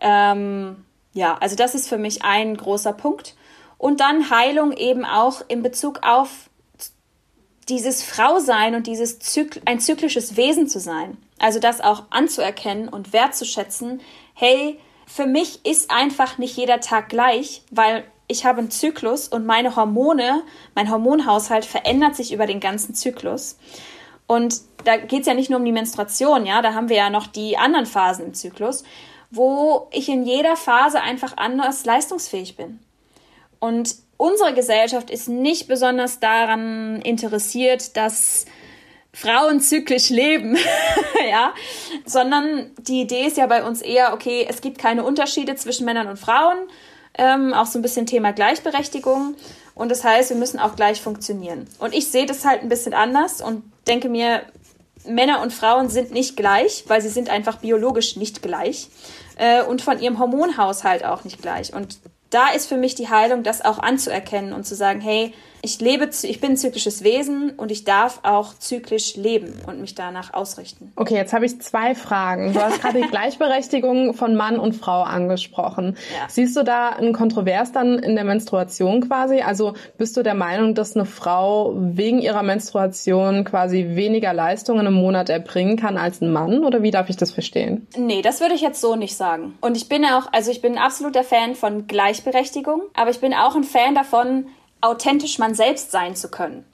Ähm, 0.00 0.84
ja, 1.12 1.36
also 1.40 1.56
das 1.56 1.74
ist 1.74 1.88
für 1.88 1.98
mich 1.98 2.24
ein 2.24 2.56
großer 2.56 2.92
Punkt. 2.92 3.34
Und 3.78 4.00
dann 4.00 4.30
Heilung 4.30 4.72
eben 4.72 5.04
auch 5.04 5.42
in 5.48 5.62
Bezug 5.62 6.00
auf 6.02 6.50
dieses 7.68 8.02
Frausein 8.02 8.74
und 8.74 8.86
dieses 8.86 9.18
Zyk 9.18 9.60
ein 9.64 9.80
zyklisches 9.80 10.36
Wesen 10.36 10.68
zu 10.68 10.80
sein. 10.80 11.16
Also 11.38 11.60
das 11.60 11.80
auch 11.80 12.04
anzuerkennen 12.10 12.88
und 12.88 13.12
wertzuschätzen. 13.12 14.00
Hey, 14.34 14.78
für 15.06 15.26
mich 15.26 15.64
ist 15.64 15.90
einfach 15.90 16.38
nicht 16.38 16.56
jeder 16.56 16.80
Tag 16.80 17.08
gleich, 17.08 17.62
weil 17.70 18.04
ich 18.26 18.46
habe 18.46 18.60
einen 18.60 18.70
Zyklus 18.70 19.28
und 19.28 19.46
meine 19.46 19.76
Hormone, 19.76 20.42
mein 20.74 20.90
Hormonhaushalt 20.90 21.64
verändert 21.64 22.16
sich 22.16 22.32
über 22.32 22.46
den 22.46 22.60
ganzen 22.60 22.94
Zyklus. 22.94 23.58
Und 24.26 24.60
da 24.84 24.96
geht 24.96 25.20
es 25.20 25.26
ja 25.26 25.34
nicht 25.34 25.50
nur 25.50 25.58
um 25.58 25.64
die 25.64 25.72
Menstruation, 25.72 26.46
ja, 26.46 26.62
da 26.62 26.74
haben 26.74 26.88
wir 26.88 26.96
ja 26.96 27.10
noch 27.10 27.26
die 27.26 27.56
anderen 27.56 27.86
Phasen 27.86 28.26
im 28.26 28.34
Zyklus, 28.34 28.84
wo 29.30 29.88
ich 29.92 30.08
in 30.08 30.24
jeder 30.24 30.56
Phase 30.56 31.00
einfach 31.00 31.36
anders 31.36 31.84
leistungsfähig 31.84 32.56
bin. 32.56 32.78
Und 33.58 33.96
unsere 34.16 34.54
Gesellschaft 34.54 35.10
ist 35.10 35.28
nicht 35.28 35.68
besonders 35.68 36.20
daran 36.20 37.00
interessiert, 37.02 37.96
dass 37.96 38.46
Frauen 39.12 39.60
zyklisch 39.60 40.10
leben, 40.10 40.56
ja, 41.30 41.54
sondern 42.04 42.70
die 42.78 43.02
Idee 43.02 43.26
ist 43.26 43.36
ja 43.36 43.46
bei 43.46 43.64
uns 43.64 43.80
eher, 43.80 44.12
okay, 44.12 44.46
es 44.48 44.60
gibt 44.60 44.78
keine 44.78 45.04
Unterschiede 45.04 45.54
zwischen 45.54 45.84
Männern 45.84 46.08
und 46.08 46.18
Frauen, 46.18 46.58
ähm, 47.16 47.54
auch 47.54 47.66
so 47.66 47.78
ein 47.78 47.82
bisschen 47.82 48.06
Thema 48.06 48.32
Gleichberechtigung. 48.32 49.36
Und 49.74 49.90
das 49.90 50.04
heißt, 50.04 50.30
wir 50.30 50.36
müssen 50.36 50.58
auch 50.58 50.76
gleich 50.76 51.00
funktionieren. 51.00 51.68
Und 51.78 51.94
ich 51.94 52.08
sehe 52.08 52.26
das 52.26 52.44
halt 52.44 52.62
ein 52.62 52.68
bisschen 52.68 52.94
anders 52.94 53.40
und 53.40 53.62
denke 53.86 54.08
mir, 54.08 54.42
Männer 55.06 55.42
und 55.42 55.52
Frauen 55.52 55.88
sind 55.88 56.12
nicht 56.12 56.36
gleich, 56.36 56.84
weil 56.88 57.02
sie 57.02 57.08
sind 57.08 57.28
einfach 57.28 57.58
biologisch 57.58 58.16
nicht 58.16 58.42
gleich 58.42 58.88
äh, 59.36 59.62
und 59.62 59.82
von 59.82 60.00
ihrem 60.00 60.18
Hormonhaushalt 60.18 61.04
auch 61.04 61.24
nicht 61.24 61.42
gleich. 61.42 61.74
Und 61.74 61.98
da 62.30 62.48
ist 62.48 62.66
für 62.66 62.76
mich 62.76 62.94
die 62.94 63.08
Heilung, 63.08 63.42
das 63.42 63.64
auch 63.64 63.78
anzuerkennen 63.78 64.52
und 64.52 64.66
zu 64.66 64.74
sagen, 64.74 65.00
hey, 65.00 65.34
ich 65.64 65.80
lebe, 65.80 66.10
ich 66.22 66.40
bin 66.40 66.52
ein 66.52 66.56
zyklisches 66.56 67.02
Wesen 67.02 67.52
und 67.56 67.72
ich 67.72 67.84
darf 67.84 68.20
auch 68.22 68.54
zyklisch 68.58 69.16
leben 69.16 69.54
und 69.66 69.80
mich 69.80 69.94
danach 69.94 70.34
ausrichten. 70.34 70.92
Okay, 70.94 71.14
jetzt 71.14 71.32
habe 71.32 71.46
ich 71.46 71.60
zwei 71.62 71.94
Fragen. 71.94 72.52
Du 72.52 72.60
hast 72.60 72.82
gerade 72.82 73.00
die 73.00 73.08
Gleichberechtigung 73.10 74.12
von 74.12 74.36
Mann 74.36 74.58
und 74.58 74.74
Frau 74.74 75.02
angesprochen. 75.02 75.96
Ja. 76.14 76.28
Siehst 76.28 76.54
du 76.56 76.64
da 76.64 76.90
ein 76.90 77.14
Kontrovers 77.14 77.72
dann 77.72 77.98
in 77.98 78.14
der 78.14 78.24
Menstruation 78.24 79.08
quasi? 79.08 79.40
Also 79.40 79.72
bist 79.96 80.16
du 80.18 80.22
der 80.22 80.34
Meinung, 80.34 80.74
dass 80.74 80.94
eine 80.94 81.06
Frau 81.06 81.72
wegen 81.76 82.20
ihrer 82.20 82.42
Menstruation 82.42 83.44
quasi 83.44 83.92
weniger 83.94 84.34
Leistungen 84.34 84.86
im 84.86 84.94
Monat 84.94 85.30
erbringen 85.30 85.76
kann 85.76 85.96
als 85.96 86.20
ein 86.20 86.30
Mann? 86.30 86.62
Oder 86.64 86.82
wie 86.82 86.90
darf 86.90 87.08
ich 87.08 87.16
das 87.16 87.32
verstehen? 87.32 87.86
Nee, 87.96 88.20
das 88.20 88.40
würde 88.40 88.54
ich 88.54 88.60
jetzt 88.60 88.82
so 88.82 88.96
nicht 88.96 89.16
sagen. 89.16 89.56
Und 89.62 89.78
ich 89.78 89.88
bin 89.88 90.04
auch, 90.04 90.30
also 90.32 90.50
ich 90.50 90.60
bin 90.60 90.72
ein 90.72 90.78
absoluter 90.78 91.24
Fan 91.24 91.54
von 91.54 91.86
Gleichberechtigung, 91.86 92.82
aber 92.94 93.08
ich 93.08 93.20
bin 93.20 93.32
auch 93.32 93.56
ein 93.56 93.64
Fan 93.64 93.94
davon, 93.94 94.46
authentisch 94.84 95.38
man 95.38 95.54
selbst 95.54 95.90
sein 95.90 96.14
zu 96.14 96.30
können. 96.30 96.64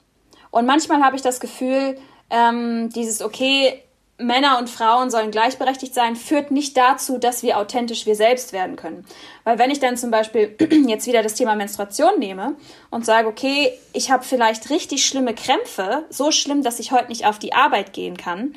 Und 0.51 0.65
manchmal 0.65 1.01
habe 1.03 1.15
ich 1.15 1.21
das 1.21 1.39
Gefühl, 1.39 1.97
ähm, 2.29 2.89
dieses, 2.89 3.21
okay, 3.21 3.81
Männer 4.17 4.59
und 4.59 4.69
Frauen 4.69 5.09
sollen 5.09 5.31
gleichberechtigt 5.31 5.93
sein, 5.93 6.15
führt 6.15 6.51
nicht 6.51 6.77
dazu, 6.77 7.17
dass 7.17 7.41
wir 7.41 7.57
authentisch 7.57 8.05
wir 8.05 8.15
selbst 8.15 8.53
werden 8.53 8.75
können. 8.75 9.05
Weil 9.43 9.57
wenn 9.57 9.71
ich 9.71 9.79
dann 9.79 9.97
zum 9.97 10.11
Beispiel 10.11 10.55
jetzt 10.87 11.07
wieder 11.07 11.23
das 11.23 11.33
Thema 11.33 11.55
Menstruation 11.55 12.19
nehme 12.19 12.55
und 12.91 13.05
sage, 13.05 13.27
okay, 13.27 13.71
ich 13.93 14.11
habe 14.11 14.23
vielleicht 14.23 14.69
richtig 14.69 15.05
schlimme 15.05 15.33
Krämpfe, 15.33 16.05
so 16.09 16.31
schlimm, 16.31 16.63
dass 16.63 16.79
ich 16.79 16.91
heute 16.91 17.09
nicht 17.09 17.25
auf 17.25 17.39
die 17.39 17.53
Arbeit 17.53 17.93
gehen 17.93 18.17
kann, 18.17 18.55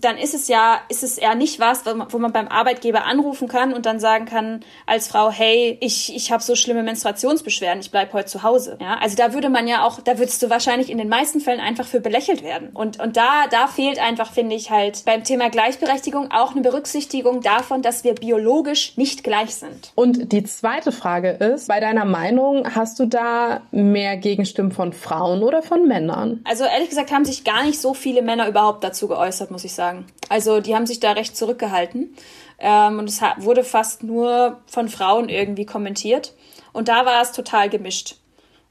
dann 0.00 0.18
ist 0.18 0.34
es 0.34 0.48
ja, 0.48 0.80
ist 0.88 1.02
es 1.02 1.18
eher 1.18 1.34
nicht 1.34 1.60
was, 1.60 1.84
wo 1.86 2.18
man 2.18 2.32
beim 2.32 2.48
Arbeitgeber 2.48 3.04
anrufen 3.04 3.48
kann 3.48 3.72
und 3.72 3.86
dann 3.86 4.00
sagen 4.00 4.24
kann 4.26 4.60
als 4.86 5.08
Frau, 5.08 5.30
hey, 5.30 5.78
ich, 5.80 6.14
ich 6.14 6.32
habe 6.32 6.42
so 6.42 6.54
schlimme 6.56 6.82
Menstruationsbeschwerden, 6.82 7.80
ich 7.80 7.90
bleib 7.90 8.12
heute 8.12 8.26
zu 8.26 8.42
Hause. 8.42 8.78
Ja, 8.80 8.98
also 9.00 9.16
da 9.16 9.32
würde 9.32 9.48
man 9.50 9.68
ja 9.68 9.84
auch, 9.84 10.00
da 10.00 10.18
würdest 10.18 10.42
du 10.42 10.50
wahrscheinlich 10.50 10.90
in 10.90 10.98
den 10.98 11.08
meisten 11.08 11.40
Fällen 11.40 11.60
einfach 11.60 11.86
für 11.86 12.00
belächelt 12.00 12.42
werden. 12.42 12.70
Und, 12.74 13.00
und 13.00 13.16
da, 13.16 13.46
da 13.50 13.66
fehlt 13.66 13.98
einfach, 13.98 14.32
finde 14.32 14.56
ich, 14.56 14.70
halt 14.70 15.04
beim 15.04 15.24
Thema 15.24 15.50
Gleichberechtigung 15.50 16.30
auch 16.30 16.52
eine 16.52 16.62
Berücksichtigung 16.62 17.40
davon, 17.40 17.82
dass 17.82 18.04
wir 18.04 18.14
biologisch 18.14 18.96
nicht 18.96 19.24
gleich 19.24 19.54
sind. 19.54 19.92
Und 19.94 20.32
die 20.32 20.44
zweite 20.44 20.92
Frage 20.92 21.30
ist, 21.30 21.68
bei 21.68 21.80
deiner 21.80 22.04
Meinung, 22.04 22.74
hast 22.74 22.98
du 22.98 23.06
da 23.06 23.62
mehr 23.70 24.16
Gegenstimmen 24.16 24.72
von 24.72 24.92
Frauen 24.92 25.42
oder 25.42 25.62
von 25.62 25.86
Männern? 25.86 26.40
Also 26.44 26.64
ehrlich 26.64 26.88
gesagt 26.88 27.12
haben 27.12 27.24
sich 27.24 27.44
gar 27.44 27.64
nicht 27.64 27.80
so 27.80 27.94
viele 27.94 28.22
Männer 28.22 28.48
überhaupt 28.48 28.82
dazu 28.82 29.08
geäußert, 29.08 29.50
muss 29.50 29.64
ich 29.64 29.72
sagen 29.72 29.83
sagen. 29.84 30.06
Also 30.28 30.60
die 30.60 30.74
haben 30.74 30.86
sich 30.86 31.00
da 31.00 31.12
recht 31.12 31.36
zurückgehalten. 31.36 32.16
Ähm, 32.58 32.98
und 32.98 33.08
es 33.08 33.20
wurde 33.38 33.64
fast 33.64 34.02
nur 34.02 34.60
von 34.66 34.88
Frauen 34.88 35.28
irgendwie 35.28 35.66
kommentiert. 35.66 36.32
Und 36.72 36.88
da 36.88 37.04
war 37.04 37.20
es 37.22 37.32
total 37.32 37.68
gemischt. 37.68 38.16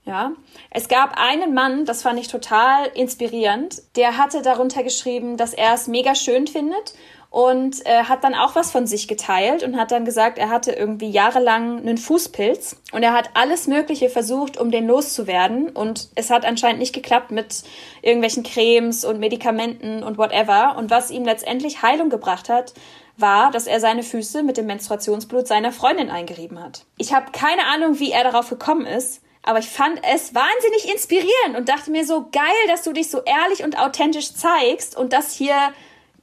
Ja, 0.05 0.33
es 0.69 0.89
gab 0.89 1.17
einen 1.17 1.53
Mann, 1.53 1.85
das 1.85 2.01
fand 2.01 2.19
ich 2.19 2.27
total 2.27 2.87
inspirierend, 2.87 3.81
der 3.95 4.17
hatte 4.17 4.41
darunter 4.41 4.83
geschrieben, 4.83 5.37
dass 5.37 5.53
er 5.53 5.73
es 5.73 5.87
mega 5.87 6.13
schön 6.13 6.45
findet 6.45 6.93
und 7.33 7.83
äh, 7.87 8.03
hat 8.03 8.23
dann 8.23 8.35
auch 8.35 8.53
was 8.53 8.69
von 8.69 8.85
sich 8.85 9.07
geteilt 9.07 9.63
und 9.63 9.75
hat 9.75 9.89
dann 9.89 10.05
gesagt, 10.05 10.37
er 10.37 10.49
hatte 10.49 10.71
irgendwie 10.71 11.09
jahrelang 11.09 11.79
einen 11.79 11.97
Fußpilz 11.97 12.75
und 12.91 13.01
er 13.01 13.11
hat 13.11 13.31
alles 13.33 13.65
Mögliche 13.65 14.11
versucht, 14.11 14.59
um 14.59 14.69
den 14.69 14.85
loszuwerden 14.85 15.69
und 15.69 16.09
es 16.13 16.29
hat 16.29 16.45
anscheinend 16.45 16.77
nicht 16.77 16.93
geklappt 16.93 17.31
mit 17.31 17.63
irgendwelchen 18.03 18.43
Cremes 18.43 19.03
und 19.03 19.19
Medikamenten 19.19 20.03
und 20.03 20.19
whatever 20.19 20.75
und 20.77 20.91
was 20.91 21.09
ihm 21.09 21.25
letztendlich 21.25 21.81
Heilung 21.81 22.11
gebracht 22.11 22.49
hat, 22.49 22.75
war, 23.17 23.49
dass 23.49 23.65
er 23.65 23.79
seine 23.79 24.03
Füße 24.03 24.43
mit 24.43 24.57
dem 24.57 24.67
Menstruationsblut 24.67 25.47
seiner 25.47 25.71
Freundin 25.71 26.11
eingerieben 26.11 26.63
hat. 26.63 26.85
Ich 26.99 27.15
habe 27.15 27.31
keine 27.31 27.65
Ahnung, 27.65 27.99
wie 27.99 28.11
er 28.11 28.23
darauf 28.23 28.51
gekommen 28.51 28.85
ist, 28.85 29.23
aber 29.41 29.57
ich 29.57 29.69
fand 29.69 29.99
es 30.03 30.35
wahnsinnig 30.35 30.93
inspirierend 30.93 31.57
und 31.57 31.67
dachte 31.67 31.89
mir 31.89 32.05
so 32.05 32.27
geil, 32.31 32.43
dass 32.67 32.83
du 32.83 32.93
dich 32.93 33.09
so 33.09 33.23
ehrlich 33.23 33.63
und 33.63 33.79
authentisch 33.79 34.35
zeigst 34.35 34.95
und 34.95 35.13
das 35.13 35.33
hier 35.33 35.55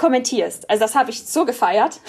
kommentierst. 0.00 0.68
Also 0.70 0.82
das 0.82 0.94
habe 0.94 1.10
ich 1.10 1.24
so 1.24 1.44
gefeiert. 1.44 2.00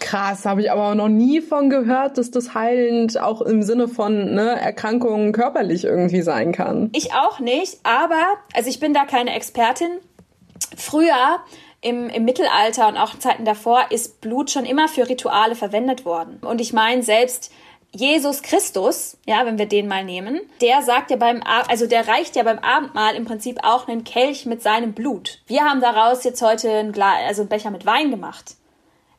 Krass, 0.00 0.46
habe 0.46 0.62
ich 0.62 0.72
aber 0.72 0.94
noch 0.94 1.08
nie 1.08 1.40
von 1.42 1.68
gehört, 1.68 2.16
dass 2.16 2.30
das 2.30 2.54
heilend 2.54 3.20
auch 3.20 3.42
im 3.42 3.62
Sinne 3.62 3.88
von 3.88 4.34
ne, 4.34 4.58
Erkrankungen 4.58 5.32
körperlich 5.32 5.84
irgendwie 5.84 6.22
sein 6.22 6.52
kann. 6.52 6.90
Ich 6.94 7.12
auch 7.12 7.40
nicht, 7.40 7.78
aber, 7.82 8.22
also 8.54 8.70
ich 8.70 8.80
bin 8.80 8.94
da 8.94 9.04
keine 9.04 9.34
Expertin. 9.34 9.90
Früher 10.76 11.40
im, 11.82 12.08
im 12.08 12.24
Mittelalter 12.24 12.88
und 12.88 12.96
auch 12.96 13.14
in 13.14 13.20
Zeiten 13.20 13.44
davor 13.44 13.86
ist 13.90 14.22
Blut 14.22 14.50
schon 14.50 14.64
immer 14.64 14.88
für 14.88 15.08
Rituale 15.08 15.54
verwendet 15.54 16.06
worden. 16.06 16.38
Und 16.42 16.60
ich 16.60 16.72
meine, 16.72 17.02
selbst 17.02 17.52
Jesus 17.94 18.40
Christus, 18.40 19.18
ja, 19.26 19.44
wenn 19.44 19.58
wir 19.58 19.66
den 19.66 19.86
mal 19.86 20.02
nehmen, 20.02 20.40
der 20.62 20.80
sagt 20.80 21.10
ja 21.10 21.16
beim, 21.16 21.42
also 21.44 21.86
der 21.86 22.08
reicht 22.08 22.36
ja 22.36 22.42
beim 22.42 22.58
Abendmahl 22.58 23.14
im 23.14 23.26
Prinzip 23.26 23.58
auch 23.62 23.86
einen 23.86 24.02
Kelch 24.02 24.46
mit 24.46 24.62
seinem 24.62 24.94
Blut. 24.94 25.40
Wir 25.46 25.64
haben 25.64 25.82
daraus 25.82 26.24
jetzt 26.24 26.40
heute 26.40 26.70
einen, 26.70 26.92
Gla 26.92 27.16
also 27.26 27.42
einen 27.42 27.50
Becher 27.50 27.70
mit 27.70 27.84
Wein 27.84 28.10
gemacht. 28.10 28.56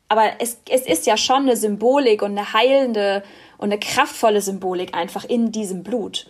Aber 0.08 0.24
es, 0.40 0.58
es 0.68 0.82
ist 0.86 1.06
ja 1.06 1.16
schon 1.16 1.42
eine 1.42 1.56
Symbolik 1.56 2.22
und 2.22 2.32
eine 2.32 2.52
heilende 2.52 3.22
und 3.58 3.70
eine 3.70 3.78
kraftvolle 3.78 4.40
Symbolik 4.40 4.94
einfach 4.94 5.24
in 5.24 5.52
diesem 5.52 5.84
Blut. 5.84 6.26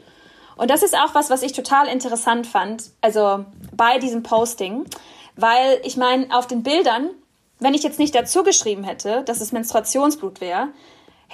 Und 0.56 0.70
das 0.70 0.82
ist 0.82 0.94
auch 0.94 1.14
was, 1.14 1.30
was 1.30 1.42
ich 1.42 1.52
total 1.52 1.88
interessant 1.88 2.46
fand, 2.46 2.90
also 3.00 3.44
bei 3.72 3.98
diesem 3.98 4.22
Posting, 4.22 4.84
weil 5.34 5.80
ich 5.82 5.96
meine, 5.96 6.26
auf 6.36 6.46
den 6.46 6.62
Bildern, 6.62 7.10
wenn 7.58 7.74
ich 7.74 7.82
jetzt 7.82 7.98
nicht 7.98 8.14
dazu 8.14 8.42
geschrieben 8.42 8.84
hätte, 8.84 9.22
dass 9.24 9.40
es 9.40 9.50
Menstruationsblut 9.50 10.40
wäre, 10.40 10.68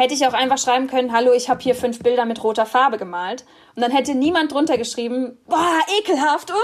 hätte 0.01 0.15
ich 0.15 0.27
auch 0.27 0.33
einfach 0.33 0.57
schreiben 0.57 0.87
können, 0.87 1.13
hallo, 1.13 1.35
ich 1.35 1.51
habe 1.51 1.61
hier 1.61 1.75
fünf 1.75 1.99
Bilder 1.99 2.25
mit 2.25 2.43
roter 2.43 2.65
Farbe 2.65 2.97
gemalt. 2.97 3.45
Und 3.77 3.83
dann 3.83 3.93
hätte 3.93 4.15
niemand 4.15 4.51
drunter 4.51 4.79
geschrieben, 4.79 5.37
boah, 5.47 5.79
ekelhaft, 6.01 6.51
uh, 6.51 6.55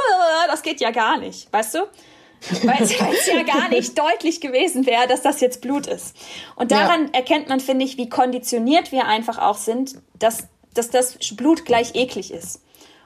das 0.47 0.63
geht 0.63 0.81
ja 0.81 0.91
gar 0.91 1.19
nicht, 1.19 1.53
weißt 1.53 1.75
du? 1.75 1.79
Weil 2.65 2.83
es 2.83 2.97
ja 3.27 3.43
gar 3.43 3.69
nicht 3.69 3.99
deutlich 3.99 4.41
gewesen 4.41 4.87
wäre, 4.87 5.07
dass 5.07 5.21
das 5.21 5.43
jetzt 5.43 5.61
Blut 5.61 5.87
ist. 5.87 6.17
Und 6.55 6.73
daran 6.73 7.09
ja. 7.09 7.13
erkennt 7.13 7.51
man, 7.51 7.61
finde 7.61 7.85
ich, 7.85 7.99
wie 7.99 8.09
konditioniert 8.09 8.91
wir 8.91 9.07
einfach 9.07 9.37
auch 9.37 9.57
sind, 9.57 9.97
dass, 10.19 10.49
dass 10.73 10.89
das 10.89 11.19
Blut 11.37 11.67
gleich 11.67 11.95
eklig 11.95 12.33
ist. 12.33 12.63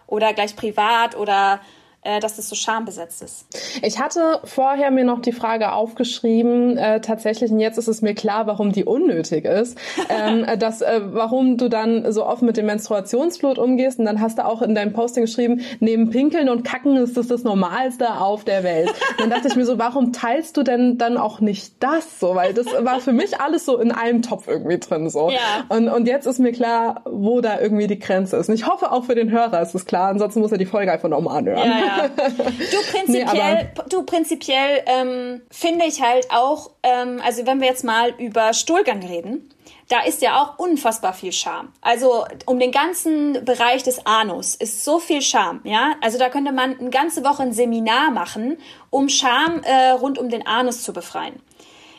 Oder 0.06 0.32
gleich 0.32 0.54
privat 0.54 1.16
oder 1.16 1.60
dass 2.02 2.36
das 2.36 2.48
so 2.48 2.56
schambesetzt 2.56 3.22
ist. 3.22 3.46
Ich 3.82 4.00
hatte 4.00 4.40
vorher 4.44 4.90
mir 4.90 5.04
noch 5.04 5.20
die 5.20 5.32
Frage 5.32 5.72
aufgeschrieben, 5.72 6.78
äh, 6.78 7.02
tatsächlich, 7.02 7.50
und 7.50 7.60
jetzt 7.60 7.76
ist 7.76 7.88
es 7.88 8.00
mir 8.00 8.14
klar, 8.14 8.46
warum 8.46 8.72
die 8.72 8.84
unnötig 8.84 9.44
ist, 9.44 9.76
ähm, 10.08 10.46
dass, 10.58 10.80
äh, 10.80 11.00
warum 11.04 11.58
du 11.58 11.68
dann 11.68 12.10
so 12.10 12.24
oft 12.24 12.40
mit 12.40 12.56
dem 12.56 12.66
Menstruationsblut 12.66 13.58
umgehst 13.58 13.98
und 13.98 14.06
dann 14.06 14.20
hast 14.20 14.38
du 14.38 14.46
auch 14.46 14.62
in 14.62 14.74
deinem 14.74 14.94
Posting 14.94 15.24
geschrieben, 15.24 15.60
neben 15.80 16.08
Pinkeln 16.08 16.48
und 16.48 16.62
Kacken 16.62 16.96
ist 16.96 17.18
das 17.18 17.26
das 17.26 17.44
Normalste 17.44 18.18
auf 18.18 18.44
der 18.44 18.64
Welt. 18.64 18.88
Und 18.88 18.96
dann 19.20 19.30
dachte 19.30 19.48
ich 19.48 19.56
mir 19.56 19.66
so, 19.66 19.78
warum 19.78 20.14
teilst 20.14 20.56
du 20.56 20.62
denn 20.62 20.96
dann 20.96 21.18
auch 21.18 21.40
nicht 21.40 21.74
das 21.82 22.18
so? 22.18 22.34
Weil 22.34 22.54
das 22.54 22.66
war 22.66 23.00
für 23.00 23.12
mich 23.12 23.40
alles 23.40 23.66
so 23.66 23.78
in 23.78 23.92
einem 23.92 24.22
Topf 24.22 24.48
irgendwie 24.48 24.78
drin 24.78 25.10
so. 25.10 25.30
Ja. 25.30 25.38
Und, 25.68 25.88
und 25.88 26.08
jetzt 26.08 26.26
ist 26.26 26.38
mir 26.38 26.52
klar, 26.52 27.02
wo 27.04 27.42
da 27.42 27.60
irgendwie 27.60 27.86
die 27.86 27.98
Grenze 27.98 28.38
ist. 28.38 28.48
Und 28.48 28.54
ich 28.54 28.66
hoffe 28.66 28.90
auch 28.90 29.04
für 29.04 29.14
den 29.14 29.30
Hörer 29.30 29.60
ist 29.60 29.74
es 29.74 29.84
klar, 29.84 30.08
ansonsten 30.08 30.40
muss 30.40 30.50
er 30.50 30.58
die 30.58 30.66
Folge 30.66 30.90
einfach 30.90 31.10
nochmal 31.10 31.38
anhören. 31.38 31.58
Ja, 31.58 31.89
Du 31.98 32.92
prinzipiell, 32.92 33.64
nee, 33.64 33.82
du 33.88 34.02
prinzipiell 34.04 34.82
ähm, 34.86 35.42
finde 35.50 35.86
ich 35.86 36.02
halt 36.02 36.30
auch, 36.30 36.70
ähm, 36.82 37.20
also 37.24 37.46
wenn 37.46 37.60
wir 37.60 37.68
jetzt 37.68 37.84
mal 37.84 38.14
über 38.18 38.52
Stuhlgang 38.52 39.02
reden, 39.02 39.50
da 39.90 40.00
ist 40.02 40.22
ja 40.22 40.40
auch 40.40 40.58
unfassbar 40.58 41.12
viel 41.12 41.32
Scham. 41.32 41.72
Also 41.80 42.24
um 42.46 42.60
den 42.60 42.70
ganzen 42.70 43.44
Bereich 43.44 43.82
des 43.82 44.06
Anus 44.06 44.54
ist 44.54 44.84
so 44.84 45.00
viel 45.00 45.20
Scham, 45.20 45.60
ja. 45.64 45.94
Also 46.00 46.16
da 46.16 46.28
könnte 46.28 46.52
man 46.52 46.78
eine 46.78 46.90
ganze 46.90 47.24
Woche 47.24 47.42
ein 47.42 47.52
Seminar 47.52 48.10
machen, 48.12 48.58
um 48.90 49.08
Scham 49.08 49.62
äh, 49.64 49.90
rund 49.90 50.18
um 50.18 50.28
den 50.28 50.46
Anus 50.46 50.82
zu 50.82 50.92
befreien. 50.92 51.42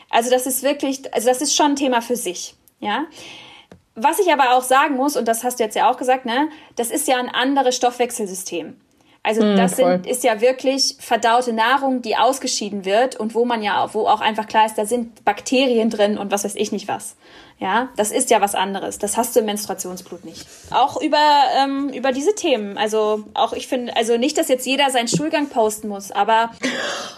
Also 0.08 0.30
das 0.30 0.46
ist 0.46 0.62
wirklich, 0.62 1.12
also 1.14 1.28
das 1.28 1.42
ist 1.42 1.54
schon 1.54 1.72
ein 1.72 1.76
Thema 1.76 2.00
für 2.00 2.16
sich, 2.16 2.54
ja. 2.80 3.04
Was 3.94 4.18
ich 4.18 4.32
aber 4.32 4.56
auch 4.56 4.62
sagen 4.62 4.96
muss, 4.96 5.16
und 5.16 5.28
das 5.28 5.44
hast 5.44 5.60
du 5.60 5.64
jetzt 5.64 5.76
ja 5.76 5.90
auch 5.90 5.98
gesagt, 5.98 6.24
ne, 6.24 6.48
das 6.76 6.90
ist 6.90 7.08
ja 7.08 7.18
ein 7.18 7.28
anderes 7.28 7.76
Stoffwechselsystem. 7.76 8.80
Also 9.22 9.42
mm, 9.42 9.56
das 9.56 9.76
sind, 9.76 10.06
ist 10.06 10.24
ja 10.24 10.40
wirklich 10.40 10.96
verdaute 10.98 11.52
Nahrung, 11.52 12.02
die 12.02 12.16
ausgeschieden 12.16 12.84
wird 12.84 13.16
und 13.16 13.34
wo 13.34 13.44
man 13.44 13.62
ja, 13.62 13.88
wo 13.94 14.08
auch 14.08 14.20
einfach 14.20 14.48
klar 14.48 14.66
ist, 14.66 14.76
da 14.76 14.84
sind 14.84 15.24
Bakterien 15.24 15.90
drin 15.90 16.18
und 16.18 16.32
was 16.32 16.44
weiß 16.44 16.56
ich 16.56 16.72
nicht 16.72 16.88
was. 16.88 17.14
Ja, 17.58 17.90
das 17.96 18.10
ist 18.10 18.30
ja 18.30 18.40
was 18.40 18.56
anderes. 18.56 18.98
Das 18.98 19.16
hast 19.16 19.36
du 19.36 19.40
im 19.40 19.46
Menstruationsblut 19.46 20.24
nicht. 20.24 20.44
Auch 20.72 21.00
über, 21.00 21.44
ähm, 21.56 21.90
über 21.90 22.10
diese 22.10 22.34
Themen. 22.34 22.76
Also 22.76 23.22
auch 23.34 23.52
ich 23.52 23.68
finde, 23.68 23.96
also 23.96 24.16
nicht, 24.16 24.36
dass 24.36 24.48
jetzt 24.48 24.66
jeder 24.66 24.90
seinen 24.90 25.06
Schulgang 25.06 25.48
posten 25.48 25.86
muss, 25.86 26.10
aber 26.10 26.50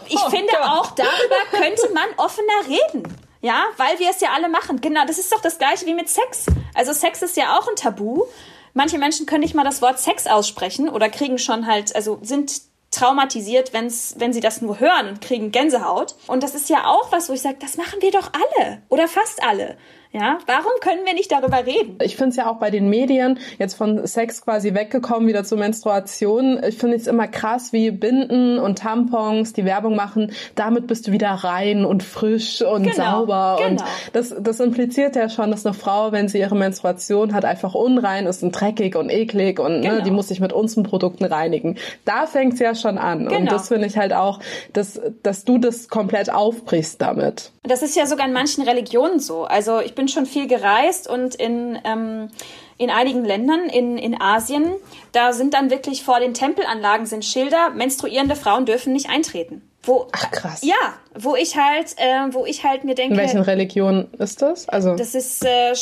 ich 0.07 0.17
oh, 0.17 0.29
finde 0.29 0.53
Gott. 0.53 0.61
auch 0.61 0.91
darüber 0.91 1.37
könnte 1.51 1.89
man 1.95 2.05
offener 2.19 2.69
reden. 2.69 3.05
Ja, 3.41 3.65
weil 3.79 3.99
wir 3.99 4.11
es 4.11 4.21
ja 4.21 4.31
alle 4.35 4.51
machen. 4.51 4.83
Genau, 4.83 5.07
das 5.07 5.19
ist 5.19 5.33
doch 5.33 5.41
das 5.41 5.59
gleiche 5.59 5.87
wie 5.87 5.95
mit 5.95 6.11
Sex. 6.11 6.47
Also 6.75 6.93
Sex 6.93 7.23
ist 7.23 7.39
ja 7.39 7.59
auch 7.59 7.67
ein 7.67 7.77
Tabu. 7.77 8.25
Manche 8.75 8.99
Menschen 8.99 9.27
können 9.27 9.43
nicht 9.43 9.55
mal 9.55 9.65
das 9.65 9.81
Wort 9.81 10.01
Sex 10.01 10.27
aussprechen 10.27 10.89
oder 10.89 11.09
kriegen 11.09 11.39
schon 11.39 11.67
halt, 11.67 11.95
also 11.95 12.19
sind 12.23 12.61
traumatisiert, 12.91 13.73
wenn's, 13.73 14.15
wenn 14.19 14.33
sie 14.33 14.41
das 14.41 14.61
nur 14.61 14.81
hören 14.81 15.09
und 15.09 15.21
kriegen 15.21 15.51
Gänsehaut. 15.51 16.15
Und 16.27 16.43
das 16.43 16.55
ist 16.55 16.69
ja 16.69 16.87
auch 16.87 17.11
was, 17.13 17.29
wo 17.29 17.33
ich 17.33 17.43
sage, 17.43 17.57
das 17.61 17.77
machen 17.77 18.01
wir 18.01 18.11
doch 18.11 18.31
alle 18.33 18.83
oder 18.89 19.09
fast 19.09 19.43
alle. 19.43 19.77
Ja, 20.15 20.39
warum 20.47 20.71
können 20.81 21.05
wir 21.05 21.13
nicht 21.15 21.33
darüber 21.33 21.67
reden? 21.67 21.99
Ich 22.01 22.17
finde 22.17 22.31
es 22.31 22.37
ja 22.37 22.49
auch 22.49 22.59
bei 22.59 22.71
den 22.71 22.89
Medien, 22.89 23.41
jetzt 23.59 23.75
von 23.75 24.07
Sex 24.07 24.43
quasi 24.43 24.73
weggekommen, 24.73 25.29
wieder 25.29 25.43
zur 25.43 25.59
Menstruation. 25.59 26.63
Ich 26.63 26.79
finde 26.79 26.97
es 26.97 27.09
immer 27.09 27.27
krass, 27.27 27.73
wie 27.73 27.91
Binden 27.91 28.61
und 28.61 28.79
Tampons 28.79 29.55
die 29.55 29.65
Werbung 29.65 29.97
machen. 29.97 30.31
Damit 30.55 30.87
bist 30.87 31.09
du 31.09 31.13
wieder 31.13 31.31
rein 31.31 31.85
und 31.85 32.05
frisch 32.05 32.63
und 32.63 32.85
genau, 32.85 32.95
sauber. 32.95 33.57
Genau. 33.59 33.71
Und 33.73 33.85
das, 34.13 34.33
das 34.39 34.61
impliziert 34.61 35.17
ja 35.17 35.29
schon, 35.29 35.51
dass 35.51 35.67
eine 35.67 35.75
Frau, 35.75 36.13
wenn 36.13 36.29
sie 36.29 36.39
ihre 36.39 36.55
Menstruation 36.55 37.35
hat, 37.35 37.45
einfach 37.45 37.75
unrein 37.75 38.27
ist 38.27 38.45
und 38.45 38.53
dreckig 38.53 38.95
und 38.95 39.11
eklig 39.11 39.59
und 39.59 39.83
genau. 39.83 39.97
ne, 39.97 40.03
die 40.03 40.13
muss 40.13 40.29
sich 40.29 40.39
mit 40.39 40.53
unseren 40.53 40.85
Produkten 40.85 41.25
reinigen. 41.25 41.77
Da 42.05 42.29
fängt 42.29 42.55
es 42.55 42.61
ja 42.61 42.77
schon 42.77 42.99
an. 42.99 43.27
Und 43.27 43.37
genau. 43.37 43.51
das 43.51 43.67
finde 43.67 43.89
ich 43.89 43.97
halt 43.97 44.13
auch, 44.13 44.39
dass, 44.73 45.01
dass 45.25 45.45
du 45.45 45.59
das 45.59 45.89
komplett 45.89 46.33
aufbrichst 46.33 47.03
damit. 47.03 47.51
Das 47.65 47.83
ist 47.83 47.97
ja 47.97 48.07
sogar 48.07 48.27
in 48.27 48.33
manchen 48.33 48.63
Religionen 48.63 49.19
so. 49.19 49.45
Also 49.45 49.81
ich 49.81 49.95
bin 49.95 50.04
bin 50.05 50.09
schon 50.09 50.27
viel 50.27 50.47
gereist 50.47 51.09
und 51.09 51.35
in, 51.35 51.79
ähm, 51.85 52.29
in 52.77 52.91
einigen 52.91 53.25
Ländern 53.25 53.69
in, 53.69 53.97
in 53.97 54.21
Asien, 54.21 54.73
da 55.13 55.33
sind 55.33 55.55
dann 55.55 55.71
wirklich 55.71 56.03
vor 56.03 56.21
den 56.21 56.35
Tempelanlagen 56.35 57.07
sind 57.07 57.25
Schilder, 57.25 57.71
menstruierende 57.71 58.37
Frauen 58.37 58.67
dürfen 58.67 58.93
nicht 58.93 59.09
eintreten. 59.09 59.63
wo 59.83 60.09
Ach 60.13 60.31
krass. 60.31 60.63
ja, 60.63 60.75
wo 61.19 61.37
ich 61.37 61.57
halt, 61.57 61.95
äh, 61.97 62.33
wo 62.33 62.45
ich 62.45 62.65
halt 62.65 62.85
mir 62.85 62.95
denke, 62.95 63.15
In 63.15 63.21
welchen 63.21 63.41
Religionen 63.41 64.13
ist 64.19 64.43
das? 64.43 64.69
Also 64.69 64.95
das 64.97 65.15
ist 65.15 65.45
äh, 65.45 65.73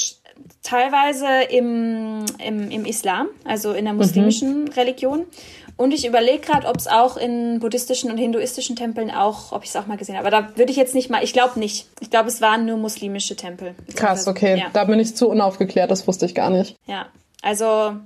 teilweise 0.63 1.27
im, 1.51 2.25
im, 2.45 2.71
im 2.71 2.85
Islam, 2.85 3.27
also 3.45 3.73
in 3.73 3.85
der 3.85 3.95
muslimischen 3.95 4.69
Religion. 4.69 5.27
Und 5.77 5.93
ich 5.93 6.07
überlege 6.07 6.41
gerade, 6.41 6.67
ob 6.67 6.77
es 6.77 6.87
auch 6.87 7.17
in 7.17 7.59
buddhistischen 7.59 8.11
und 8.11 8.19
hinduistischen 8.19 8.77
Tempeln 8.77 9.11
auch, 9.11 9.53
ob 9.53 9.65
ich 9.65 9.71
es 9.71 9.77
auch 9.77 9.87
mal 9.87 9.97
gesehen 9.97 10.17
habe. 10.17 10.29
Aber 10.29 10.43
da 10.43 10.57
würde 10.57 10.71
ich 10.71 10.77
jetzt 10.77 10.95
nicht 10.95 11.11
mal, 11.11 11.25
ich 11.25 11.33
glaube 11.33 11.59
nicht. 11.59 11.89
Ich 12.01 12.11
glaube, 12.11 12.29
es 12.29 12.41
waren 12.41 12.67
nur 12.67 12.77
muslimische 12.77 13.37
Tempel. 13.37 13.75
krass, 13.95 14.27
okay. 14.29 14.59
Ja. 14.59 14.67
Da 14.73 14.85
bin 14.85 15.01
ich 15.01 15.17
zu 15.17 15.29
unaufgeklärt, 15.29 15.91
das 15.91 16.07
wusste 16.07 16.27
ich 16.27 16.35
gar 16.35 16.51
nicht. 16.51 16.77
Ja, 16.87 17.07
also, 17.43 17.97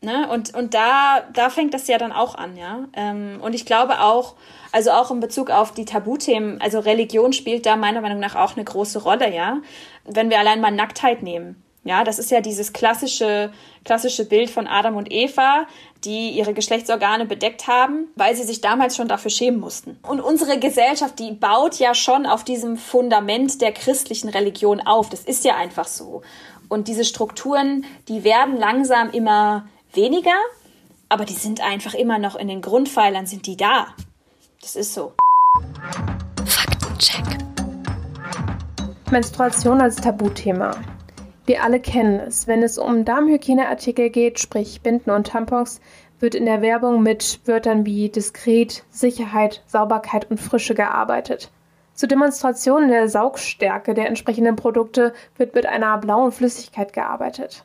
ne, 0.00 0.28
und, 0.30 0.54
und 0.54 0.74
da, 0.74 1.22
da 1.34 1.50
fängt 1.50 1.74
das 1.74 1.88
ja 1.88 1.98
dann 1.98 2.12
auch 2.12 2.34
an, 2.34 2.56
ja. 2.56 2.84
Ähm, 2.94 3.40
und 3.42 3.54
ich 3.54 3.66
glaube 3.66 4.00
auch, 4.00 4.34
also 4.70 4.90
auch 4.90 5.10
in 5.10 5.20
Bezug 5.20 5.50
auf 5.50 5.72
die 5.72 5.84
Tabuthemen, 5.84 6.60
also 6.60 6.78
Religion 6.78 7.32
spielt 7.32 7.66
da 7.66 7.76
meiner 7.76 8.00
Meinung 8.00 8.20
nach 8.20 8.36
auch 8.36 8.56
eine 8.56 8.64
große 8.64 9.02
Rolle, 9.02 9.34
ja. 9.34 9.58
Wenn 10.04 10.30
wir 10.30 10.38
allein 10.38 10.60
mal 10.60 10.70
Nacktheit 10.70 11.22
nehmen. 11.22 11.62
Ja, 11.84 12.04
das 12.04 12.20
ist 12.20 12.30
ja 12.30 12.40
dieses 12.40 12.72
klassische, 12.72 13.52
klassische 13.84 14.24
Bild 14.24 14.50
von 14.50 14.68
Adam 14.68 14.94
und 14.96 15.10
Eva, 15.10 15.66
die 16.04 16.30
ihre 16.30 16.54
Geschlechtsorgane 16.54 17.26
bedeckt 17.26 17.68
haben, 17.68 18.08
weil 18.16 18.34
sie 18.34 18.42
sich 18.42 18.60
damals 18.60 18.96
schon 18.96 19.08
dafür 19.08 19.30
schämen 19.30 19.60
mussten. 19.60 19.98
Und 20.02 20.20
unsere 20.20 20.58
Gesellschaft, 20.58 21.18
die 21.18 21.32
baut 21.32 21.78
ja 21.78 21.94
schon 21.94 22.26
auf 22.26 22.44
diesem 22.44 22.76
Fundament 22.76 23.60
der 23.60 23.72
christlichen 23.72 24.28
Religion 24.28 24.80
auf. 24.80 25.08
Das 25.08 25.24
ist 25.24 25.44
ja 25.44 25.56
einfach 25.56 25.86
so. 25.86 26.22
Und 26.68 26.88
diese 26.88 27.04
Strukturen, 27.04 27.84
die 28.08 28.24
werden 28.24 28.56
langsam 28.56 29.10
immer 29.10 29.68
weniger, 29.92 30.34
aber 31.08 31.24
die 31.24 31.34
sind 31.34 31.60
einfach 31.60 31.94
immer 31.94 32.18
noch 32.18 32.34
in 32.34 32.48
den 32.48 32.62
Grundpfeilern, 32.62 33.26
sind 33.26 33.46
die 33.46 33.56
da. 33.56 33.88
Das 34.60 34.76
ist 34.76 34.94
so. 34.94 35.12
Faktencheck. 36.46 37.24
Menstruation 39.10 39.80
als 39.80 39.96
Tabuthema. 39.96 40.74
Wir 41.44 41.64
alle 41.64 41.80
kennen 41.80 42.20
es. 42.20 42.46
Wenn 42.46 42.62
es 42.62 42.78
um 42.78 43.04
Darmhygieneartikel 43.04 44.10
geht, 44.10 44.38
sprich 44.38 44.80
Binden 44.80 45.10
und 45.10 45.26
Tampons, 45.26 45.80
wird 46.20 46.36
in 46.36 46.46
der 46.46 46.62
Werbung 46.62 47.02
mit 47.02 47.40
Wörtern 47.46 47.84
wie 47.84 48.08
diskret, 48.08 48.84
Sicherheit, 48.90 49.62
Sauberkeit 49.66 50.30
und 50.30 50.38
Frische 50.38 50.74
gearbeitet. 50.74 51.50
Zur 51.94 52.08
Demonstration 52.08 52.88
der 52.88 53.08
Saugstärke 53.08 53.92
der 53.92 54.06
entsprechenden 54.06 54.56
Produkte 54.56 55.12
wird 55.36 55.54
mit 55.54 55.66
einer 55.66 55.98
blauen 55.98 56.32
Flüssigkeit 56.32 56.92
gearbeitet. 56.92 57.64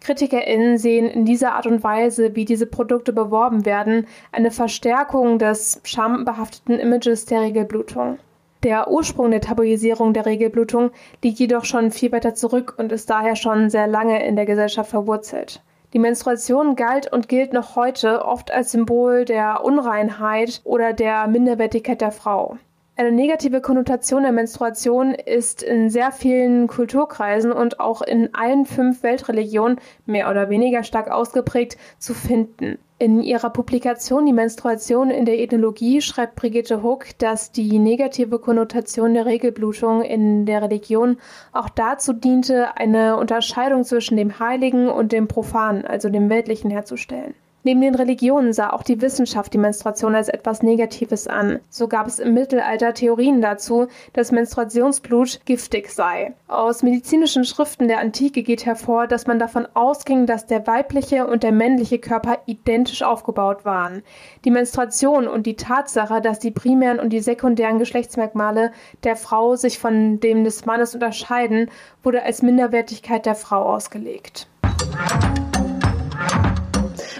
KritikerInnen 0.00 0.78
sehen 0.78 1.06
in 1.06 1.24
dieser 1.24 1.54
Art 1.54 1.66
und 1.66 1.82
Weise, 1.82 2.36
wie 2.36 2.44
diese 2.44 2.66
Produkte 2.66 3.12
beworben 3.12 3.66
werden, 3.66 4.06
eine 4.30 4.52
Verstärkung 4.52 5.40
des 5.40 5.80
schambehafteten 5.82 6.78
Images 6.78 7.26
der 7.26 7.40
Regelblutung. 7.40 8.18
Der 8.66 8.90
Ursprung 8.90 9.30
der 9.30 9.40
Tabuisierung 9.40 10.12
der 10.12 10.26
Regelblutung 10.26 10.90
liegt 11.22 11.38
jedoch 11.38 11.64
schon 11.64 11.92
viel 11.92 12.10
weiter 12.10 12.34
zurück 12.34 12.74
und 12.78 12.90
ist 12.90 13.08
daher 13.08 13.36
schon 13.36 13.70
sehr 13.70 13.86
lange 13.86 14.26
in 14.26 14.34
der 14.34 14.44
Gesellschaft 14.44 14.90
verwurzelt. 14.90 15.62
Die 15.92 16.00
Menstruation 16.00 16.74
galt 16.74 17.12
und 17.12 17.28
gilt 17.28 17.52
noch 17.52 17.76
heute 17.76 18.24
oft 18.24 18.50
als 18.50 18.72
Symbol 18.72 19.24
der 19.24 19.64
Unreinheit 19.64 20.62
oder 20.64 20.92
der 20.92 21.28
Minderwertigkeit 21.28 22.00
der 22.00 22.10
Frau. 22.10 22.58
Eine 22.98 23.12
negative 23.12 23.60
Konnotation 23.60 24.22
der 24.22 24.32
Menstruation 24.32 25.12
ist 25.12 25.62
in 25.62 25.90
sehr 25.90 26.12
vielen 26.12 26.66
Kulturkreisen 26.66 27.52
und 27.52 27.78
auch 27.78 28.00
in 28.00 28.34
allen 28.34 28.64
fünf 28.64 29.02
Weltreligionen 29.02 29.78
mehr 30.06 30.30
oder 30.30 30.48
weniger 30.48 30.82
stark 30.82 31.10
ausgeprägt 31.10 31.76
zu 31.98 32.14
finden. 32.14 32.78
In 32.98 33.22
ihrer 33.22 33.50
Publikation 33.50 34.24
Die 34.24 34.32
Menstruation 34.32 35.10
in 35.10 35.26
der 35.26 35.38
Ethnologie 35.38 36.00
schreibt 36.00 36.36
Brigitte 36.36 36.82
Hook, 36.82 37.08
dass 37.18 37.52
die 37.52 37.78
negative 37.78 38.38
Konnotation 38.38 39.12
der 39.12 39.26
Regelblutung 39.26 40.00
in 40.00 40.46
der 40.46 40.62
Religion 40.62 41.18
auch 41.52 41.68
dazu 41.68 42.14
diente, 42.14 42.78
eine 42.78 43.18
Unterscheidung 43.18 43.84
zwischen 43.84 44.16
dem 44.16 44.38
Heiligen 44.40 44.88
und 44.88 45.12
dem 45.12 45.28
Profanen, 45.28 45.84
also 45.84 46.08
dem 46.08 46.30
Weltlichen, 46.30 46.70
herzustellen. 46.70 47.34
Neben 47.66 47.80
den 47.80 47.96
Religionen 47.96 48.52
sah 48.52 48.70
auch 48.70 48.84
die 48.84 49.00
Wissenschaft 49.00 49.52
die 49.52 49.58
Menstruation 49.58 50.14
als 50.14 50.28
etwas 50.28 50.62
Negatives 50.62 51.26
an. 51.26 51.58
So 51.68 51.88
gab 51.88 52.06
es 52.06 52.20
im 52.20 52.32
Mittelalter 52.32 52.94
Theorien 52.94 53.40
dazu, 53.40 53.88
dass 54.12 54.30
Menstruationsblut 54.30 55.40
giftig 55.46 55.90
sei. 55.90 56.32
Aus 56.46 56.84
medizinischen 56.84 57.44
Schriften 57.44 57.88
der 57.88 57.98
Antike 57.98 58.44
geht 58.44 58.66
hervor, 58.66 59.08
dass 59.08 59.26
man 59.26 59.40
davon 59.40 59.66
ausging, 59.74 60.26
dass 60.26 60.46
der 60.46 60.64
weibliche 60.68 61.26
und 61.26 61.42
der 61.42 61.50
männliche 61.50 61.98
Körper 61.98 62.38
identisch 62.46 63.02
aufgebaut 63.02 63.64
waren. 63.64 64.04
Die 64.44 64.52
Menstruation 64.52 65.26
und 65.26 65.44
die 65.44 65.56
Tatsache, 65.56 66.20
dass 66.20 66.38
die 66.38 66.52
primären 66.52 67.00
und 67.00 67.10
die 67.12 67.18
sekundären 67.18 67.80
Geschlechtsmerkmale 67.80 68.70
der 69.02 69.16
Frau 69.16 69.56
sich 69.56 69.80
von 69.80 70.20
dem 70.20 70.44
des 70.44 70.66
Mannes 70.66 70.94
unterscheiden, 70.94 71.68
wurde 72.04 72.22
als 72.22 72.42
Minderwertigkeit 72.42 73.26
der 73.26 73.34
Frau 73.34 73.62
ausgelegt. 73.62 74.46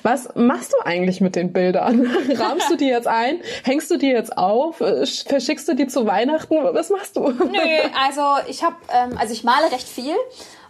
Was 0.07 0.29
machst 0.37 0.73
du 0.73 0.87
eigentlich 0.87 1.21
mit 1.21 1.35
den 1.35 1.53
Bildern? 1.53 2.07
Rahmst 2.39 2.71
du 2.71 2.77
die 2.77 2.87
jetzt 2.87 3.09
ein? 3.09 3.41
Hängst 3.65 3.91
du 3.91 3.97
die 3.97 4.07
jetzt 4.07 4.39
auf? 4.39 4.81
Äh, 4.81 5.05
Verschickst 5.05 5.67
du 5.67 5.75
die 5.75 5.89
zu 5.89 6.07
Weihnachten? 6.07 6.55
Was 6.63 6.91
machst 6.91 7.17
du? 7.17 7.29
Nö, 7.31 7.59
also 8.01 8.23
ich 8.47 8.63
habe, 8.63 8.77
ähm, 8.89 9.19
also 9.19 9.33
ich 9.33 9.43
male 9.43 9.73
recht 9.73 9.89
viel 9.89 10.15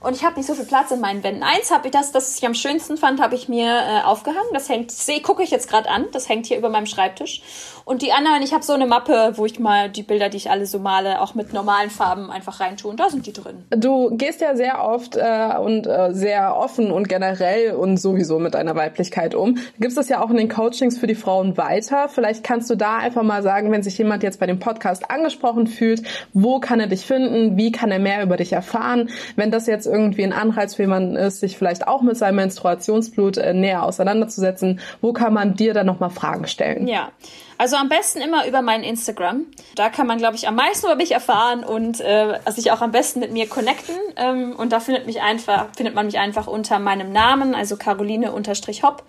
und 0.06 0.14
ich 0.14 0.24
habe 0.24 0.36
nicht 0.36 0.46
so 0.46 0.54
viel 0.54 0.64
Platz 0.64 0.92
in 0.92 1.00
meinen 1.00 1.24
Wänden. 1.24 1.42
Eins 1.42 1.72
habe 1.72 1.88
ich 1.88 1.92
das, 1.92 2.12
das 2.12 2.38
ich 2.38 2.46
am 2.46 2.54
schönsten 2.54 2.96
fand, 2.96 3.20
habe 3.20 3.34
ich 3.34 3.48
mir 3.48 3.66
äh, 3.66 4.04
aufgehangen. 4.04 4.50
Das 4.52 4.68
hängt, 4.68 4.92
sehe, 4.92 5.20
gucke 5.20 5.42
ich 5.42 5.50
jetzt 5.50 5.68
gerade 5.68 5.88
an. 5.90 6.06
Das 6.12 6.28
hängt 6.28 6.46
hier 6.46 6.58
über 6.58 6.68
meinem 6.68 6.86
Schreibtisch. 6.86 7.42
Und 7.84 8.02
die 8.02 8.12
anderen, 8.12 8.42
ich 8.42 8.52
habe 8.52 8.64
so 8.64 8.72
eine 8.72 8.86
Mappe, 8.86 9.32
wo 9.34 9.46
ich 9.46 9.60
mal 9.60 9.88
die 9.88 10.02
Bilder, 10.02 10.28
die 10.28 10.36
ich 10.38 10.50
alle 10.50 10.66
so 10.66 10.80
male, 10.80 11.20
auch 11.20 11.34
mit 11.34 11.52
normalen 11.52 11.90
Farben 11.90 12.30
einfach 12.30 12.58
reintue. 12.58 12.90
Und 12.90 12.98
da 12.98 13.10
sind 13.10 13.26
die 13.26 13.32
drin. 13.32 13.64
Du 13.70 14.16
gehst 14.16 14.40
ja 14.40 14.56
sehr 14.56 14.84
oft 14.84 15.16
äh, 15.16 15.56
und 15.58 15.86
äh, 15.86 16.12
sehr 16.12 16.56
offen 16.56 16.90
und 16.90 17.08
generell 17.08 17.74
und 17.74 17.96
sowieso 17.96 18.38
mit 18.38 18.54
deiner 18.54 18.74
Weiblichkeit 18.74 19.34
um. 19.36 19.54
Du 19.54 19.80
gibst 19.80 19.96
das 19.96 20.08
ja 20.08 20.20
auch 20.20 20.30
in 20.30 20.36
den 20.36 20.48
Coachings 20.48 20.98
für 20.98 21.06
die 21.06 21.14
Frauen 21.14 21.56
weiter. 21.56 22.08
Vielleicht 22.08 22.42
kannst 22.42 22.70
du 22.70 22.74
da 22.74 22.96
einfach 22.96 23.22
mal 23.22 23.42
sagen, 23.42 23.70
wenn 23.70 23.84
sich 23.84 23.98
jemand 23.98 24.24
jetzt 24.24 24.40
bei 24.40 24.46
dem 24.46 24.58
Podcast 24.58 25.08
angesprochen 25.08 25.66
fühlt, 25.66 26.02
wo 26.32 26.58
kann 26.58 26.80
er 26.80 26.88
dich 26.88 27.06
finden? 27.06 27.56
Wie 27.56 27.70
kann 27.70 27.92
er 27.92 27.98
mehr 27.98 28.22
über 28.22 28.36
dich 28.36 28.52
erfahren? 28.52 29.10
Wenn 29.36 29.52
das 29.52 29.66
jetzt 29.66 29.86
irgendwie 29.96 30.24
ein 30.24 30.32
Anreiz 30.32 30.74
für 30.74 30.82
jemanden 30.82 31.16
ist, 31.16 31.40
sich 31.40 31.56
vielleicht 31.56 31.88
auch 31.88 32.02
mit 32.02 32.16
seinem 32.16 32.36
Menstruationsblut 32.36 33.38
äh, 33.38 33.54
näher 33.54 33.82
auseinanderzusetzen, 33.82 34.80
wo 35.00 35.12
kann 35.12 35.32
man 35.32 35.54
dir 35.54 35.74
dann 35.74 35.86
nochmal 35.86 36.10
Fragen 36.10 36.46
stellen? 36.46 36.86
Ja. 36.86 37.10
Also 37.58 37.76
am 37.76 37.88
besten 37.88 38.20
immer 38.20 38.46
über 38.46 38.60
meinen 38.60 38.84
Instagram. 38.84 39.46
Da 39.76 39.88
kann 39.88 40.06
man, 40.06 40.18
glaube 40.18 40.36
ich, 40.36 40.46
am 40.46 40.56
meisten 40.56 40.86
über 40.86 40.96
mich 40.96 41.12
erfahren 41.12 41.64
und 41.64 42.00
äh, 42.02 42.38
sich 42.50 42.70
auch 42.70 42.82
am 42.82 42.92
besten 42.92 43.20
mit 43.20 43.32
mir 43.32 43.48
connecten. 43.48 43.94
Ähm, 44.16 44.54
und 44.56 44.72
da 44.72 44.80
findet 44.80 45.06
mich 45.06 45.22
einfach, 45.22 45.68
findet 45.74 45.94
man 45.94 46.04
mich 46.04 46.18
einfach 46.18 46.46
unter 46.46 46.78
meinem 46.78 47.12
Namen, 47.12 47.54
also 47.54 47.76
Caroline-Hopp. 47.76 49.02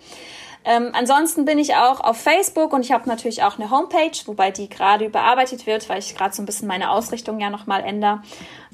Ähm, 0.68 0.90
ansonsten 0.92 1.46
bin 1.46 1.58
ich 1.58 1.76
auch 1.76 2.00
auf 2.00 2.18
Facebook 2.18 2.74
und 2.74 2.82
ich 2.82 2.92
habe 2.92 3.08
natürlich 3.08 3.42
auch 3.42 3.58
eine 3.58 3.70
Homepage, 3.70 4.12
wobei 4.26 4.50
die 4.50 4.68
gerade 4.68 5.06
überarbeitet 5.06 5.66
wird, 5.66 5.88
weil 5.88 5.98
ich 5.98 6.14
gerade 6.14 6.34
so 6.34 6.42
ein 6.42 6.46
bisschen 6.46 6.68
meine 6.68 6.90
Ausrichtung 6.90 7.40
ja 7.40 7.48
nochmal 7.48 7.82
ändere. 7.84 8.20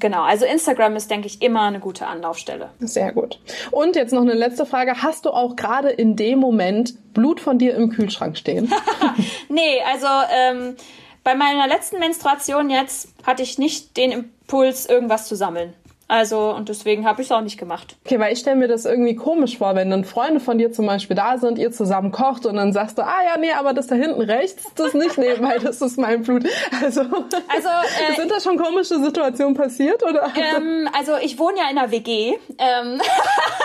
Genau, 0.01 0.23
also 0.23 0.43
Instagram 0.43 0.97
ist, 0.97 1.09
denke 1.09 1.27
ich, 1.27 1.41
immer 1.41 1.61
eine 1.61 1.79
gute 1.79 2.05
Anlaufstelle. 2.05 2.69
Sehr 2.79 3.13
gut. 3.13 3.39
Und 3.71 3.95
jetzt 3.95 4.11
noch 4.11 4.23
eine 4.23 4.33
letzte 4.33 4.65
Frage. 4.65 5.03
Hast 5.03 5.25
du 5.25 5.29
auch 5.29 5.55
gerade 5.55 5.89
in 5.89 6.17
dem 6.17 6.39
Moment 6.39 7.13
Blut 7.13 7.39
von 7.39 7.59
dir 7.59 7.73
im 7.75 7.89
Kühlschrank 7.89 8.37
stehen? 8.37 8.73
nee, 9.47 9.81
also 9.89 10.07
ähm, 10.33 10.75
bei 11.23 11.33
meiner 11.33 11.65
letzten 11.65 11.99
Menstruation 11.99 12.69
jetzt 12.69 13.07
hatte 13.25 13.41
ich 13.41 13.57
nicht 13.57 13.95
den 13.95 14.11
Impuls, 14.11 14.85
irgendwas 14.85 15.29
zu 15.29 15.35
sammeln. 15.37 15.73
Also, 16.07 16.53
und 16.53 16.69
deswegen 16.69 17.07
habe 17.07 17.23
ich 17.23 17.27
es 17.27 17.31
auch 17.31 17.41
nicht 17.41 17.57
gemacht. 17.57 17.97
Okay, 18.05 18.19
weil 18.19 18.31
ich 18.31 18.39
stelle 18.39 18.57
mir 18.57 18.67
das 18.67 18.85
irgendwie 18.85 19.15
komisch 19.15 19.57
vor, 19.57 19.73
wenn 19.73 19.89
dann 19.89 20.05
Freunde 20.05 20.39
von 20.39 20.59
dir 20.59 20.71
zum 20.71 20.85
Beispiel 20.85 21.15
da 21.15 21.39
sind, 21.39 21.57
ihr 21.57 21.71
zusammen 21.71 22.11
kocht 22.11 22.45
und 22.45 22.57
dann 22.57 22.73
sagst 22.73 22.99
du, 22.99 23.01
ah 23.01 23.23
ja, 23.25 23.39
nee, 23.39 23.51
aber 23.51 23.73
das 23.73 23.87
da 23.87 23.95
hinten 23.95 24.21
rechts, 24.21 24.71
das 24.75 24.93
nicht 24.93 25.17
nehmen, 25.17 25.41
weil 25.41 25.59
das 25.59 25.81
ist 25.81 25.97
mein 25.97 26.21
Blut. 26.21 26.45
Also, 26.83 27.01
also 27.01 27.69
äh, 28.07 28.15
sind 28.15 28.29
da 28.29 28.39
schon 28.39 28.57
komische 28.57 28.99
Situationen 28.99 29.55
passiert, 29.55 30.03
oder? 30.03 30.31
Ähm, 30.35 30.87
also 30.95 31.13
ich 31.21 31.39
wohne 31.39 31.57
ja 31.57 31.69
in 31.71 31.77
einer 31.77 31.89
WG. 31.89 32.33
Ähm, 32.59 33.01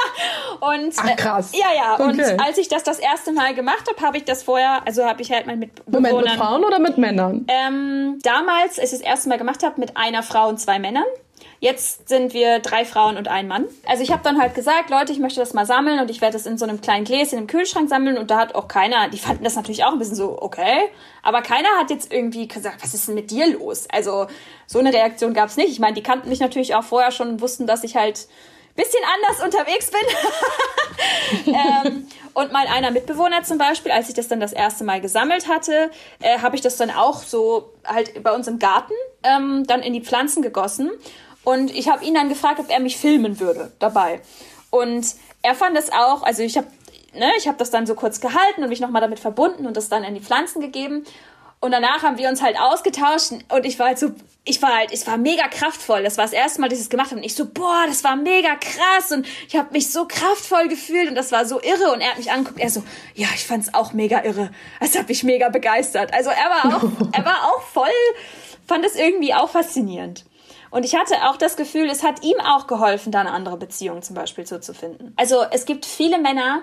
und 0.60 0.94
Ach, 0.96 1.16
krass. 1.16 1.52
Äh, 1.52 1.58
ja, 1.58 1.66
ja. 1.76 1.94
Okay. 1.94 2.04
Und 2.04 2.40
als 2.42 2.56
ich 2.56 2.68
das 2.68 2.84
das 2.84 2.98
erste 2.98 3.32
Mal 3.32 3.54
gemacht 3.54 3.84
habe, 3.88 4.06
habe 4.06 4.16
ich 4.16 4.24
das 4.24 4.42
vorher, 4.42 4.80
also 4.86 5.04
habe 5.04 5.20
ich 5.20 5.30
halt 5.30 5.46
mal 5.46 5.56
mit 5.56 5.70
Moment, 5.86 6.16
mit 6.16 6.30
Frauen 6.30 6.64
oder 6.64 6.78
mit 6.78 6.96
Männern? 6.96 7.46
Ähm, 7.48 8.18
damals, 8.22 8.78
als 8.78 8.92
ich 8.92 9.00
das 9.00 9.06
erste 9.06 9.28
Mal 9.28 9.36
gemacht 9.36 9.62
habe, 9.62 9.78
mit 9.78 9.96
einer 9.98 10.22
Frau 10.22 10.48
und 10.48 10.58
zwei 10.58 10.78
Männern. 10.78 11.04
Jetzt 11.60 12.08
sind 12.08 12.32
wir 12.32 12.58
drei 12.60 12.84
Frauen 12.84 13.16
und 13.16 13.28
ein 13.28 13.46
Mann. 13.46 13.66
Also 13.86 14.02
ich 14.02 14.10
habe 14.10 14.22
dann 14.22 14.40
halt 14.40 14.54
gesagt, 14.54 14.90
Leute, 14.90 15.12
ich 15.12 15.18
möchte 15.18 15.40
das 15.40 15.52
mal 15.52 15.66
sammeln 15.66 16.00
und 16.00 16.10
ich 16.10 16.20
werde 16.20 16.32
das 16.32 16.46
in 16.46 16.56
so 16.56 16.64
einem 16.64 16.80
kleinen 16.80 17.04
Gläschen 17.04 17.38
im 17.38 17.46
Kühlschrank 17.46 17.88
sammeln 17.88 18.16
und 18.16 18.30
da 18.30 18.38
hat 18.38 18.54
auch 18.54 18.68
keiner, 18.68 19.08
die 19.08 19.18
fanden 19.18 19.44
das 19.44 19.56
natürlich 19.56 19.84
auch 19.84 19.92
ein 19.92 19.98
bisschen 19.98 20.16
so, 20.16 20.40
okay, 20.40 20.88
aber 21.22 21.42
keiner 21.42 21.68
hat 21.78 21.90
jetzt 21.90 22.12
irgendwie 22.12 22.48
gesagt, 22.48 22.82
was 22.82 22.94
ist 22.94 23.08
denn 23.08 23.14
mit 23.14 23.30
dir 23.30 23.46
los? 23.46 23.86
Also 23.92 24.26
so 24.66 24.78
eine 24.78 24.92
Reaktion 24.92 25.34
gab 25.34 25.48
es 25.48 25.56
nicht. 25.56 25.70
Ich 25.70 25.80
meine, 25.80 25.94
die 25.94 26.02
kannten 26.02 26.28
mich 26.28 26.40
natürlich 26.40 26.74
auch 26.74 26.84
vorher 26.84 27.10
schon 27.10 27.28
und 27.28 27.40
wussten, 27.40 27.66
dass 27.66 27.84
ich 27.84 27.96
halt 27.96 28.26
bisschen 28.76 29.02
anders 29.14 29.44
unterwegs 29.44 29.90
bin. 29.90 31.54
ähm, 31.54 32.08
und 32.34 32.52
mein 32.52 32.68
einer 32.68 32.90
Mitbewohner 32.90 33.42
zum 33.42 33.58
Beispiel, 33.58 33.92
als 33.92 34.08
ich 34.08 34.14
das 34.14 34.28
dann 34.28 34.40
das 34.40 34.52
erste 34.52 34.84
Mal 34.84 35.00
gesammelt 35.00 35.48
hatte, 35.48 35.90
äh, 36.20 36.38
habe 36.38 36.56
ich 36.56 36.62
das 36.62 36.76
dann 36.76 36.90
auch 36.90 37.22
so 37.22 37.72
halt 37.84 38.22
bei 38.22 38.32
uns 38.32 38.46
im 38.48 38.58
Garten 38.58 38.94
ähm, 39.22 39.64
dann 39.66 39.82
in 39.82 39.92
die 39.92 40.00
Pflanzen 40.00 40.42
gegossen. 40.42 40.90
Und 41.44 41.70
ich 41.70 41.88
habe 41.88 42.04
ihn 42.04 42.14
dann 42.14 42.28
gefragt, 42.28 42.60
ob 42.60 42.70
er 42.70 42.80
mich 42.80 42.96
filmen 42.96 43.40
würde 43.40 43.72
dabei. 43.78 44.20
Und 44.70 45.14
er 45.42 45.54
fand 45.54 45.76
das 45.76 45.90
auch, 45.90 46.22
also 46.22 46.42
ich 46.42 46.56
habe 46.56 46.68
ne, 47.14 47.30
ich 47.38 47.48
habe 47.48 47.58
das 47.58 47.70
dann 47.70 47.86
so 47.86 47.94
kurz 47.94 48.20
gehalten 48.20 48.62
und 48.62 48.68
mich 48.68 48.80
nochmal 48.80 49.00
damit 49.00 49.18
verbunden 49.18 49.66
und 49.66 49.76
das 49.76 49.88
dann 49.88 50.04
in 50.04 50.14
die 50.14 50.20
Pflanzen 50.20 50.60
gegeben. 50.60 51.04
Und 51.62 51.72
danach 51.72 52.02
haben 52.02 52.16
wir 52.16 52.28
uns 52.30 52.40
halt 52.40 52.58
ausgetauscht 52.58 53.32
und 53.32 53.66
ich 53.66 53.78
war 53.78 53.88
halt 53.88 53.98
so, 53.98 54.12
ich 54.44 54.62
war 54.62 54.74
halt, 54.74 54.92
es 54.92 55.06
war 55.06 55.18
mega 55.18 55.46
kraftvoll. 55.46 56.02
Das 56.02 56.16
war 56.16 56.24
das 56.24 56.32
erste 56.32 56.58
Mal, 56.62 56.68
dass 56.68 56.78
ich 56.78 56.84
es 56.84 56.90
gemacht 56.90 57.10
habe. 57.10 57.20
Und 57.20 57.26
ich 57.26 57.34
so, 57.34 57.44
boah, 57.44 57.84
das 57.86 58.02
war 58.02 58.16
mega 58.16 58.56
krass 58.56 59.12
und 59.12 59.26
ich 59.46 59.56
habe 59.56 59.70
mich 59.72 59.92
so 59.92 60.06
kraftvoll 60.06 60.68
gefühlt 60.68 61.10
und 61.10 61.16
das 61.16 61.32
war 61.32 61.44
so 61.44 61.60
irre. 61.60 61.92
Und 61.92 62.00
er 62.00 62.10
hat 62.10 62.16
mich 62.18 62.32
angeguckt, 62.32 62.58
er 62.58 62.70
so, 62.70 62.82
ja, 63.14 63.28
ich 63.34 63.46
fand's 63.46 63.74
auch 63.74 63.92
mega 63.92 64.24
irre. 64.24 64.50
Das 64.80 64.98
hat 64.98 65.08
mich 65.08 65.22
mega 65.22 65.50
begeistert. 65.50 66.14
Also 66.14 66.30
er 66.30 66.48
war 66.48 66.76
auch, 66.76 66.82
er 67.12 67.24
war 67.26 67.52
auch 67.52 67.62
voll, 67.62 67.88
fand 68.66 68.86
es 68.86 68.96
irgendwie 68.96 69.34
auch 69.34 69.50
faszinierend. 69.50 70.24
Und 70.70 70.84
ich 70.84 70.94
hatte 70.94 71.14
auch 71.28 71.36
das 71.36 71.56
Gefühl, 71.56 71.88
es 71.90 72.02
hat 72.02 72.24
ihm 72.24 72.38
auch 72.40 72.66
geholfen, 72.66 73.12
da 73.12 73.20
eine 73.20 73.32
andere 73.32 73.56
Beziehung 73.56 74.02
zum 74.02 74.14
Beispiel 74.14 74.46
so 74.46 74.58
zu 74.58 74.72
finden. 74.72 75.12
Also 75.16 75.42
es 75.50 75.64
gibt 75.64 75.84
viele 75.84 76.18
Männer, 76.18 76.62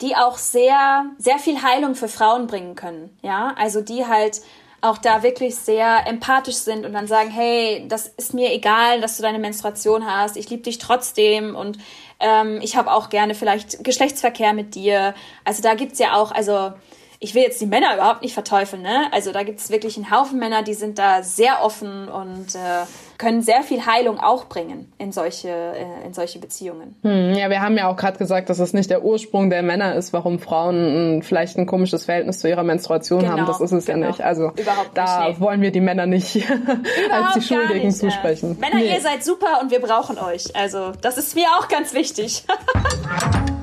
die 0.00 0.14
auch 0.16 0.36
sehr, 0.36 1.06
sehr 1.18 1.38
viel 1.38 1.62
Heilung 1.62 1.94
für 1.94 2.08
Frauen 2.08 2.46
bringen 2.46 2.74
können. 2.74 3.16
Ja, 3.22 3.54
also 3.56 3.80
die 3.80 4.06
halt 4.06 4.40
auch 4.80 4.98
da 4.98 5.22
wirklich 5.22 5.56
sehr 5.56 6.06
empathisch 6.06 6.56
sind 6.56 6.86
und 6.86 6.92
dann 6.92 7.08
sagen, 7.08 7.30
hey, 7.30 7.84
das 7.88 8.06
ist 8.06 8.32
mir 8.32 8.52
egal, 8.52 9.00
dass 9.00 9.16
du 9.16 9.22
deine 9.22 9.40
Menstruation 9.40 10.06
hast, 10.06 10.36
ich 10.36 10.48
liebe 10.50 10.62
dich 10.62 10.78
trotzdem 10.78 11.56
und 11.56 11.78
ähm, 12.20 12.60
ich 12.62 12.76
habe 12.76 12.92
auch 12.92 13.08
gerne 13.08 13.34
vielleicht 13.34 13.82
Geschlechtsverkehr 13.82 14.52
mit 14.52 14.76
dir. 14.76 15.14
Also 15.44 15.62
da 15.62 15.74
gibt's 15.74 15.98
ja 15.98 16.14
auch, 16.14 16.30
also 16.30 16.72
ich 17.20 17.34
will 17.34 17.42
jetzt 17.42 17.60
die 17.60 17.66
Männer 17.66 17.94
überhaupt 17.94 18.22
nicht 18.22 18.34
verteufeln, 18.34 18.82
ne? 18.82 19.08
Also 19.12 19.32
da 19.32 19.42
gibt's 19.42 19.70
wirklich 19.70 19.96
einen 19.96 20.10
Haufen 20.10 20.38
Männer, 20.38 20.62
die 20.62 20.74
sind 20.74 20.98
da 20.98 21.22
sehr 21.22 21.62
offen 21.64 22.08
und 22.08 22.54
äh, 22.54 22.86
können 23.18 23.42
sehr 23.42 23.64
viel 23.64 23.84
Heilung 23.84 24.20
auch 24.20 24.44
bringen 24.44 24.92
in 24.98 25.10
solche, 25.10 25.48
äh, 25.48 26.06
in 26.06 26.14
solche 26.14 26.38
Beziehungen. 26.38 26.94
Hm, 27.02 27.34
ja, 27.34 27.50
wir 27.50 27.60
haben 27.60 27.76
ja 27.76 27.88
auch 27.88 27.96
gerade 27.96 28.18
gesagt, 28.18 28.48
dass 28.48 28.60
es 28.60 28.72
nicht 28.72 28.88
der 28.88 29.04
Ursprung 29.04 29.50
der 29.50 29.64
Männer 29.64 29.96
ist, 29.96 30.12
warum 30.12 30.38
Frauen 30.38 31.22
vielleicht 31.24 31.58
ein 31.58 31.66
komisches 31.66 32.04
Verhältnis 32.04 32.38
zu 32.38 32.48
ihrer 32.48 32.62
Menstruation 32.62 33.20
genau, 33.20 33.32
haben. 33.32 33.46
Das 33.46 33.60
ist 33.60 33.72
es 33.72 33.86
genau. 33.86 34.02
ja 34.02 34.06
nicht. 34.08 34.20
Also 34.20 34.52
Überhaupt 34.56 34.90
da 34.94 35.26
nicht, 35.26 35.40
nee. 35.40 35.44
wollen 35.44 35.60
wir 35.60 35.72
die 35.72 35.80
Männer 35.80 36.06
nicht 36.06 36.36
als 37.10 37.34
die 37.34 37.42
Schuldigen 37.42 37.90
zusprechen. 37.90 38.56
Männer, 38.60 38.76
nee. 38.76 38.94
ihr 38.94 39.00
seid 39.00 39.24
super 39.24 39.58
und 39.60 39.72
wir 39.72 39.80
brauchen 39.80 40.18
euch. 40.18 40.54
Also 40.54 40.92
das 41.00 41.18
ist 41.18 41.34
mir 41.34 41.46
auch 41.58 41.66
ganz 41.66 41.94
wichtig. 41.94 42.44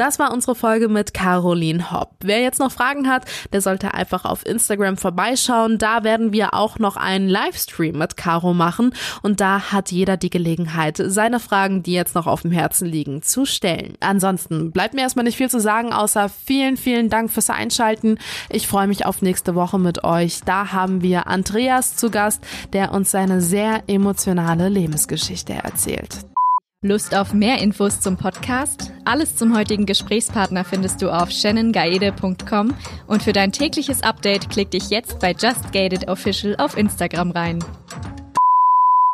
Das 0.00 0.18
war 0.18 0.32
unsere 0.32 0.54
Folge 0.54 0.88
mit 0.88 1.12
Caroline 1.12 1.90
Hopp. 1.90 2.12
Wer 2.22 2.40
jetzt 2.40 2.58
noch 2.58 2.72
Fragen 2.72 3.06
hat, 3.06 3.26
der 3.52 3.60
sollte 3.60 3.92
einfach 3.92 4.24
auf 4.24 4.46
Instagram 4.46 4.96
vorbeischauen. 4.96 5.76
Da 5.76 6.04
werden 6.04 6.32
wir 6.32 6.54
auch 6.54 6.78
noch 6.78 6.96
einen 6.96 7.28
Livestream 7.28 7.98
mit 7.98 8.16
Caro 8.16 8.54
machen 8.54 8.94
und 9.20 9.42
da 9.42 9.72
hat 9.72 9.92
jeder 9.92 10.16
die 10.16 10.30
Gelegenheit, 10.30 10.96
seine 11.04 11.38
Fragen, 11.38 11.82
die 11.82 11.92
jetzt 11.92 12.14
noch 12.14 12.26
auf 12.26 12.40
dem 12.40 12.50
Herzen 12.50 12.88
liegen, 12.88 13.20
zu 13.20 13.44
stellen. 13.44 13.92
Ansonsten 14.00 14.72
bleibt 14.72 14.94
mir 14.94 15.02
erstmal 15.02 15.26
nicht 15.26 15.36
viel 15.36 15.50
zu 15.50 15.60
sagen, 15.60 15.92
außer 15.92 16.30
vielen, 16.30 16.78
vielen 16.78 17.10
Dank 17.10 17.30
fürs 17.30 17.50
Einschalten. 17.50 18.16
Ich 18.48 18.68
freue 18.68 18.86
mich 18.86 19.04
auf 19.04 19.20
nächste 19.20 19.54
Woche 19.54 19.78
mit 19.78 20.02
euch. 20.02 20.40
Da 20.46 20.72
haben 20.72 21.02
wir 21.02 21.26
Andreas 21.26 21.96
zu 21.96 22.08
Gast, 22.08 22.42
der 22.72 22.92
uns 22.92 23.10
seine 23.10 23.42
sehr 23.42 23.82
emotionale 23.86 24.70
Lebensgeschichte 24.70 25.52
erzählt. 25.52 26.29
Lust 26.82 27.14
auf 27.14 27.34
mehr 27.34 27.58
Infos 27.58 28.00
zum 28.00 28.16
Podcast? 28.16 28.90
Alles 29.04 29.36
zum 29.36 29.54
heutigen 29.54 29.84
Gesprächspartner 29.84 30.64
findest 30.64 31.02
du 31.02 31.10
auf 31.10 31.30
shannongaede.com 31.30 32.74
und 33.06 33.22
für 33.22 33.34
dein 33.34 33.52
tägliches 33.52 34.02
Update 34.02 34.48
klick 34.48 34.70
dich 34.70 34.88
jetzt 34.88 35.18
bei 35.18 35.32
Just 35.32 35.72
Gated 35.72 36.08
Official 36.08 36.56
auf 36.56 36.78
Instagram 36.78 37.32
rein. 37.32 37.62